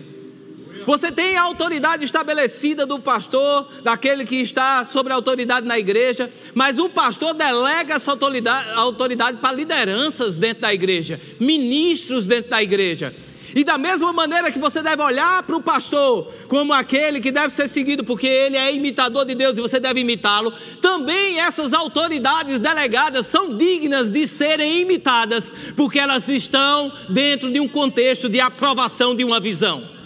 Você 0.85 1.11
tem 1.11 1.37
a 1.37 1.41
autoridade 1.41 2.05
estabelecida 2.05 2.85
do 2.85 2.99
pastor, 2.99 3.67
daquele 3.83 4.23
que 4.23 4.35
está 4.35 4.85
sobre 4.85 5.11
a 5.11 5.15
autoridade 5.15 5.65
na 5.65 5.79
igreja, 5.79 6.31
mas 6.53 6.77
o 6.77 6.87
pastor 6.87 7.33
delega 7.33 7.95
essa 7.95 8.11
autoridade, 8.11 8.69
autoridade 8.75 9.37
para 9.37 9.55
lideranças 9.55 10.37
dentro 10.37 10.61
da 10.61 10.71
igreja, 10.71 11.19
ministros 11.39 12.27
dentro 12.27 12.51
da 12.51 12.61
igreja. 12.61 13.25
E 13.57 13.63
da 13.63 13.75
mesma 13.75 14.13
maneira 14.13 14.51
que 14.51 14.59
você 14.59 14.83
deve 14.83 15.01
olhar 15.01 15.41
para 15.41 15.55
o 15.55 15.61
pastor 15.63 16.31
como 16.47 16.71
aquele 16.71 17.19
que 17.19 17.31
deve 17.31 17.55
ser 17.55 17.67
seguido, 17.67 18.03
porque 18.03 18.27
ele 18.27 18.55
é 18.55 18.71
imitador 18.71 19.25
de 19.25 19.33
Deus 19.33 19.57
e 19.57 19.61
você 19.61 19.79
deve 19.79 20.01
imitá-lo, 20.01 20.53
também 20.79 21.39
essas 21.39 21.73
autoridades 21.73 22.59
delegadas 22.59 23.25
são 23.25 23.57
dignas 23.57 24.11
de 24.11 24.27
serem 24.27 24.81
imitadas, 24.81 25.55
porque 25.75 25.97
elas 25.97 26.29
estão 26.29 26.93
dentro 27.09 27.51
de 27.51 27.59
um 27.59 27.67
contexto 27.67 28.29
de 28.29 28.39
aprovação 28.39 29.15
de 29.15 29.23
uma 29.23 29.39
visão 29.39 29.97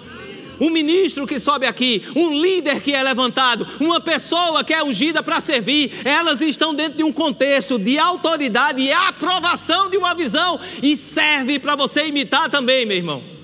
um 0.58 0.70
ministro 0.70 1.26
que 1.26 1.40
sobe 1.40 1.66
aqui, 1.66 2.04
um 2.16 2.40
líder 2.40 2.82
que 2.82 2.94
é 2.94 3.02
levantado, 3.02 3.68
uma 3.80 4.00
pessoa 4.00 4.64
que 4.64 4.72
é 4.72 4.84
ungida 4.84 5.24
para 5.24 5.42
servir, 5.42 5.92
elas 6.06 6.40
estão 6.40 6.72
dentro 6.72 7.00
de 7.00 7.04
um 7.04 7.12
contexto 7.12 7.80
de 7.80 7.98
autoridade 7.98 8.80
e 8.80 8.94
aprovação 8.94 9.90
de 9.90 9.98
uma 9.98 10.14
visão 10.14 10.60
e 10.84 10.96
serve 10.96 11.58
para 11.58 11.76
você 11.76 12.06
imitar 12.06 12.48
também, 12.48 12.86
meu 12.86 12.96
irmão. 12.96 13.41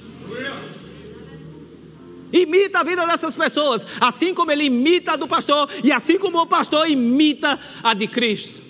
Imita 2.32 2.80
a 2.80 2.84
vida 2.84 3.06
dessas 3.06 3.38
pessoas, 3.38 3.86
assim 4.02 4.34
como 4.34 4.52
ele 4.52 4.66
imita 4.66 5.14
a 5.14 5.16
do 5.16 5.28
pastor 5.28 5.70
e 5.84 5.92
assim 5.92 6.20
como 6.20 6.40
o 6.40 6.46
pastor 6.46 6.90
imita 6.90 7.60
a 7.82 7.94
de 7.94 8.08
Cristo. 8.08 8.62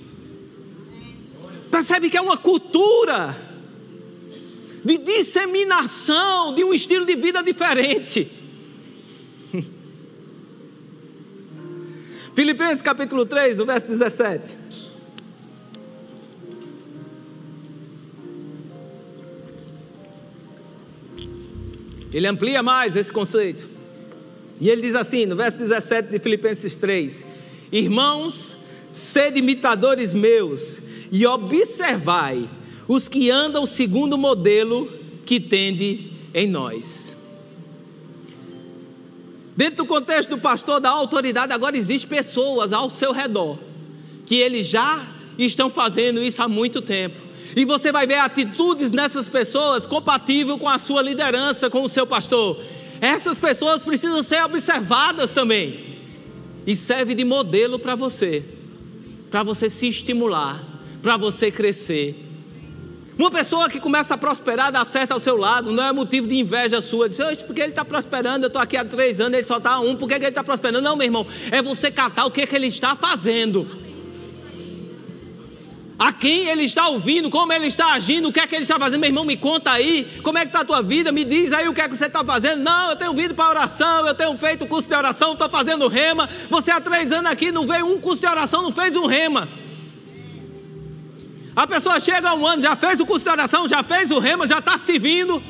Percebe 1.72 2.10
que 2.10 2.18
é 2.18 2.22
uma 2.22 2.38
cultura 2.38 3.36
de 4.84 4.98
disseminação 4.98 6.54
de 6.54 6.64
um 6.64 6.74
estilo 6.74 7.06
de 7.06 7.16
vida 7.16 7.42
diferente. 7.42 8.32
Filipenses 12.36 12.82
capítulo 12.82 13.26
3, 13.26 13.58
verso 13.58 13.88
17. 13.88 14.67
Ele 22.18 22.26
amplia 22.26 22.64
mais 22.64 22.96
esse 22.96 23.14
conceito. 23.14 23.64
E 24.60 24.72
ele 24.72 24.82
diz 24.82 24.96
assim, 24.96 25.28
no 25.28 25.36
verso 25.36 25.56
17 25.60 26.10
de 26.10 26.18
Filipenses 26.18 26.76
3: 26.76 27.24
Irmãos, 27.72 28.58
sede 28.92 29.38
imitadores 29.38 30.16
meus 30.16 30.82
e 31.12 31.28
observai 31.28 32.50
os 32.88 33.08
que 33.08 33.30
andam 33.30 33.68
segundo 33.68 34.14
o 34.14 34.18
modelo 34.18 34.92
que 35.28 35.40
tende 35.40 36.12
em 36.34 36.48
nós. 36.48 37.14
Dentro 39.56 39.76
do 39.76 39.86
contexto 39.86 40.30
do 40.30 40.40
pastor, 40.40 40.80
da 40.80 40.90
autoridade, 40.90 41.54
agora 41.54 41.78
existem 41.78 42.10
pessoas 42.10 42.74
ao 42.74 42.90
seu 42.90 43.12
redor 43.12 43.60
que 44.26 44.38
eles 44.38 44.66
já 44.66 45.08
estão 45.38 45.70
fazendo 45.70 46.24
isso 46.24 46.42
há 46.42 46.48
muito 46.48 46.82
tempo. 46.82 47.27
E 47.56 47.66
você 47.66 47.92
vai 47.92 48.06
ver 48.06 48.16
atitudes 48.16 48.92
nessas 48.92 49.28
pessoas 49.28 49.86
compatível 49.86 50.58
com 50.58 50.68
a 50.68 50.78
sua 50.78 51.02
liderança, 51.02 51.70
com 51.70 51.84
o 51.84 51.90
seu 51.90 52.06
pastor. 52.06 52.62
Essas 53.00 53.38
pessoas 53.38 53.84
precisam 53.84 54.22
ser 54.24 54.44
observadas 54.44 55.32
também. 55.32 55.98
E 56.66 56.76
serve 56.76 57.16
de 57.16 57.24
modelo 57.24 57.80
para 57.80 57.96
você, 57.96 58.44
para 59.32 59.44
você 59.44 59.70
se 59.70 59.88
estimular, 59.88 60.62
para 61.02 61.16
você 61.16 61.50
crescer. 61.50 62.24
Uma 63.18 63.32
pessoa 63.32 63.70
que 63.70 63.80
começa 63.80 64.14
a 64.14 64.18
prosperar, 64.18 64.72
dá 64.72 64.86
certo 64.86 65.14
ao 65.14 65.20
seu 65.20 65.38
lado, 65.38 65.72
não 65.72 65.84
é 65.84 65.92
motivo 65.92 66.28
de 66.28 66.36
inveja 66.36 66.82
sua. 66.82 67.10
Diz, 67.10 67.18
porque 67.42 67.62
ele 67.62 67.70
está 67.72 67.84
prosperando, 67.84 68.44
eu 68.44 68.48
estou 68.48 68.62
aqui 68.62 68.78
há 68.78 68.86
três 68.86 69.20
anos, 69.20 69.38
ele 69.38 69.48
só 69.48 69.58
está 69.58 69.80
um, 69.80 69.96
por 69.96 70.08
que 70.08 70.16
ele 70.16 70.28
está 70.28 70.44
prosperando? 70.44 70.84
Não, 70.84 70.96
meu 70.96 71.06
irmão, 71.06 71.26
é 71.50 71.62
você 71.62 71.90
catar 71.90 72.26
o 72.26 72.32
que, 72.32 72.46
que 72.46 72.56
ele 72.56 72.68
está 72.68 72.96
fazendo 72.96 73.87
a 76.00 76.14
quem 76.14 76.48
ele 76.48 76.64
está 76.64 76.88
ouvindo, 76.90 77.30
como 77.30 77.52
ele 77.52 77.66
está 77.66 77.94
agindo, 77.94 78.28
o 78.28 78.32
que 78.32 78.40
é 78.40 78.46
que 78.46 78.54
ele 78.54 78.64
está 78.64 78.78
fazendo. 78.78 79.00
Meu 79.00 79.10
irmão, 79.10 79.26
me 79.26 79.36
conta 79.36 79.72
aí, 79.72 80.20
como 80.22 80.38
é 80.38 80.42
que 80.42 80.48
está 80.48 80.62
a 80.62 80.66
tua 80.66 80.82
vida, 80.82 81.12
me 81.12 81.24
diz 81.24 81.52
aí 81.52 81.68
o 81.68 81.74
que 81.74 81.82
é 81.82 81.90
que 81.90 81.98
você 81.98 82.06
está 82.06 82.24
fazendo. 82.24 82.62
Não, 82.62 82.92
eu 82.92 82.96
tenho 82.96 83.14
vindo 83.14 83.34
para 83.34 83.50
oração, 83.50 84.06
eu 84.06 84.14
tenho 84.14 84.38
feito 84.38 84.68
curso 84.68 84.88
de 84.88 84.94
oração, 84.94 85.34
estou 85.34 85.50
fazendo 85.50 85.88
rema. 85.88 86.30
Você 86.50 86.70
há 86.70 86.80
três 86.80 87.12
anos 87.12 87.32
aqui 87.32 87.52
não 87.52 87.66
veio 87.66 87.88
um 87.88 88.00
curso 88.00 88.22
de 88.22 88.28
oração, 88.28 88.62
não 88.62 88.72
fez 88.72 88.96
um 88.96 89.08
rema. 89.08 89.50
A 91.56 91.66
pessoa 91.66 92.00
chega 92.00 92.30
há 92.30 92.36
um 92.36 92.46
ano, 92.46 92.62
já 92.62 92.76
fez 92.76 93.00
o 93.00 93.06
curso 93.06 93.26
de 93.26 93.32
oração, 93.32 93.68
já 93.68 93.82
fez 93.82 94.12
o 94.12 94.20
rema, 94.20 94.48
já 94.48 94.60
está 94.60 94.78
se 94.78 95.00
vindo. 95.00 95.42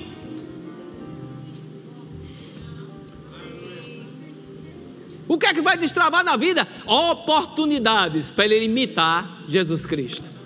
O 5.27 5.37
que 5.37 5.45
é 5.45 5.53
que 5.53 5.61
vai 5.61 5.75
destravar 5.75 6.23
na 6.23 6.37
vida? 6.37 6.65
Oportunidades 6.85 8.31
para 8.31 8.45
ele 8.45 8.63
imitar 8.63 9.43
Jesus 9.49 9.85
Cristo. 9.85 10.36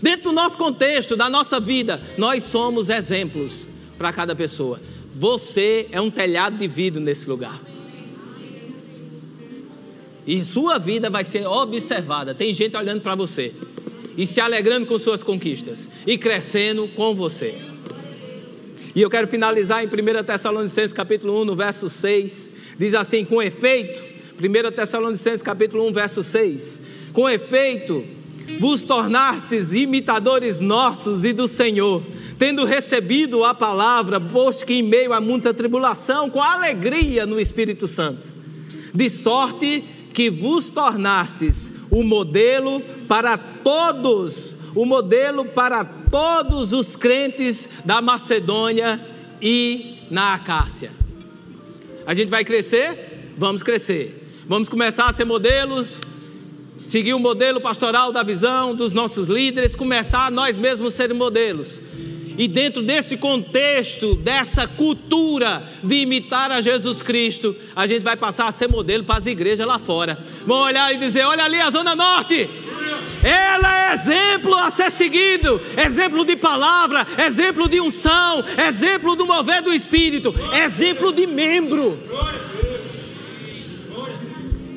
Dentro 0.00 0.30
do 0.30 0.32
nosso 0.32 0.56
contexto, 0.56 1.16
da 1.16 1.28
nossa 1.28 1.58
vida, 1.58 2.00
nós 2.16 2.44
somos 2.44 2.88
exemplos 2.88 3.66
para 3.96 4.12
cada 4.12 4.34
pessoa. 4.34 4.80
Você 5.14 5.88
é 5.90 6.00
um 6.00 6.10
telhado 6.10 6.56
de 6.56 6.68
vidro 6.68 7.00
nesse 7.00 7.28
lugar. 7.28 7.60
E 10.24 10.44
sua 10.44 10.78
vida 10.78 11.10
vai 11.10 11.24
ser 11.24 11.46
observada. 11.46 12.34
Tem 12.34 12.54
gente 12.54 12.76
olhando 12.76 13.00
para 13.00 13.14
você 13.14 13.52
e 14.16 14.26
se 14.26 14.40
alegrando 14.40 14.86
com 14.86 14.98
suas 14.98 15.22
conquistas 15.22 15.88
e 16.06 16.16
crescendo 16.18 16.86
com 16.88 17.14
você. 17.14 17.54
E 18.94 19.00
eu 19.00 19.08
quero 19.08 19.26
finalizar 19.26 19.82
em 19.82 19.86
1 19.86 20.24
Tessalonicenses 20.24 20.92
capítulo 20.92 21.40
1, 21.42 21.44
no 21.44 21.56
verso 21.56 21.88
6. 21.88 22.52
Diz 22.78 22.94
assim: 22.94 23.24
com 23.24 23.42
efeito, 23.42 24.04
1 24.38 24.72
Tessalonicenses 24.72 25.42
capítulo 25.42 25.88
1, 25.88 25.92
verso 25.92 26.22
6. 26.22 26.82
Com 27.12 27.28
efeito, 27.28 28.04
vos 28.58 28.82
tornastes 28.82 29.72
imitadores 29.72 30.60
nossos 30.60 31.24
e 31.24 31.32
do 31.32 31.46
Senhor, 31.46 32.02
tendo 32.38 32.64
recebido 32.64 33.44
a 33.44 33.52
palavra, 33.52 34.20
posto 34.20 34.64
que 34.64 34.74
em 34.74 34.82
meio 34.82 35.12
a 35.12 35.20
muita 35.20 35.52
tribulação, 35.52 36.30
com 36.30 36.42
alegria 36.42 37.26
no 37.26 37.38
Espírito 37.38 37.86
Santo, 37.86 38.32
de 38.94 39.10
sorte 39.10 39.84
que 40.12 40.30
vos 40.30 40.70
tornastes 40.70 41.72
o 41.90 42.02
modelo 42.02 42.80
para 43.06 43.36
todos, 43.38 44.56
o 44.74 44.84
modelo 44.84 45.44
para 45.44 45.84
todos 45.84 46.72
os 46.72 46.96
crentes 46.96 47.68
da 47.84 48.00
Macedônia 48.00 49.00
e 49.40 49.98
na 50.10 50.34
Acácia. 50.34 50.92
A 52.06 52.14
gente 52.14 52.30
vai 52.30 52.44
crescer? 52.44 53.34
Vamos 53.36 53.62
crescer. 53.62 54.42
Vamos 54.46 54.68
começar 54.68 55.06
a 55.06 55.12
ser 55.12 55.24
modelos 55.24 56.00
seguir 56.88 57.12
o 57.12 57.20
modelo 57.20 57.60
pastoral 57.60 58.10
da 58.10 58.22
visão 58.22 58.74
dos 58.74 58.94
nossos 58.94 59.28
líderes, 59.28 59.76
começar 59.76 60.30
nós 60.30 60.56
mesmos 60.56 60.94
ser 60.94 61.12
modelos. 61.12 61.78
E 62.38 62.48
dentro 62.48 62.82
desse 62.82 63.16
contexto, 63.16 64.14
dessa 64.14 64.66
cultura 64.66 65.68
de 65.82 65.96
imitar 65.96 66.50
a 66.50 66.62
Jesus 66.62 67.02
Cristo, 67.02 67.54
a 67.76 67.86
gente 67.86 68.02
vai 68.02 68.16
passar 68.16 68.46
a 68.46 68.52
ser 68.52 68.68
modelo 68.68 69.04
para 69.04 69.18
as 69.18 69.26
igrejas 69.26 69.66
lá 69.66 69.78
fora. 69.78 70.18
Vão 70.46 70.60
olhar 70.60 70.94
e 70.94 70.98
dizer: 70.98 71.26
olha 71.26 71.44
ali 71.44 71.60
a 71.60 71.70
Zona 71.70 71.94
Norte. 71.94 72.48
Ela 73.22 73.90
é 73.90 73.94
exemplo 73.94 74.54
a 74.54 74.70
ser 74.70 74.90
seguido, 74.90 75.60
exemplo 75.76 76.24
de 76.24 76.36
palavra, 76.36 77.06
exemplo 77.26 77.68
de 77.68 77.80
unção, 77.80 78.42
exemplo 78.66 79.14
do 79.14 79.26
mover 79.26 79.60
do 79.60 79.74
Espírito, 79.74 80.34
exemplo 80.64 81.12
de 81.12 81.26
membro. 81.26 81.98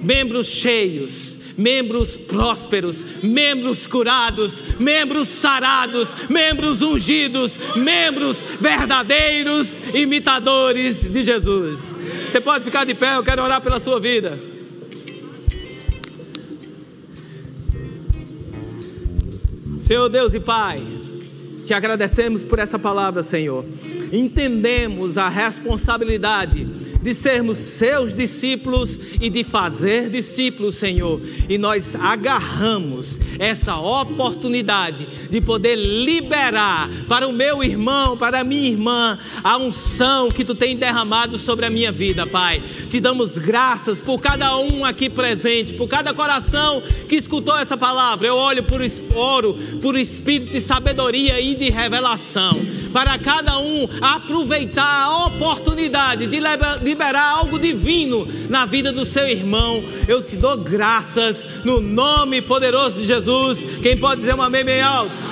Membros 0.02 0.48
cheios 0.48 1.41
membros 1.58 2.16
prósperos, 2.16 3.04
membros 3.24 3.88
curados, 3.88 4.64
membros 4.80 5.28
sarados, 5.28 6.10
membros 6.30 6.82
ungidos, 6.82 7.58
membros 7.76 8.46
verdadeiros 8.60 9.80
imitadores 9.94 11.04
de 11.12 11.24
Jesus. 11.24 11.98
Você 12.30 12.40
pode 12.40 12.64
ficar 12.64 12.86
de 12.86 12.94
pé, 12.94 13.16
eu 13.16 13.24
quero 13.24 13.44
orar 13.44 13.62
pela 13.62 13.80
sua 13.80 14.00
vida. 14.00 14.38
Senhor 19.80 20.08
Deus 20.10 20.34
e 20.34 20.40
Pai, 20.40 20.82
Te 21.72 21.74
agradecemos 21.74 22.44
por 22.44 22.60
essa 22.60 22.78
palavra, 22.78 23.24
Senhor. 23.24 23.64
Entendemos 24.12 25.18
a 25.18 25.30
responsabilidade 25.30 26.68
de 27.02 27.14
sermos 27.14 27.58
seus 27.58 28.14
discípulos 28.14 28.98
e 29.20 29.30
de 29.30 29.44
fazer 29.44 30.10
discípulos, 30.10 30.76
Senhor. 30.76 31.22
E 31.50 31.58
nós 31.58 31.96
agarramos 31.96 33.20
essa 33.40 33.76
oportunidade 33.78 35.08
de 35.30 35.42
poder 35.42 35.76
liberar 35.76 36.90
para 37.08 37.28
o 37.28 37.34
meu 37.34 37.64
irmão, 37.64 38.16
para 38.18 38.42
a 38.42 38.44
minha 38.44 38.70
irmã, 38.70 39.18
a 39.44 39.58
unção 39.58 40.30
que 40.30 40.46
tu 40.46 40.54
tem 40.54 40.76
derramado 40.76 41.38
sobre 41.38 41.66
a 41.66 41.70
minha 41.70 41.92
vida, 41.92 42.26
Pai. 42.28 42.62
Te 42.90 43.00
damos 43.00 43.38
graças 43.38 44.00
por 44.00 44.20
cada 44.20 44.58
um 44.58 44.86
aqui 44.86 45.10
presente, 45.10 45.74
por 45.74 45.88
cada 45.88 46.14
coração 46.14 46.84
que 47.08 47.16
escutou 47.16 47.58
essa 47.58 47.78
palavra. 47.78 48.28
Eu 48.28 48.36
olho 48.36 48.64
por 48.64 48.82
oro, 49.16 49.58
por 49.82 49.98
espírito 49.98 50.52
de 50.52 50.62
sabedoria 50.62 51.40
e 51.40 51.56
de 51.56 51.70
revelação, 51.70 52.60
para 52.94 53.18
cada 53.18 53.60
um 53.60 53.88
aproveitar 54.02 55.04
a 55.04 55.26
oportunidade 55.26 56.28
de 56.28 56.40
liberar 56.92 57.24
algo 57.24 57.58
divino 57.58 58.28
na 58.50 58.66
vida 58.66 58.92
do 58.92 59.06
seu 59.06 59.28
irmão. 59.28 59.84
Eu 60.08 60.22
te 60.22 60.36
dou 60.36 60.58
graças 60.58 61.48
no 61.64 61.80
nome 61.80 62.42
poderoso 62.42 62.98
de 62.98 63.06
Jesus. 63.06 63.66
Quem 63.82 63.98
pode 63.98 64.22
dizer 64.22 64.36
um 64.36 64.42
amém 64.42 64.64
bem 64.64 64.82
alto? 64.82 65.31